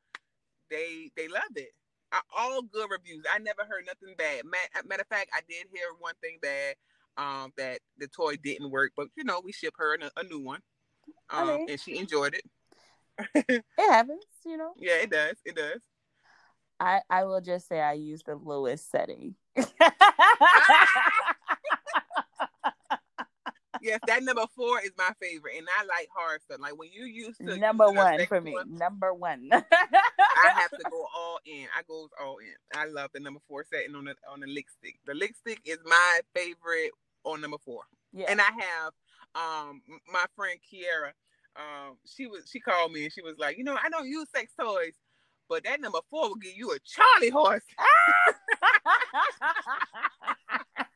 they 0.71 1.11
they 1.16 1.29
loved 1.29 1.57
it. 1.57 1.71
I, 2.12 2.21
all 2.37 2.62
good 2.62 2.89
reviews. 2.91 3.25
I 3.33 3.39
never 3.39 3.62
heard 3.62 3.87
nothing 3.87 4.14
bad. 4.16 4.43
Matter, 4.45 4.87
matter 4.89 5.03
of 5.03 5.09
fact, 5.09 5.31
I 5.33 5.41
did 5.49 5.66
hear 5.73 5.85
one 5.99 6.14
thing 6.23 6.39
bad. 6.43 6.75
Um, 7.16 7.53
that 7.59 7.81
the 7.99 8.07
toy 8.09 8.37
didn't 8.37 8.71
work, 8.71 8.93
but 8.97 9.09
you 9.16 9.25
know 9.25 9.41
we 9.45 9.53
ship 9.53 9.75
her 9.79 9.95
a, 9.95 10.11
a 10.21 10.23
new 10.25 10.41
one, 10.41 10.61
um, 11.29 11.51
okay. 11.51 11.73
and 11.73 11.81
she 11.81 11.99
enjoyed 11.99 12.35
it. 12.35 12.45
it 13.49 13.64
happens, 13.77 14.25
you 14.47 14.57
know. 14.57 14.73
Yeah, 14.77 14.95
it 15.03 15.11
does. 15.11 15.37
It 15.45 15.57
does. 15.57 15.81
I 16.79 17.01
I 17.11 17.25
will 17.25 17.41
just 17.41 17.68
say 17.68 17.81
I 17.81 17.93
used 17.93 18.27
the 18.27 18.37
lowest 18.37 18.91
setting. 18.91 19.35
yes, 23.83 24.01
that 24.07 24.22
number 24.22 24.45
four 24.55 24.81
is 24.81 24.93
my 24.97 25.11
favorite, 25.20 25.57
and 25.59 25.66
I 25.78 25.85
like 25.85 26.09
hard 26.14 26.43
stuff. 26.43 26.61
Like 26.61 26.78
when 26.78 26.91
you 26.93 27.05
used 27.05 27.39
to 27.39 27.57
number 27.57 27.91
one 27.91 28.24
for 28.26 28.41
me, 28.41 28.53
one, 28.53 28.76
number 28.76 29.14
one. 29.14 29.49
I 29.53 30.51
have 30.55 30.70
to 30.70 30.85
go 30.91 31.07
all 31.16 31.39
in. 31.47 31.66
I 31.76 31.83
goes 31.87 32.11
all 32.20 32.39
in. 32.39 32.55
I 32.78 32.87
love 32.87 33.11
the 33.12 33.20
number 33.20 33.41
four 33.49 33.64
setting 33.70 33.95
on 33.95 34.05
the 34.05 34.14
on 34.31 34.41
the 34.41 34.47
lick 34.47 34.66
stick. 34.70 34.97
The 35.07 35.14
lick 35.14 35.35
stick 35.37 35.61
is 35.64 35.78
my 35.85 36.20
favorite 36.35 36.91
on 37.24 37.41
number 37.41 37.59
four. 37.64 37.83
Yeah. 38.12 38.26
And 38.28 38.41
I 38.41 38.45
have 38.45 38.93
um, 39.35 39.83
my 40.12 40.24
friend 40.35 40.59
Kiera, 40.61 41.12
um, 41.57 41.97
she 42.07 42.26
was 42.26 42.49
she 42.51 42.61
called 42.61 42.93
me 42.93 43.05
and 43.05 43.12
she 43.12 43.22
was 43.22 43.37
like, 43.39 43.59
you 43.59 43.64
know, 43.64 43.76
I 43.83 43.89
don't 43.89 44.09
use 44.09 44.28
sex 44.35 44.53
toys, 44.59 44.95
but 45.49 45.64
that 45.64 45.81
number 45.81 46.01
four 46.11 46.28
will 46.28 46.37
give 46.37 46.57
you 46.57 46.72
a 46.72 46.78
Charlie 46.81 47.31
horse. 47.31 47.64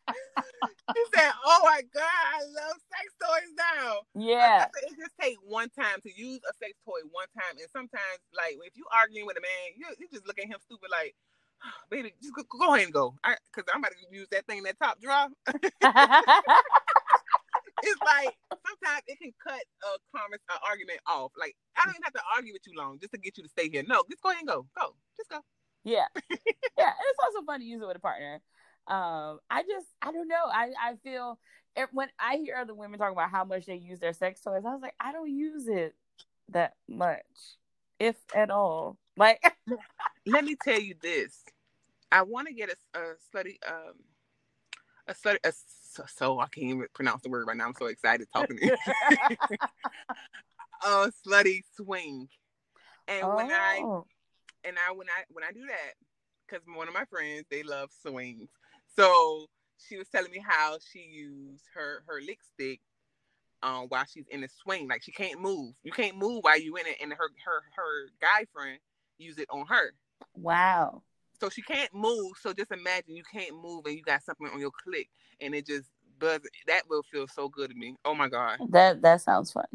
she 0.95 1.03
said, 1.15 1.33
"Oh 1.45 1.61
my 1.65 1.83
god, 1.93 2.03
I 2.05 2.43
love 2.43 2.77
sex 2.89 3.07
toys 3.21 3.53
now." 3.57 4.01
Yeah, 4.15 4.67
said, 4.75 4.91
it 4.91 4.99
just 4.99 5.15
take 5.21 5.37
one 5.45 5.71
time 5.71 6.01
to 6.03 6.11
use 6.15 6.41
a 6.49 6.53
sex 6.59 6.73
toy 6.85 7.01
one 7.11 7.29
time, 7.39 7.59
and 7.59 7.69
sometimes, 7.73 8.21
like 8.37 8.59
if 8.65 8.77
you 8.77 8.85
arguing 8.93 9.27
with 9.27 9.37
a 9.37 9.43
man, 9.43 9.75
you 9.77 9.87
you 9.99 10.09
just 10.13 10.27
look 10.27 10.39
at 10.39 10.47
him 10.47 10.59
stupid, 10.65 10.91
like, 10.91 11.15
oh, 11.65 11.71
"Baby, 11.91 12.15
just 12.21 12.35
go, 12.35 12.43
go 12.49 12.75
ahead 12.75 12.87
and 12.87 12.95
go," 12.95 13.15
because 13.23 13.69
I'm 13.73 13.81
about 13.81 13.93
to 13.93 13.99
use 14.11 14.29
that 14.31 14.47
thing 14.47 14.59
in 14.59 14.65
that 14.65 14.79
top 14.79 15.01
drawer. 15.01 15.29
it's 17.83 18.03
like 18.03 18.33
sometimes 18.51 19.03
it 19.07 19.19
can 19.19 19.33
cut 19.43 19.61
a 19.61 19.99
conversation, 20.17 20.49
an 20.51 20.59
argument 20.69 21.01
off. 21.07 21.33
Like 21.39 21.57
I 21.77 21.85
don't 21.85 21.95
even 21.95 22.05
have 22.05 22.15
to 22.15 22.23
argue 22.35 22.53
with 22.53 22.63
you 22.67 22.77
long 22.77 22.99
just 22.99 23.13
to 23.13 23.19
get 23.19 23.37
you 23.37 23.45
to 23.45 23.51
stay 23.51 23.69
here. 23.69 23.83
No, 23.87 24.03
just 24.11 24.23
go 24.23 24.31
ahead 24.31 24.41
and 24.41 24.49
go. 24.49 24.67
Go. 24.77 24.95
Just 25.17 25.31
go. 25.31 25.41
Yeah. 25.85 26.09
yeah. 26.79 26.93
And 26.97 27.07
it's 27.11 27.21
also 27.25 27.45
fun 27.45 27.61
to 27.61 27.67
use 27.67 27.81
it 27.83 27.87
with 27.87 27.97
a 27.97 28.01
partner. 28.01 28.41
Um, 28.87 29.39
I 29.51 29.63
just 29.63 29.87
I 30.03 30.13
don't 30.13 30.29
know. 30.29 30.45
I, 30.47 30.71
I 30.81 30.95
feel 31.03 31.39
when 31.93 32.09
I 32.19 32.37
hear 32.37 32.57
other 32.57 32.75
women 32.75 32.99
talk 32.99 33.13
about 33.13 33.31
how 33.31 33.45
much 33.45 33.67
they 33.67 33.77
use 33.77 33.99
their 33.99 34.13
sex 34.13 34.41
toys, 34.41 34.63
I 34.67 34.73
was 34.73 34.83
like, 34.83 34.95
I 35.01 35.13
don't 35.13 35.31
use 35.31 35.67
it 35.67 35.95
that 36.51 36.75
much, 36.89 37.25
if 37.99 38.17
at 38.35 38.51
all. 38.51 38.99
Like 39.17 39.41
let 40.27 40.45
me 40.45 40.57
tell 40.61 40.81
you 40.81 40.97
this. 41.01 41.45
I 42.11 42.23
want 42.23 42.49
to 42.49 42.53
get 42.53 42.69
a, 42.69 42.99
a 42.99 43.15
study 43.29 43.61
um 43.65 43.95
a 45.07 45.15
study 45.15 45.39
a 45.45 45.53
so, 45.53 46.03
so 46.09 46.41
I 46.41 46.47
can't 46.49 46.67
even 46.67 46.87
pronounce 46.95 47.23
the 47.23 47.29
word 47.29 47.47
right 47.47 47.57
now. 47.57 47.67
I'm 47.67 47.75
so 47.75 47.87
excited 47.87 48.27
talking 48.35 48.57
to 48.57 48.67
you. 48.67 48.77
a 50.85 51.13
slutty 51.25 51.63
swing. 51.77 52.29
And 53.07 53.23
oh. 53.23 53.37
when 53.37 53.51
I 53.51 53.81
oh. 53.85 54.07
and 54.65 54.77
I 54.77 54.93
when 54.93 55.07
I 55.09 55.23
when 55.31 55.45
I 55.45 55.53
do 55.53 55.65
that, 55.67 55.95
because 56.47 56.67
one 56.67 56.89
of 56.89 56.95
my 56.95 57.05
friends 57.05 57.45
they 57.51 57.63
love 57.63 57.91
swings. 58.03 58.49
So 58.97 59.47
she 59.89 59.97
was 59.97 60.09
telling 60.09 60.31
me 60.31 60.43
how 60.47 60.79
she 60.93 61.01
used 61.01 61.65
her 61.75 62.03
her 62.07 62.21
lick 62.21 62.39
stick 62.43 62.81
um 63.63 63.87
while 63.89 64.05
she's 64.05 64.27
in 64.31 64.41
the 64.41 64.49
swing. 64.63 64.89
Like 64.89 65.03
she 65.03 65.13
can't 65.13 65.41
move. 65.41 65.75
You 65.83 65.93
can't 65.93 66.17
move 66.17 66.43
while 66.43 66.61
you 66.61 66.77
in 66.77 66.87
it, 66.87 66.97
and 67.03 67.13
her 67.13 67.29
her 67.45 67.63
her 67.77 68.09
guy 68.21 68.45
friend 68.53 68.79
use 69.19 69.39
it 69.39 69.49
on 69.51 69.67
her. 69.67 69.93
Wow. 70.35 71.03
So 71.41 71.51
she 71.51 71.63
can't 71.63 71.93
move. 71.93 72.33
So 72.41 72.53
just 72.53 72.73
imagine 72.73 73.17
you 73.17 73.25
can't 73.31 73.61
move 73.61 73.87
and 73.87 73.97
you 73.97 74.03
got 74.03 74.23
something 74.23 74.49
on 74.49 74.61
your 74.61 74.71
click 74.71 75.09
and 75.41 75.55
it 75.55 75.67
just 75.67 75.91
buzz. 76.19 76.41
That 76.67 76.83
will 76.89 77.03
feel 77.03 77.27
so 77.27 77.49
good 77.49 77.71
to 77.71 77.77
me. 77.77 77.97
Oh 78.05 78.15
my 78.15 78.29
god. 78.29 78.59
That 78.71 79.03
that 79.03 79.21
sounds 79.21 79.53
fun. 79.53 79.67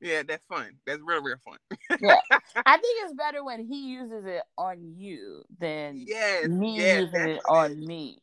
Yeah, 0.00 0.22
that's 0.26 0.44
fun. 0.46 0.76
That's 0.86 1.00
real, 1.04 1.22
real 1.22 1.36
fun. 1.44 1.58
yeah, 2.00 2.20
I 2.66 2.78
think 2.78 3.04
it's 3.04 3.14
better 3.14 3.44
when 3.44 3.66
he 3.66 3.92
uses 3.92 4.24
it 4.24 4.42
on 4.56 4.94
you 4.96 5.42
than 5.58 6.04
yes, 6.06 6.48
me 6.48 6.76
yes, 6.76 7.02
using 7.02 7.28
it 7.28 7.42
on 7.46 7.78
me. 7.84 8.18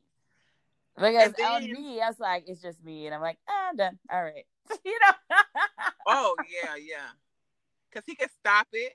Because 0.98 1.34
then, 1.38 1.45
on 1.45 1.72
me, 1.72 2.02
I 2.02 2.08
was 2.08 2.20
like, 2.20 2.45
it's 2.48 2.62
just 2.62 2.84
me, 2.84 3.06
and 3.06 3.14
I'm 3.14 3.22
like, 3.22 3.38
ah, 3.48 3.70
I'm 3.70 3.76
done. 3.76 4.00
All 4.12 4.24
right, 4.24 4.45
you 4.86 4.98
know. 5.02 5.38
oh 6.08 6.36
yeah, 6.50 6.76
yeah. 6.76 7.10
Because 7.89 8.04
he 8.08 8.16
can 8.16 8.30
stop 8.39 8.68
it 8.74 8.93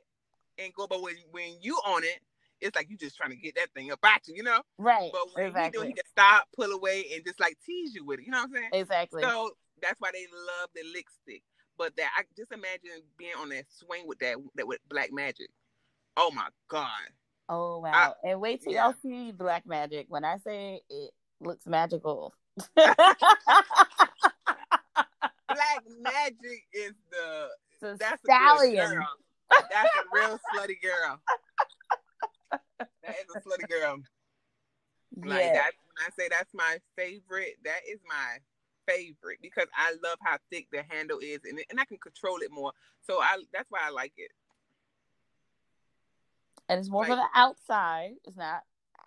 and 0.59 0.73
go, 0.75 0.87
but 0.87 1.01
when 1.01 1.15
when 1.31 1.57
you 1.61 1.77
on 1.87 2.03
it, 2.03 2.19
it's 2.61 2.75
like 2.75 2.91
you 2.91 2.97
just 2.97 3.17
trying 3.17 3.31
to 3.31 3.37
get 3.37 3.55
that 3.55 3.69
thing 3.75 3.93
up 3.93 4.01
at 4.05 4.27
you, 4.27 4.35
you 4.37 4.43
know? 4.43 4.61
Right. 4.79 5.11
But 5.13 5.35
when 5.35 5.47
exactly. 5.47 5.79
he 5.79 5.83
do, 5.83 5.89
he 5.89 5.93
can 5.95 6.07
stop, 6.11 6.49
pull 6.57 6.73
away, 6.73 7.07
and 7.15 7.25
just 7.25 7.41
like 7.41 7.57
tease 7.65 7.95
you 7.95 8.05
with 8.05 8.21
it. 8.21 8.27
You 8.27 8.33
know 8.33 8.39
what 8.39 8.51
I'm 8.51 8.55
saying? 8.55 8.71
Exactly. 8.73 9.23
So 9.23 9.51
that's 9.81 10.01
why 10.01 10.11
they 10.13 10.27
love 10.33 10.71
the 10.75 10.83
lick 10.93 11.07
stick. 11.23 11.43
But 11.79 11.97
that 11.97 12.11
I 12.17 12.23
just 12.37 12.53
imagine 12.53 13.03
being 13.19 13.33
on 13.41 13.49
that 13.51 13.65
swing 13.69 14.07
with 14.07 14.19
that 14.21 14.37
that 14.57 14.67
with 14.67 14.79
black 14.89 15.13
magic. 15.13 15.49
Oh 16.17 16.31
my 16.35 16.49
god. 16.69 16.89
Oh 17.49 17.79
wow! 17.81 18.15
I, 18.25 18.31
and 18.31 18.41
wait 18.41 18.63
till 18.63 18.73
yeah. 18.73 18.87
y'all 18.87 18.95
see 19.03 19.33
black 19.33 19.67
magic. 19.67 20.07
When 20.09 20.25
I 20.25 20.37
say 20.39 20.81
it 20.89 21.11
looks 21.43 21.67
magical. 21.67 22.35
black 22.77 23.03
magic 26.01 26.65
is 26.73 26.93
the 27.11 27.49
it's 27.83 27.99
that's 27.99 28.23
stallion. 28.23 28.93
A 28.93 28.95
girl. 28.95 29.09
That's 29.71 29.91
a 29.97 30.05
real 30.15 30.39
slutty 30.55 30.81
girl 30.83 31.21
that 33.03 33.15
is 33.21 33.37
a 33.37 33.41
slutty 33.41 33.69
girl. 33.69 33.99
Like 35.17 35.41
yeah. 35.41 35.53
that 35.53 35.73
when 35.87 36.07
I 36.07 36.11
say 36.19 36.29
that's 36.31 36.53
my 36.55 36.79
favorite, 36.97 37.57
that 37.65 37.81
is 37.89 38.01
my 38.09 38.39
favorite 38.89 39.39
because 39.43 39.67
I 39.77 39.93
love 40.03 40.19
how 40.23 40.39
thick 40.51 40.69
the 40.73 40.83
handle 40.89 41.19
is 41.19 41.41
and 41.45 41.61
and 41.71 41.79
I 41.79 41.85
can 41.85 41.99
control 41.99 42.39
it 42.39 42.51
more. 42.51 42.73
So 43.07 43.21
I 43.21 43.39
that's 43.53 43.71
why 43.71 43.81
I 43.85 43.91
like 43.91 44.15
it. 44.17 44.31
And 46.69 46.79
it's 46.79 46.89
more 46.89 47.03
like, 47.03 47.11
for 47.11 47.17
the 47.17 47.29
outside. 47.35 48.13
It's 48.25 48.37
not 48.37 48.63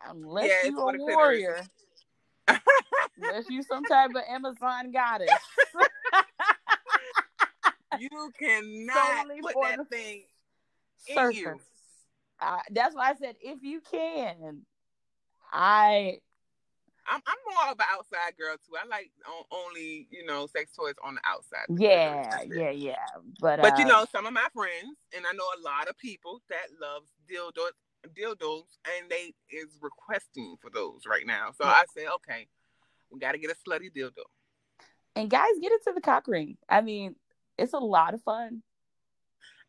unless 0.08 0.50
yeah, 0.50 0.70
you're 0.70 0.96
a 0.96 0.98
warrior. 0.98 1.66
Unless 2.48 3.50
you 3.50 3.64
some 3.64 3.84
type 3.86 4.12
of 4.12 4.22
Amazon 4.30 4.92
goddess. 4.92 5.30
you 8.00 8.32
cannot 8.40 9.18
totally 9.18 9.42
put 9.42 9.56
that 9.62 9.90
thing 9.90 10.24
surface. 11.08 11.38
in 11.38 11.44
you 11.44 11.60
that's 12.72 12.96
why 12.96 13.12
I 13.12 13.16
said 13.16 13.36
if 13.42 13.64
you 13.64 13.82
can. 13.82 14.62
I 15.52 16.20
I'm 17.08 17.22
I'm 17.26 17.38
more 17.54 17.72
of 17.72 17.80
an 17.80 17.86
outside 17.94 18.36
girl 18.38 18.56
too. 18.58 18.76
I 18.82 18.86
like 18.88 19.12
only 19.52 20.08
you 20.10 20.26
know 20.26 20.48
sex 20.48 20.72
toys 20.76 20.96
on 21.04 21.16
the 21.16 21.22
outside. 21.26 21.66
Yeah, 21.70 22.42
yeah, 22.52 22.72
yeah. 22.72 22.96
But 23.40 23.62
but 23.62 23.74
uh, 23.74 23.78
you 23.78 23.86
know 23.86 24.06
some 24.12 24.26
of 24.26 24.34
my 24.34 24.48
friends 24.54 24.98
and 25.16 25.26
I 25.26 25.32
know 25.34 25.46
a 25.60 25.62
lot 25.64 25.88
of 25.88 25.98
people 25.98 26.42
that 26.50 26.68
loves 26.82 27.08
dildos 27.30 27.78
dildos 28.14 28.78
and 28.98 29.10
they 29.10 29.34
is 29.50 29.78
requesting 29.82 30.56
for 30.62 30.70
those 30.70 31.02
right 31.08 31.26
now. 31.26 31.52
So. 31.58 31.66
I 31.66 31.84
say 31.96 32.08
okay, 32.08 32.48
we 33.12 33.20
got 33.20 33.34
to 33.34 33.38
get 33.38 33.52
a 33.52 33.56
slutty 33.56 33.92
dildo. 33.96 34.24
And 35.16 35.30
guys, 35.30 35.52
get 35.62 35.72
into 35.72 35.94
the 35.94 36.02
cock 36.02 36.28
ring. 36.28 36.58
I 36.68 36.82
mean, 36.82 37.16
it's 37.58 37.74
a 37.74 37.80
lot 37.80 38.14
of 38.14 38.22
fun. 38.24 38.64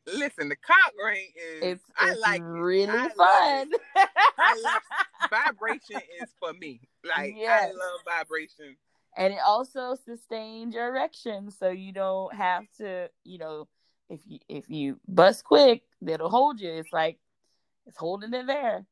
Listen, 0.06 0.48
the 0.48 0.56
cock 0.56 0.92
ring 1.04 1.28
is. 1.36 1.62
It's, 1.62 1.84
I 1.98 2.10
it's 2.10 2.20
like 2.20 2.42
really 2.44 2.92
it. 2.92 3.12
fun. 3.16 3.70
I 4.38 4.78
vibration 5.30 6.00
is 6.20 6.30
for 6.38 6.52
me. 6.52 6.80
Like 7.04 7.34
yes. 7.36 7.64
I 7.64 7.66
love 7.68 8.00
vibration. 8.04 8.76
And 9.16 9.32
it 9.32 9.40
also 9.44 9.96
sustains 10.04 10.74
your 10.74 10.88
erection, 10.88 11.50
so 11.50 11.70
you 11.70 11.92
don't 11.92 12.34
have 12.34 12.64
to, 12.78 13.08
you 13.24 13.38
know, 13.38 13.66
if 14.10 14.20
you 14.26 14.38
if 14.48 14.68
you 14.68 15.00
bust 15.08 15.44
quick, 15.44 15.82
that'll 16.02 16.28
hold 16.28 16.60
you. 16.60 16.70
It's 16.70 16.92
like 16.92 17.18
it's 17.86 17.98
holding 17.98 18.32
it 18.34 18.46
there. 18.46 18.84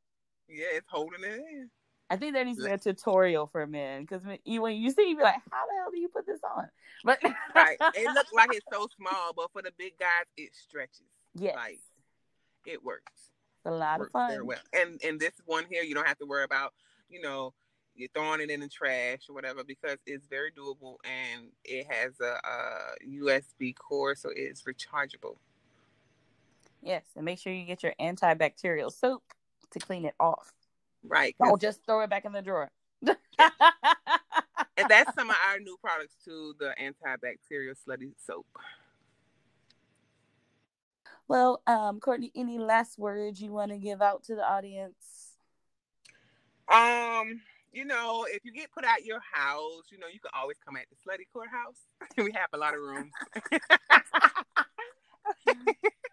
Yeah, 0.48 0.66
it's 0.72 0.88
holding 0.88 1.24
it 1.24 1.42
in. 1.50 1.70
I 2.10 2.16
think 2.16 2.34
there 2.34 2.44
needs 2.44 2.58
to 2.58 2.66
be 2.66 2.70
a 2.70 2.78
tutorial 2.78 3.46
for 3.46 3.66
men 3.66 4.02
because 4.02 4.24
when 4.24 4.38
you, 4.44 4.62
when 4.62 4.76
you 4.76 4.90
see, 4.90 5.08
you 5.08 5.16
be 5.16 5.22
like, 5.22 5.40
"How 5.50 5.66
the 5.66 5.74
hell 5.80 5.90
do 5.90 5.98
you 5.98 6.08
put 6.08 6.26
this 6.26 6.40
on?" 6.56 6.68
But 7.02 7.18
right, 7.54 7.78
it 7.94 8.14
looks 8.14 8.32
like 8.32 8.50
it's 8.52 8.66
so 8.70 8.86
small, 8.96 9.32
but 9.34 9.50
for 9.52 9.62
the 9.62 9.72
big 9.78 9.98
guys, 9.98 10.26
it 10.36 10.54
stretches. 10.54 11.06
Yeah, 11.34 11.54
like 11.56 11.80
it 12.66 12.84
works. 12.84 13.12
It's 13.16 13.66
a 13.66 13.70
lot 13.70 14.00
of 14.00 14.10
fun. 14.10 14.46
well. 14.46 14.58
And 14.74 15.00
and 15.02 15.18
this 15.18 15.32
one 15.46 15.64
here, 15.68 15.82
you 15.82 15.94
don't 15.94 16.06
have 16.06 16.18
to 16.18 16.26
worry 16.26 16.44
about, 16.44 16.74
you 17.08 17.22
know, 17.22 17.54
you're 17.94 18.08
throwing 18.14 18.40
it 18.40 18.50
in 18.50 18.60
the 18.60 18.68
trash 18.68 19.28
or 19.28 19.34
whatever 19.34 19.64
because 19.64 19.98
it's 20.06 20.26
very 20.26 20.50
doable 20.52 20.96
and 21.04 21.48
it 21.64 21.86
has 21.90 22.20
a, 22.20 22.38
a 22.46 23.08
USB 23.08 23.74
cord, 23.74 24.18
so 24.18 24.30
it's 24.34 24.62
rechargeable. 24.62 25.36
Yes, 26.84 27.04
and 27.16 27.24
make 27.24 27.38
sure 27.38 27.52
you 27.52 27.64
get 27.64 27.82
your 27.82 27.94
antibacterial 27.98 28.92
soap 28.92 29.22
to 29.70 29.78
clean 29.78 30.04
it 30.04 30.14
off. 30.20 30.52
Right. 31.02 31.34
Don't 31.42 31.60
just 31.60 31.84
throw 31.86 32.00
it 32.00 32.10
back 32.10 32.26
in 32.26 32.32
the 32.32 32.42
drawer. 32.42 32.70
and 33.06 33.16
that's 34.88 35.14
some 35.14 35.30
of 35.30 35.36
our 35.48 35.58
new 35.60 35.78
products 35.82 36.16
too, 36.22 36.54
the 36.58 36.74
antibacterial 36.80 37.74
slutty 37.88 38.12
soap. 38.26 38.46
Well, 41.26 41.62
um, 41.66 42.00
Courtney, 42.00 42.30
any 42.34 42.58
last 42.58 42.98
words 42.98 43.40
you 43.40 43.50
want 43.50 43.72
to 43.72 43.78
give 43.78 44.02
out 44.02 44.24
to 44.24 44.34
the 44.34 44.44
audience? 44.44 45.32
Um, 46.68 47.40
you 47.72 47.86
know, 47.86 48.26
if 48.28 48.44
you 48.44 48.52
get 48.52 48.70
put 48.72 48.84
out 48.84 49.04
your 49.04 49.20
house, 49.32 49.84
you 49.90 49.98
know, 49.98 50.06
you 50.06 50.20
can 50.20 50.30
always 50.38 50.58
come 50.62 50.76
at 50.76 50.84
the 50.90 50.96
slutty 50.96 51.26
courthouse. 51.32 51.78
we 52.18 52.30
have 52.32 52.50
a 52.52 52.58
lot 52.58 52.74
of 52.74 52.80
rooms. 52.80 53.12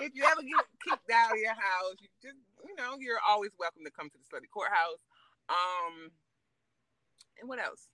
if 0.00 0.14
you 0.14 0.24
ever 0.24 0.42
get 0.42 0.64
kicked 0.82 1.10
out 1.10 1.32
of 1.32 1.38
your 1.38 1.54
house, 1.54 1.96
you 2.00 2.08
just 2.22 2.38
you 2.66 2.74
know 2.76 2.96
you're 2.98 3.20
always 3.26 3.52
welcome 3.58 3.84
to 3.84 3.90
come 3.90 4.10
to 4.10 4.18
the 4.18 4.24
slutty 4.24 4.50
courthouse. 4.52 5.00
Um, 5.48 6.10
and 7.40 7.48
what 7.48 7.58
else? 7.58 7.88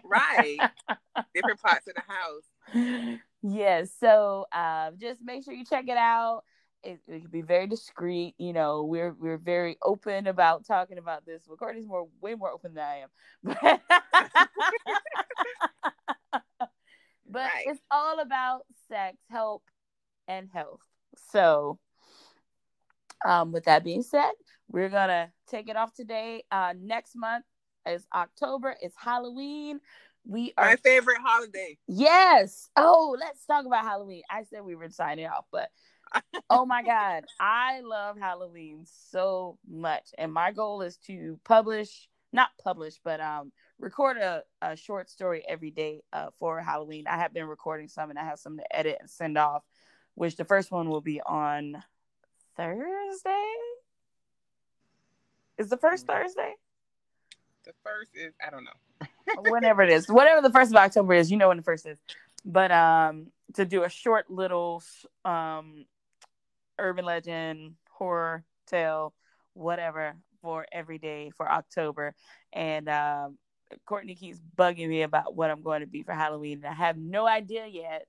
right. 0.04 0.56
Different 1.34 1.60
parts 1.60 1.86
of 1.88 1.94
the 1.94 2.02
house. 2.06 2.44
yes. 3.42 3.90
So 3.98 4.46
um, 4.52 4.94
just 5.00 5.20
make 5.22 5.44
sure 5.44 5.54
you 5.54 5.64
check 5.64 5.84
it 5.88 5.96
out. 5.96 6.42
It, 6.82 7.00
it 7.08 7.20
can 7.22 7.30
be 7.30 7.40
very 7.42 7.66
discreet. 7.66 8.34
You 8.38 8.52
know, 8.52 8.84
we're 8.84 9.14
we're 9.18 9.38
very 9.38 9.76
open 9.82 10.26
about 10.26 10.66
talking 10.66 10.98
about 10.98 11.24
this. 11.24 11.42
Well, 11.46 11.56
Courtney's 11.56 11.86
more 11.86 12.06
way 12.20 12.34
more 12.34 12.50
open 12.50 12.74
than 12.74 12.84
I 12.84 13.02
am. 13.04 13.78
but 17.28 17.40
Right. 17.42 17.64
it's 17.66 17.80
all 17.90 18.20
about 18.20 18.62
sex, 18.88 19.16
help, 19.30 19.62
and 20.28 20.48
health. 20.52 20.80
So, 21.32 21.78
um, 23.26 23.52
with 23.52 23.64
that 23.64 23.84
being 23.84 24.02
said, 24.02 24.32
we're 24.68 24.88
gonna 24.90 25.30
take 25.48 25.68
it 25.68 25.76
off 25.76 25.94
today. 25.94 26.44
Uh, 26.50 26.74
next 26.78 27.16
month 27.16 27.44
is 27.88 28.06
October. 28.14 28.76
It's 28.80 28.96
Halloween. 28.96 29.80
We 30.26 30.54
are 30.56 30.66
My 30.66 30.76
favorite 30.76 31.18
holiday. 31.22 31.76
Yes. 31.86 32.68
Oh, 32.76 33.16
let's 33.18 33.44
talk 33.44 33.66
about 33.66 33.84
Halloween. 33.84 34.22
I 34.30 34.44
said 34.44 34.62
we 34.62 34.74
were 34.74 34.88
signing 34.88 35.26
off, 35.26 35.44
but 35.52 35.70
oh 36.50 36.64
my 36.64 36.82
God, 36.82 37.24
I 37.38 37.80
love 37.80 38.18
Halloween 38.18 38.86
so 39.10 39.58
much. 39.68 40.10
And 40.16 40.32
my 40.32 40.52
goal 40.52 40.82
is 40.82 40.96
to 41.06 41.38
publish, 41.44 42.08
not 42.32 42.48
publish, 42.62 42.94
but 43.04 43.20
um, 43.20 43.52
record 43.78 44.16
a, 44.16 44.42
a 44.62 44.76
short 44.76 45.10
story 45.10 45.44
every 45.46 45.70
day 45.70 46.02
uh, 46.12 46.28
for 46.38 46.60
Halloween. 46.60 47.04
I 47.06 47.18
have 47.18 47.34
been 47.34 47.46
recording 47.46 47.88
some 47.88 48.10
and 48.10 48.18
I 48.18 48.24
have 48.24 48.38
some 48.38 48.56
to 48.56 48.76
edit 48.76 48.98
and 49.00 49.10
send 49.10 49.36
off, 49.36 49.62
which 50.14 50.36
the 50.36 50.44
first 50.44 50.70
one 50.70 50.88
will 50.88 51.02
be 51.02 51.20
on 51.20 51.82
Thursday. 52.56 53.52
Is 55.58 55.68
the 55.68 55.76
first 55.76 56.06
Thursday? 56.06 56.54
The 57.64 57.72
first 57.84 58.10
is 58.14 58.32
I 58.44 58.50
don't 58.50 58.64
know. 58.64 59.06
Whenever 59.38 59.82
it 59.82 59.90
is, 59.90 60.08
whatever 60.08 60.40
the 60.40 60.52
first 60.52 60.70
of 60.70 60.76
October 60.76 61.14
is, 61.14 61.30
you 61.30 61.36
know 61.36 61.48
when 61.48 61.56
the 61.56 61.62
first 61.62 61.86
is. 61.86 61.98
But 62.44 62.70
um, 62.70 63.28
to 63.54 63.64
do 63.64 63.84
a 63.84 63.88
short 63.88 64.30
little 64.30 64.82
um, 65.24 65.86
urban 66.78 67.04
legend 67.04 67.74
horror 67.90 68.44
tale, 68.66 69.14
whatever 69.54 70.16
for 70.42 70.66
every 70.72 70.98
day 70.98 71.30
for 71.36 71.50
October, 71.50 72.14
and 72.52 72.88
um, 72.88 73.38
Courtney 73.86 74.14
keeps 74.14 74.40
bugging 74.56 74.88
me 74.88 75.02
about 75.02 75.34
what 75.34 75.50
I'm 75.50 75.62
going 75.62 75.80
to 75.80 75.86
be 75.86 76.02
for 76.02 76.12
Halloween, 76.12 76.58
and 76.58 76.66
I 76.66 76.74
have 76.74 76.96
no 76.96 77.26
idea 77.26 77.66
yet. 77.66 78.06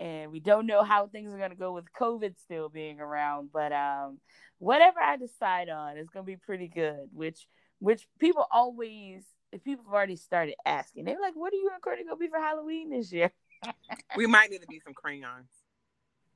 And 0.00 0.30
we 0.30 0.38
don't 0.38 0.66
know 0.66 0.84
how 0.84 1.08
things 1.08 1.34
are 1.34 1.38
going 1.38 1.50
to 1.50 1.56
go 1.56 1.72
with 1.72 1.92
COVID 1.92 2.38
still 2.38 2.68
being 2.68 3.00
around, 3.00 3.50
but 3.52 3.72
um, 3.72 4.20
whatever 4.58 5.00
I 5.00 5.16
decide 5.16 5.68
on 5.68 5.98
is 5.98 6.08
going 6.08 6.24
to 6.24 6.30
be 6.30 6.36
pretty 6.36 6.68
good. 6.68 7.08
Which, 7.12 7.48
which 7.80 8.06
people 8.20 8.46
always 8.48 9.24
if 9.52 9.64
people 9.64 9.84
have 9.84 9.94
already 9.94 10.16
started 10.16 10.54
asking, 10.66 11.04
they're 11.04 11.20
like, 11.20 11.34
"What 11.34 11.52
are 11.52 11.56
you 11.56 11.70
and 11.72 11.82
Courtney 11.82 12.04
gonna 12.04 12.16
be 12.16 12.28
for 12.28 12.38
Halloween 12.38 12.90
this 12.90 13.12
year?" 13.12 13.30
We 14.16 14.26
might 14.26 14.50
need 14.50 14.62
to 14.62 14.66
be 14.66 14.80
some 14.80 14.94
crayons. 14.94 15.50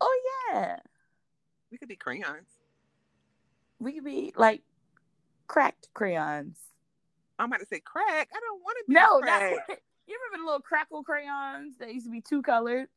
Oh 0.00 0.20
yeah, 0.52 0.76
We 1.70 1.78
could 1.78 1.88
be 1.88 1.96
crayons. 1.96 2.48
we 3.78 3.92
could 3.94 4.04
be 4.04 4.32
like 4.36 4.62
cracked 5.46 5.88
crayons. 5.94 6.58
I'm 7.38 7.48
about 7.48 7.60
to 7.60 7.66
say 7.66 7.80
crack. 7.80 8.28
I 8.34 8.40
don't 8.40 8.60
want 8.62 8.76
to 8.78 8.84
be 8.88 8.94
No, 8.94 9.18
crack. 9.20 9.52
not, 9.68 9.78
you 10.06 10.18
remember 10.18 10.42
the 10.42 10.44
little 10.44 10.60
crackle 10.60 11.02
crayons 11.02 11.78
that 11.78 11.92
used 11.92 12.06
to 12.06 12.12
be 12.12 12.20
two 12.20 12.42
colored? 12.42 12.88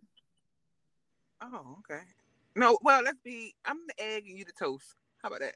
Oh, 1.42 1.78
okay. 1.80 2.04
No, 2.56 2.78
well, 2.82 3.02
let's 3.04 3.20
be. 3.24 3.56
I'm 3.66 3.80
the 3.88 4.04
egg 4.04 4.26
and 4.28 4.38
you 4.38 4.46
the 4.46 4.52
toast. 4.52 4.96
How 5.22 5.30
about 5.30 5.40
that? 5.42 5.56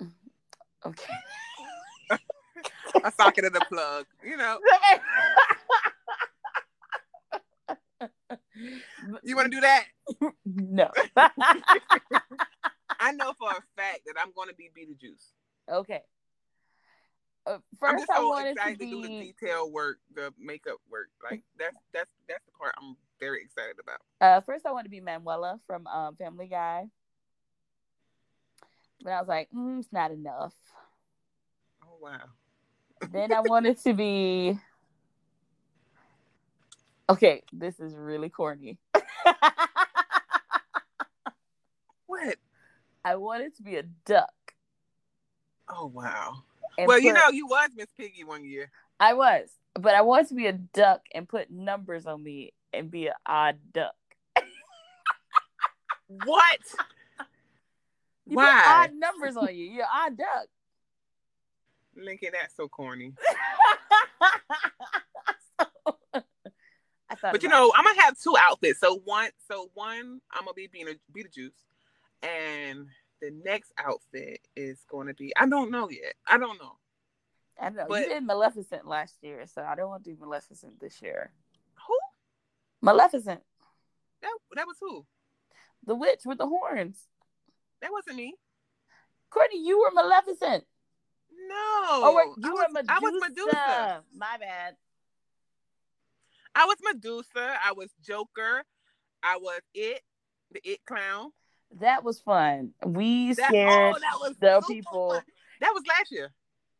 Okay. 0.84 1.14
A 3.04 3.12
socket 3.12 3.44
of 3.44 3.52
the 3.52 3.64
plug. 3.68 4.06
You 4.24 4.36
know, 4.36 4.58
you 9.22 9.36
want 9.36 9.50
to 9.50 9.56
do 9.56 9.60
that? 9.60 9.84
no. 10.44 10.90
I 13.00 13.12
know 13.12 13.32
for 13.38 13.50
a 13.50 13.62
fact 13.76 14.00
that 14.06 14.14
I'm 14.20 14.32
going 14.34 14.48
to 14.48 14.54
be 14.54 14.70
Beetlejuice. 14.76 15.32
okay. 15.70 16.02
Uh, 17.44 17.54
I'm 17.54 17.60
first, 17.80 18.06
just 18.06 18.10
I 18.10 18.16
so 18.18 18.28
wanted 18.28 18.44
to 18.44 18.50
excited 18.52 18.78
to, 18.78 18.86
do 18.86 19.02
the 19.02 19.08
detail 19.08 19.68
work, 19.70 19.98
the 20.14 20.32
makeup 20.38 20.78
work. 20.88 21.08
Like 21.28 21.42
that's 21.58 21.76
that's 21.92 22.12
that's 22.28 22.44
the 22.44 22.52
part 22.52 22.72
I'm 22.80 22.96
very 23.18 23.42
excited 23.42 23.76
about. 23.82 24.00
Uh, 24.20 24.40
first, 24.42 24.64
I 24.64 24.70
want 24.70 24.84
to 24.84 24.90
be 24.90 25.00
Manuela 25.00 25.58
from 25.66 25.88
um, 25.88 26.14
Family 26.14 26.46
Guy, 26.46 26.84
but 29.02 29.10
I 29.10 29.18
was 29.18 29.28
like, 29.28 29.48
mm, 29.50 29.80
it's 29.80 29.92
not 29.92 30.12
enough. 30.12 30.54
Oh 31.84 31.98
wow. 32.00 32.30
Then 33.10 33.32
I 33.32 33.40
wanted 33.40 33.78
to 33.84 33.94
be. 33.94 34.58
Okay, 37.08 37.42
this 37.52 37.80
is 37.80 37.94
really 37.94 38.28
corny. 38.28 38.78
What? 42.06 42.36
I 43.04 43.16
wanted 43.16 43.56
to 43.56 43.62
be 43.62 43.76
a 43.76 43.82
duck. 43.82 44.30
Oh 45.68 45.86
wow. 45.86 46.44
and 46.78 46.86
well, 46.86 46.98
you 46.98 47.12
know, 47.12 47.30
you 47.30 47.46
was 47.46 47.70
Miss 47.76 47.88
Piggy 47.96 48.24
one 48.24 48.44
year. 48.44 48.70
I 49.00 49.14
was, 49.14 49.48
but 49.74 49.94
I 49.94 50.02
wanted 50.02 50.28
to 50.28 50.34
be 50.34 50.46
a 50.46 50.52
duck 50.52 51.00
and 51.12 51.28
put 51.28 51.50
numbers 51.50 52.06
on 52.06 52.22
me 52.22 52.52
and 52.72 52.90
be 52.90 53.08
an 53.08 53.14
odd 53.26 53.58
duck. 53.72 53.94
What? 56.24 56.58
You 58.24 58.36
Why? 58.36 58.44
put 58.44 58.70
odd 58.70 58.90
numbers 58.94 59.36
on 59.36 59.48
you. 59.48 59.64
You're 59.64 59.84
odd 59.92 60.16
duck. 60.16 60.46
Laiken, 61.98 62.32
that's 62.32 62.56
so 62.56 62.68
corny. 62.68 63.12
I 66.14 67.16
But 67.20 67.42
you 67.42 67.48
know, 67.48 67.72
I'm 67.76 67.84
gonna 67.84 68.00
have 68.02 68.18
two 68.18 68.34
outfits. 68.38 68.80
So 68.80 68.98
one, 69.04 69.30
so 69.48 69.70
one, 69.74 70.20
I'm 70.32 70.44
gonna 70.44 70.54
be 70.54 70.66
being 70.66 70.88
a 70.88 70.94
Beetlejuice, 71.16 71.50
and 72.22 72.86
the 73.20 73.30
next 73.44 73.72
outfit 73.78 74.40
is 74.56 74.84
going 74.90 75.06
to 75.08 75.14
be 75.14 75.32
I 75.36 75.46
don't 75.46 75.70
know 75.70 75.88
yet. 75.90 76.14
I 76.26 76.38
don't 76.38 76.58
know. 76.60 76.76
it. 77.60 77.64
I 77.64 77.68
know 77.70 77.86
but- 77.88 78.02
you 78.02 78.08
did 78.08 78.24
Maleficent 78.24 78.86
last 78.86 79.14
year, 79.22 79.46
so 79.46 79.62
I 79.62 79.74
don't 79.74 79.88
want 79.88 80.04
to 80.04 80.10
do 80.10 80.16
Maleficent 80.20 80.80
this 80.80 81.00
year. 81.02 81.30
Who? 81.86 81.94
Maleficent, 82.80 83.42
That 84.22 84.32
that 84.56 84.66
was 84.66 84.76
who? 84.80 85.06
the 85.86 85.94
witch 85.94 86.22
with 86.24 86.38
the 86.38 86.46
horns. 86.48 87.06
That 87.80 87.92
wasn't 87.92 88.16
me. 88.16 88.34
Courtney, 89.30 89.64
you 89.64 89.78
were 89.80 89.90
Maleficent. 89.92 90.64
No. 91.52 91.88
Oh, 92.04 92.14
wait, 92.16 92.44
you 92.44 92.50
I 92.50 92.54
were 92.54 92.60
was, 92.60 92.72
Medusa. 92.72 92.92
I 92.92 92.98
was 93.00 93.20
Medusa. 93.28 94.04
My 94.16 94.36
bad. 94.40 94.74
I 96.54 96.64
was 96.66 96.76
Medusa. 96.82 97.56
I 97.64 97.72
was 97.72 97.90
Joker. 98.04 98.62
I 99.22 99.36
was 99.36 99.60
it, 99.74 100.00
the 100.52 100.60
it 100.64 100.80
clown. 100.86 101.30
That 101.80 102.04
was 102.04 102.20
fun. 102.20 102.72
We 102.84 103.32
That, 103.34 103.48
scared 103.48 103.94
oh, 103.96 104.32
the 104.40 104.62
people. 104.68 105.10
fun. 105.12 105.22
That 105.60 105.72
was 105.74 105.82
last 105.88 106.10
year. 106.10 106.30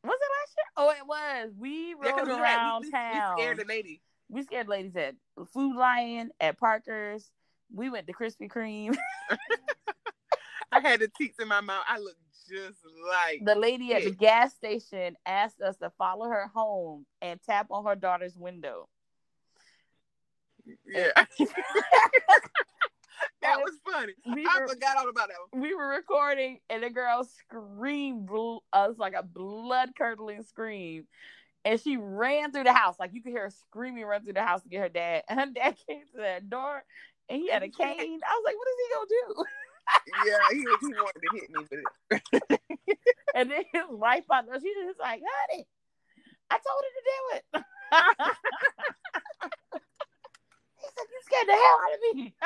Was 0.04 0.18
it 0.20 0.30
last 0.40 0.54
year? 0.58 0.66
Oh, 0.76 0.90
it 0.90 1.06
was. 1.06 1.52
We 1.56 1.94
rode 1.94 2.28
had- 2.28 2.40
around 2.40 2.80
we, 2.82 2.86
we, 2.88 2.90
town. 2.92 3.34
we 3.36 3.42
scared 3.42 3.58
the 3.58 3.64
lady. 3.64 4.02
we 4.28 4.42
scared 4.42 4.68
ladies 4.68 4.96
at 4.96 5.14
Food 5.52 5.76
Lion, 5.76 6.30
at 6.40 6.58
Parker's. 6.58 7.30
We 7.74 7.88
went 7.88 8.06
to 8.08 8.12
Krispy 8.12 8.48
Kreme. 8.50 8.96
I 10.72 10.80
had 10.80 11.00
the 11.00 11.08
teats 11.16 11.38
in 11.38 11.48
my 11.48 11.60
mouth. 11.60 11.84
I 11.88 11.98
looked 11.98 12.16
just 12.52 12.78
like 13.08 13.44
the 13.44 13.54
lady 13.54 13.94
at 13.94 14.04
the 14.04 14.10
gas 14.10 14.54
station 14.54 15.16
asked 15.24 15.60
us 15.60 15.76
to 15.78 15.90
follow 15.96 16.28
her 16.28 16.48
home 16.54 17.06
and 17.20 17.40
tap 17.42 17.68
on 17.70 17.84
her 17.84 17.96
daughter's 17.96 18.36
window. 18.36 18.88
yeah. 20.86 21.10
that 23.40 23.60
was 23.60 23.78
funny. 23.90 24.12
We 24.34 24.46
I 24.46 24.60
were, 24.60 24.68
forgot 24.68 24.96
all 24.98 25.08
about 25.08 25.28
that 25.28 25.36
one. 25.50 25.62
we 25.62 25.74
were 25.74 25.88
recording 25.88 26.58
and 26.68 26.82
the 26.82 26.90
girl 26.90 27.24
screamed 27.24 28.28
us 28.30 28.60
uh, 28.72 28.92
like 28.98 29.14
a 29.14 29.22
blood 29.22 29.90
curdling 29.96 30.42
scream. 30.42 31.06
And 31.64 31.80
she 31.80 31.96
ran 31.96 32.50
through 32.50 32.64
the 32.64 32.72
house. 32.72 32.96
Like 32.98 33.14
you 33.14 33.22
could 33.22 33.30
hear 33.30 33.44
her 33.44 33.50
screaming 33.50 34.04
run 34.04 34.24
through 34.24 34.32
the 34.32 34.42
house 34.42 34.62
to 34.62 34.68
get 34.68 34.80
her 34.80 34.88
dad. 34.88 35.22
And 35.28 35.40
her 35.40 35.46
dad 35.46 35.76
came 35.86 36.02
to 36.12 36.18
that 36.18 36.50
door 36.50 36.82
and 37.28 37.40
he 37.40 37.50
had 37.50 37.62
a 37.62 37.68
cane. 37.68 37.88
I 37.88 38.34
was 38.34 38.42
like, 38.44 38.56
what 38.56 38.68
is 38.68 38.76
he 38.78 38.94
gonna 38.94 39.06
do? 39.08 39.44
Yeah, 40.26 40.38
he 40.50 40.60
was, 40.60 40.78
he 40.80 40.88
wanted 40.88 41.22
to 41.22 41.28
hit 41.36 41.50
me, 41.50 41.64
but 41.70 41.78
it, 41.78 41.86
And 43.34 43.50
then 43.50 43.62
his 43.72 43.82
wife 43.90 44.24
out 44.32 44.46
there, 44.46 44.60
she 44.60 44.72
just 44.86 44.98
like, 45.00 45.20
honey, 45.50 45.66
I 46.50 46.58
told 46.58 46.84
her 46.84 46.92
to 46.92 47.02
do 47.04 47.36
it. 47.36 47.44
he 50.80 50.86
said, 50.94 51.06
You 51.10 51.20
scared 51.24 51.48
the 51.48 51.52
hell 51.52 51.78
out 51.82 51.94
of 51.94 52.00
me. 52.16 52.34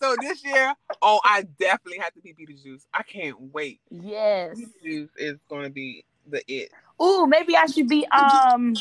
so 0.00 0.16
this 0.16 0.44
year, 0.44 0.74
oh, 1.02 1.20
I 1.24 1.42
definitely 1.58 1.98
have 1.98 2.12
to 2.14 2.20
be 2.20 2.32
Beetlejuice. 2.34 2.86
I 2.92 3.02
can't 3.02 3.40
wait. 3.52 3.80
yes. 3.90 4.58
Beetlejuice 4.58 5.10
is 5.16 5.38
going 5.48 5.64
to 5.64 5.70
be 5.70 6.04
the 6.28 6.42
it. 6.52 6.70
Ooh, 7.02 7.26
maybe 7.26 7.56
I 7.56 7.66
should 7.66 7.88
be 7.88 8.06
um 8.06 8.74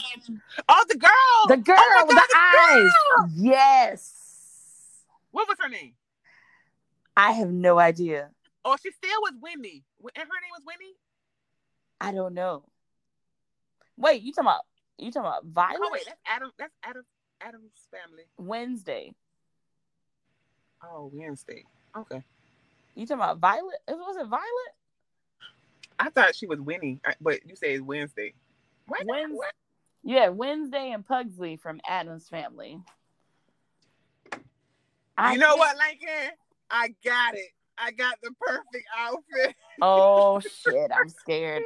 Oh, 0.70 0.86
the 0.90 0.98
girl. 0.98 1.48
the 1.48 1.58
girl 1.58 1.78
Oh 1.80 1.92
my 1.96 2.04
with 2.08 2.16
God, 2.16 2.26
the 2.30 2.38
eyes. 2.38 2.84
girl! 2.84 3.30
Yes. 3.36 4.21
What 5.32 5.48
was 5.48 5.58
her 5.60 5.70
name? 5.70 5.94
I 7.16 7.32
have 7.32 7.50
no 7.50 7.80
idea. 7.80 8.30
Oh, 8.64 8.78
she 8.82 8.92
still 8.92 9.22
was 9.22 9.34
Wendy. 9.42 9.84
And 10.04 10.12
her 10.16 10.24
name 10.24 10.52
was 10.52 10.62
Wendy? 10.66 10.96
I 12.00 12.12
don't 12.12 12.34
know. 12.34 12.64
Wait, 13.98 14.22
you 14.22 14.32
talking 14.34 14.48
about 14.48 14.62
you 14.98 15.12
talking 15.12 15.28
about 15.28 15.46
Violet? 15.46 15.80
Oh, 15.82 15.90
wait. 15.92 16.04
That's 16.06 16.20
Adam. 16.28 16.52
That's 16.58 16.74
Adam. 16.84 17.04
Addams 17.42 17.72
Family. 17.90 18.24
Wednesday. 18.38 19.14
Oh, 20.84 21.10
Wednesday. 21.14 21.64
Okay. 21.98 22.24
You 22.96 23.06
talking 23.06 23.22
about 23.22 23.40
Violet? 23.40 23.78
It 23.88 23.94
was 23.94 24.18
it 24.18 24.28
Violet? 24.28 24.76
I 26.00 26.10
thought 26.10 26.36
she 26.36 26.48
was 26.48 26.60
Winnie, 26.60 27.00
but 27.20 27.46
you 27.48 27.56
say 27.56 27.74
it's 27.74 27.84
Wednesday. 27.84 28.34
Wednesday. 28.88 29.38
Yeah, 30.04 30.30
Wednesday 30.30 30.92
and 30.92 31.06
Pugsley 31.06 31.58
from 31.58 31.80
Addams 31.88 32.28
Family. 32.28 32.80
I 35.22 35.34
You 35.34 35.38
know 35.38 35.56
what, 35.56 35.78
Laiken? 35.78 36.30
I 36.72 36.96
got 37.06 37.36
it. 37.36 37.52
I 37.78 37.92
got 37.92 38.18
the 38.24 38.32
perfect 38.40 38.88
outfit. 38.98 39.56
Oh 39.80 40.40
shit, 40.64 40.90
I'm 40.92 41.10
scared. 41.10 41.62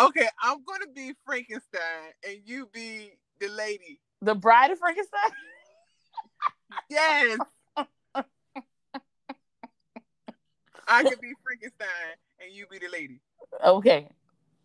okay, 0.00 0.28
I'm 0.42 0.64
gonna 0.64 0.86
be 0.94 1.12
Frankenstein 1.26 2.14
and 2.26 2.38
you 2.46 2.66
be 2.72 3.12
the 3.40 3.48
lady. 3.48 4.00
The 4.22 4.34
Bride 4.34 4.70
of 4.70 4.78
Frankenstein? 4.78 5.20
Yes. 6.88 7.40
I 7.76 7.84
could 11.04 11.20
be 11.20 11.34
Frankenstein 11.44 12.16
and 12.42 12.54
you 12.54 12.66
be 12.70 12.78
the 12.78 12.88
lady. 12.90 13.20
Okay. 13.62 14.08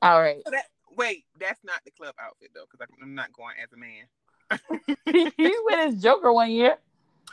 All 0.01 0.21
right. 0.21 0.41
So 0.45 0.51
that, 0.51 0.67
wait, 0.95 1.25
that's 1.37 1.59
not 1.65 1.81
the 1.83 1.91
club 1.91 2.15
outfit 2.21 2.51
though, 2.55 2.63
because 2.71 2.87
I'm 3.01 3.15
not 3.15 3.33
going 3.33 3.55
as 3.61 3.67
a 3.73 3.77
man. 3.77 4.07
he 5.41 5.53
went 5.65 5.81
as 5.81 6.01
Joker 6.01 6.31
one 6.31 6.51
year. 6.51 6.77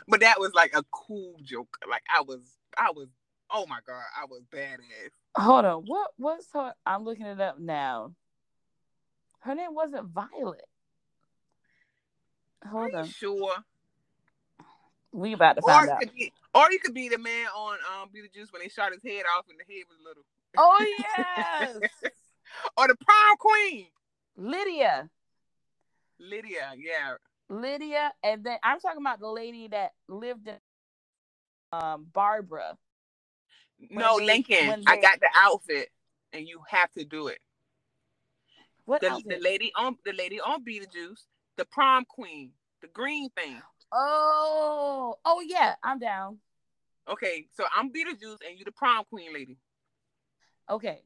But 0.07 0.21
that 0.21 0.39
was 0.39 0.53
like 0.53 0.75
a 0.75 0.83
cool 0.91 1.35
joke. 1.43 1.77
Like 1.89 2.03
I 2.15 2.21
was, 2.21 2.41
I 2.77 2.91
was. 2.91 3.07
Oh 3.49 3.65
my 3.67 3.79
god, 3.85 4.03
I 4.19 4.25
was 4.25 4.41
badass. 4.53 5.11
Hold 5.37 5.65
on. 5.65 5.83
What 5.85 6.11
what's 6.17 6.47
her 6.53 6.73
I'm 6.85 7.03
looking 7.03 7.25
it 7.25 7.39
up 7.39 7.59
now. 7.59 8.13
Her 9.39 9.55
name 9.55 9.73
wasn't 9.73 10.07
Violet. 10.09 10.65
Hold 12.69 12.93
on. 12.93 13.07
sure? 13.07 13.55
We 15.13 15.33
about 15.33 15.55
to 15.57 15.61
find 15.61 15.89
out. 15.89 15.99
be, 16.15 16.31
or 16.53 16.71
you 16.71 16.79
could 16.79 16.93
be 16.93 17.09
the 17.09 17.17
man 17.17 17.47
on 17.55 17.77
um 17.93 18.09
Beetlejuice 18.09 18.53
when 18.53 18.61
they 18.61 18.69
shot 18.69 18.91
his 18.93 19.03
head 19.03 19.25
off 19.35 19.45
and 19.49 19.59
the 19.59 19.73
head 19.73 19.83
was 19.89 19.97
little. 20.05 20.23
Oh 20.57 20.85
yes. 20.99 22.11
Or 22.75 22.85
the 22.87 22.95
prom 22.95 23.37
queen, 23.37 23.87
Lydia. 24.35 25.09
Lydia. 26.19 26.73
Yeah, 26.77 27.15
Lydia. 27.51 28.11
And 28.23 28.43
then 28.43 28.57
I'm 28.63 28.79
talking 28.79 29.01
about 29.01 29.19
the 29.19 29.27
lady 29.27 29.67
that 29.69 29.91
lived 30.07 30.47
in 30.47 30.55
um 31.71 32.07
Barbara. 32.13 32.77
no 33.89 34.19
they- 34.19 34.41
Laiken. 34.41 34.83
I 34.87 34.99
got 34.99 35.19
the 35.19 35.29
outfit, 35.35 35.89
and 36.33 36.47
you 36.47 36.61
have 36.69 36.91
to 36.93 37.03
do 37.03 37.27
it. 37.27 37.39
What 38.85 39.01
The, 39.01 39.21
the 39.25 39.39
lady 39.39 39.71
on 39.75 39.97
the 40.05 40.13
lady 40.13 40.39
on 40.39 40.63
Beetlejuice, 40.65 41.21
the 41.57 41.65
prom 41.65 42.05
queen, 42.05 42.51
the 42.81 42.87
green 42.87 43.29
thing. 43.29 43.61
Oh, 43.93 45.15
oh 45.25 45.41
yeah, 45.45 45.75
I'm 45.83 45.99
down. 45.99 46.39
Okay, 47.07 47.47
so 47.53 47.65
I'm 47.75 47.91
Beetlejuice 47.91 48.37
and 48.47 48.57
you 48.57 48.63
the 48.65 48.71
prom 48.71 49.03
queen 49.05 49.33
lady. 49.33 49.57
Okay, 50.69 51.01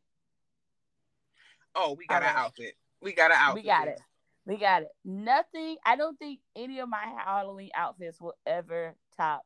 Oh, 1.75 1.93
we 1.97 2.07
got 2.07 2.23
All 2.23 2.29
an 2.29 2.35
right. 2.35 2.45
outfit. 2.45 2.75
We 3.01 3.13
got 3.13 3.31
an 3.31 3.37
outfit. 3.39 3.63
we 3.63 3.67
got 3.67 3.87
it. 3.87 3.99
We 4.45 4.57
got 4.57 4.83
it. 4.83 4.89
Nothing. 5.03 5.77
I 5.85 5.95
don't 5.95 6.17
think 6.19 6.39
any 6.55 6.79
of 6.79 6.87
my 6.89 7.03
Halloween 7.25 7.71
outfits 7.75 8.21
will 8.21 8.35
ever 8.45 8.95
top 9.17 9.43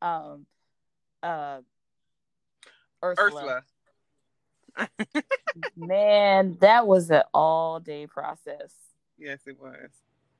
um 0.00 0.46
uh 1.22 1.58
Ursula. 3.02 3.64
Ursula. 4.78 4.86
Man, 5.76 6.56
that 6.60 6.86
was 6.86 7.10
an 7.10 7.22
all 7.34 7.80
day 7.80 8.06
process. 8.06 8.72
Yes, 9.18 9.40
it 9.46 9.58
was. 9.60 9.90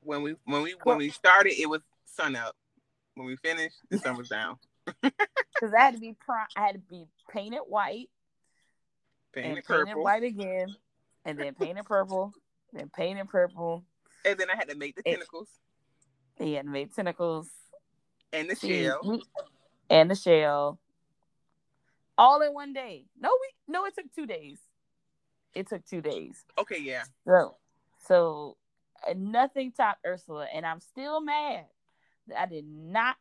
When 0.03 0.23
we 0.23 0.37
when 0.45 0.63
we 0.63 0.77
when 0.85 0.99
we 0.99 1.11
started, 1.11 1.61
it 1.61 1.69
was 1.69 1.81
sun 2.05 2.37
up. 2.37 2.55
When 3.15 3.27
we 3.27 3.35
finished, 3.37 3.77
the 3.91 3.99
sun 3.99 4.17
was 4.17 4.29
down. 4.29 4.59
Because 5.61 5.75
I 5.75 5.81
had 5.81 5.95
to 5.95 6.01
be 6.01 6.15
pri- 6.25 6.47
I 6.57 6.61
had 6.61 6.75
to 6.75 6.79
be 6.79 7.07
painted 7.33 7.63
white 7.67 8.09
Painted 9.33 9.49
and 9.49 9.65
painted 9.67 9.87
purple, 9.87 10.03
white 10.05 10.23
again, 10.23 10.77
and 11.25 11.39
then 11.39 11.55
painted 11.55 11.85
purple, 11.85 12.33
then 12.73 12.91
painted 12.95 13.29
purple. 13.29 13.85
and 14.25 14.39
then 14.39 14.51
I 14.51 14.57
had 14.57 14.69
to 14.69 14.77
make 14.77 14.97
the 14.97 15.03
tentacles 15.03 15.49
He 16.39 16.55
had 16.55 16.67
made 16.67 16.95
tentacles. 16.95 17.49
and 18.33 18.49
the 18.51 18.57
See, 18.57 18.85
shell. 18.85 19.01
we- 19.05 19.25
and 19.91 20.11
the 20.11 20.15
shell 20.15 20.79
all 22.17 22.41
in 22.43 22.53
one 22.53 22.73
day. 22.73 23.07
No, 23.19 23.31
we 23.41 23.73
no, 23.73 23.85
it 23.87 23.95
took 23.95 24.13
two 24.15 24.27
days. 24.27 24.61
It 25.55 25.69
took 25.69 25.85
two 25.87 26.01
days. 26.03 26.45
Okay, 26.59 26.79
yeah. 26.79 27.05
So, 27.27 27.57
so 28.07 28.57
nothing 29.17 29.73
topped 29.73 30.05
Ursula, 30.07 30.47
and 30.53 30.67
I'm 30.67 30.81
still 30.81 31.21
mad 31.21 31.67
that 32.27 32.41
I 32.43 32.47
did 32.47 32.67
not 32.67 33.17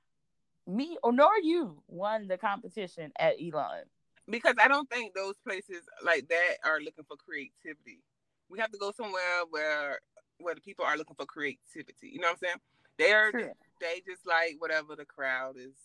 me 0.66 0.98
or 1.02 1.14
nor 1.14 1.32
you 1.42 1.82
won 1.88 2.28
the 2.28 2.38
competition 2.38 3.12
at 3.18 3.36
Elon. 3.42 3.84
Because 4.30 4.56
I 4.62 4.68
don't 4.68 4.90
think 4.90 5.14
those 5.14 5.36
places 5.38 5.84
like 6.04 6.28
that 6.28 6.56
are 6.66 6.82
looking 6.82 7.06
for 7.06 7.16
creativity. 7.16 8.02
We 8.50 8.60
have 8.60 8.72
to 8.72 8.78
go 8.78 8.92
somewhere 8.92 9.44
where 9.50 10.00
where 10.40 10.56
the 10.56 10.62
people 10.62 10.86
are 10.86 10.98
looking 10.98 11.16
for 11.16 11.26
creativity. 11.26 12.10
You 12.10 12.20
know 12.20 12.28
what 12.28 12.34
I'm 12.34 12.38
saying? 12.38 12.56
They're 12.98 13.32
True. 13.32 13.52
they 13.82 14.02
just 14.08 14.26
like 14.26 14.56
whatever 14.60 14.96
the 14.96 15.06
crowd 15.06 15.56
is, 15.58 15.76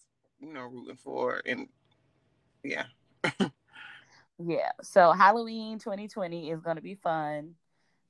you 0.41 0.53
know, 0.53 0.63
rooting 0.63 0.97
for, 0.97 1.43
and 1.47 1.69
yeah. 2.63 2.85
Yeah. 4.45 4.71
So 4.83 5.13
Halloween 5.13 5.79
2020 5.79 6.51
is 6.51 6.61
going 6.61 6.77
to 6.77 6.83
be 6.83 6.95
fun. 6.95 7.55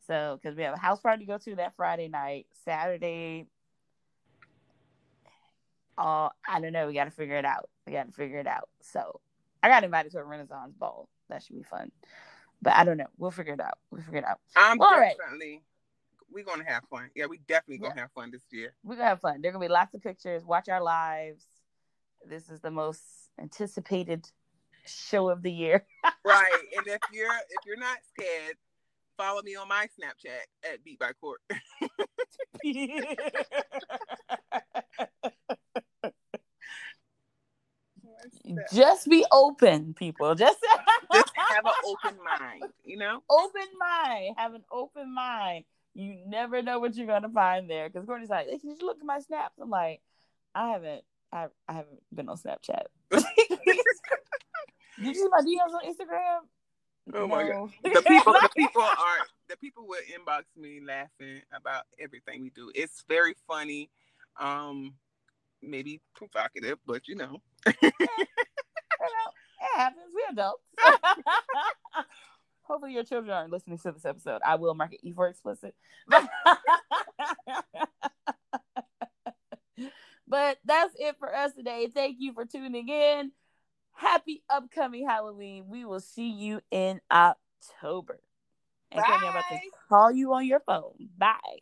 So 0.06 0.38
because 0.40 0.56
we 0.56 0.62
have 0.62 0.74
a 0.74 0.80
house 0.80 1.00
party 1.00 1.24
to 1.24 1.32
go 1.32 1.38
to 1.38 1.56
that 1.56 1.74
Friday 1.76 2.08
night, 2.08 2.46
Saturday. 2.64 3.46
Uh, 5.98 6.30
I 6.48 6.60
don't 6.60 6.72
know. 6.72 6.86
We 6.86 6.94
got 6.94 7.04
to 7.04 7.10
figure 7.10 7.36
it 7.36 7.44
out. 7.44 7.68
We 7.86 7.92
got 7.92 8.06
to 8.06 8.12
figure 8.12 8.38
it 8.38 8.46
out. 8.46 8.68
So 8.80 9.20
I 9.62 9.68
got 9.68 9.84
invited 9.84 10.12
to 10.12 10.18
a 10.18 10.24
Renaissance 10.24 10.74
ball. 10.78 11.08
That 11.28 11.42
should 11.42 11.56
be 11.56 11.62
fun. 11.62 11.90
But 12.62 12.74
I 12.74 12.84
don't 12.84 12.96
know. 12.96 13.08
We'll 13.18 13.32
figure 13.32 13.54
it 13.54 13.60
out. 13.60 13.78
We'll 13.90 14.02
figure 14.02 14.20
it 14.20 14.24
out. 14.24 14.38
I'm 14.56 14.80
All 14.80 14.98
right. 14.98 15.16
definitely 15.18 15.62
we're 16.32 16.44
gonna 16.44 16.64
have 16.66 16.82
fun. 16.90 17.10
Yeah, 17.14 17.26
we 17.26 17.38
definitely 17.46 17.78
gonna 17.78 18.00
have 18.00 18.10
fun 18.12 18.30
this 18.30 18.42
year. 18.50 18.74
We're 18.82 18.96
gonna 18.96 19.08
have 19.08 19.20
fun. 19.20 19.42
There 19.42 19.50
are 19.50 19.52
gonna 19.52 19.66
be 19.66 19.72
lots 19.72 19.94
of 19.94 20.02
pictures. 20.02 20.44
Watch 20.44 20.68
our 20.68 20.82
lives. 20.82 21.44
This 22.26 22.48
is 22.48 22.60
the 22.60 22.70
most 22.70 23.02
anticipated 23.38 24.28
show 24.86 25.28
of 25.28 25.42
the 25.42 25.52
year. 25.52 25.84
right. 26.24 26.62
And 26.76 26.86
if 26.86 27.00
you're 27.12 27.34
if 27.34 27.66
you're 27.66 27.78
not 27.78 27.98
scared, 28.16 28.56
follow 29.16 29.42
me 29.42 29.56
on 29.56 29.68
my 29.68 29.86
Snapchat 29.98 30.72
at 30.72 30.84
Beat 30.84 30.98
by 30.98 31.12
Court. 31.12 31.40
Just 38.72 39.08
be 39.08 39.24
open, 39.32 39.94
people. 39.94 40.34
Just 40.36 40.58
Just 41.12 41.32
have 41.36 41.64
an 41.64 41.72
open 41.84 42.18
mind, 42.24 42.72
you 42.84 42.96
know? 42.96 43.22
open 43.28 43.66
mind. 43.78 44.34
Have 44.38 44.54
an 44.54 44.64
open 44.70 45.14
mind. 45.14 45.64
You 45.94 46.16
never 46.26 46.62
know 46.62 46.78
what 46.78 46.94
you're 46.96 47.06
gonna 47.06 47.28
find 47.28 47.68
there. 47.68 47.88
Because 47.88 48.06
Courtney's 48.06 48.30
like, 48.30 48.48
"Did 48.48 48.62
you 48.62 48.76
look 48.80 48.98
at 48.98 49.04
my 49.04 49.20
snaps?" 49.20 49.58
I'm 49.60 49.68
like, 49.68 50.00
"I 50.54 50.70
haven't. 50.70 51.02
I, 51.30 51.46
I 51.68 51.72
haven't 51.72 52.02
been 52.14 52.28
on 52.28 52.38
Snapchat." 52.38 52.84
Did 53.10 53.24
you 54.98 55.14
see 55.14 55.28
my 55.30 55.40
DMs 55.40 55.74
on 55.74 55.84
Instagram? 55.84 56.38
Oh 57.14 57.26
my 57.26 57.42
No. 57.42 57.70
The 57.82 58.02
people 58.06 58.32
the 58.32 58.50
people 58.56 58.82
are 58.82 59.26
the 59.48 59.56
people 59.56 59.86
will 59.86 60.00
inbox 60.14 60.44
me 60.56 60.80
laughing 60.86 61.42
about 61.52 61.84
everything 61.98 62.42
we 62.42 62.50
do. 62.50 62.70
It's 62.74 63.04
very 63.08 63.34
funny. 63.48 63.90
Um 64.38 64.94
maybe 65.60 66.00
provocative, 66.14 66.78
but 66.86 67.08
you 67.08 67.16
know. 67.16 67.42
You 69.02 69.08
know, 69.08 69.32
it 69.60 69.78
happens. 69.78 70.06
We 70.14 70.22
adults. 70.30 70.62
Hopefully, 72.62 72.92
your 72.92 73.04
children 73.04 73.32
aren't 73.32 73.50
listening 73.50 73.78
to 73.78 73.92
this 73.92 74.04
episode. 74.04 74.40
I 74.46 74.56
will 74.56 74.74
mark 74.74 74.94
it 74.94 75.00
E 75.02 75.12
for 75.12 75.28
explicit. 75.28 75.74
but 76.08 76.28
that's 80.64 80.94
it 80.98 81.16
for 81.18 81.34
us 81.34 81.52
today. 81.54 81.88
Thank 81.92 82.16
you 82.20 82.32
for 82.32 82.44
tuning 82.44 82.88
in. 82.88 83.32
Happy 83.92 84.42
upcoming 84.48 85.06
Halloween. 85.06 85.64
We 85.68 85.84
will 85.84 86.00
see 86.00 86.30
you 86.30 86.60
in 86.70 87.00
October. 87.10 88.20
And 88.90 89.04
I'm 89.04 89.22
about 89.22 89.44
to 89.50 89.58
call 89.88 90.12
you 90.12 90.32
on 90.34 90.46
your 90.46 90.60
phone. 90.60 90.94
Bye. 91.18 91.58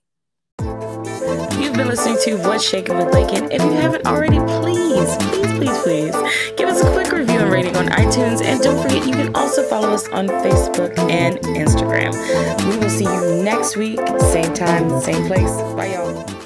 Been 1.81 1.89
listening 1.89 2.19
to 2.25 2.37
What's 2.47 2.63
Shaking 2.63 2.99
with 2.99 3.07
Laiken. 3.07 3.51
If 3.51 3.63
you 3.63 3.73
haven't 3.73 4.07
already, 4.07 4.39
please, 4.39 5.17
please, 5.17 5.51
please, 5.57 5.83
please 5.83 6.15
give 6.55 6.69
us 6.69 6.83
a 6.83 6.93
quick 6.93 7.11
review 7.11 7.39
and 7.39 7.51
rating 7.51 7.75
on 7.75 7.87
iTunes. 7.87 8.43
And 8.43 8.61
don't 8.61 8.83
forget, 8.83 9.07
you 9.07 9.15
can 9.15 9.35
also 9.35 9.63
follow 9.63 9.89
us 9.89 10.07
on 10.11 10.29
Facebook 10.29 10.99
and 11.11 11.39
Instagram. 11.39 12.13
We 12.71 12.77
will 12.77 12.91
see 12.91 13.05
you 13.05 13.43
next 13.43 13.79
week, 13.79 13.99
same 14.19 14.53
time, 14.53 15.01
same 15.01 15.27
place. 15.27 15.57
Bye, 15.73 15.95
y'all. 15.95 16.40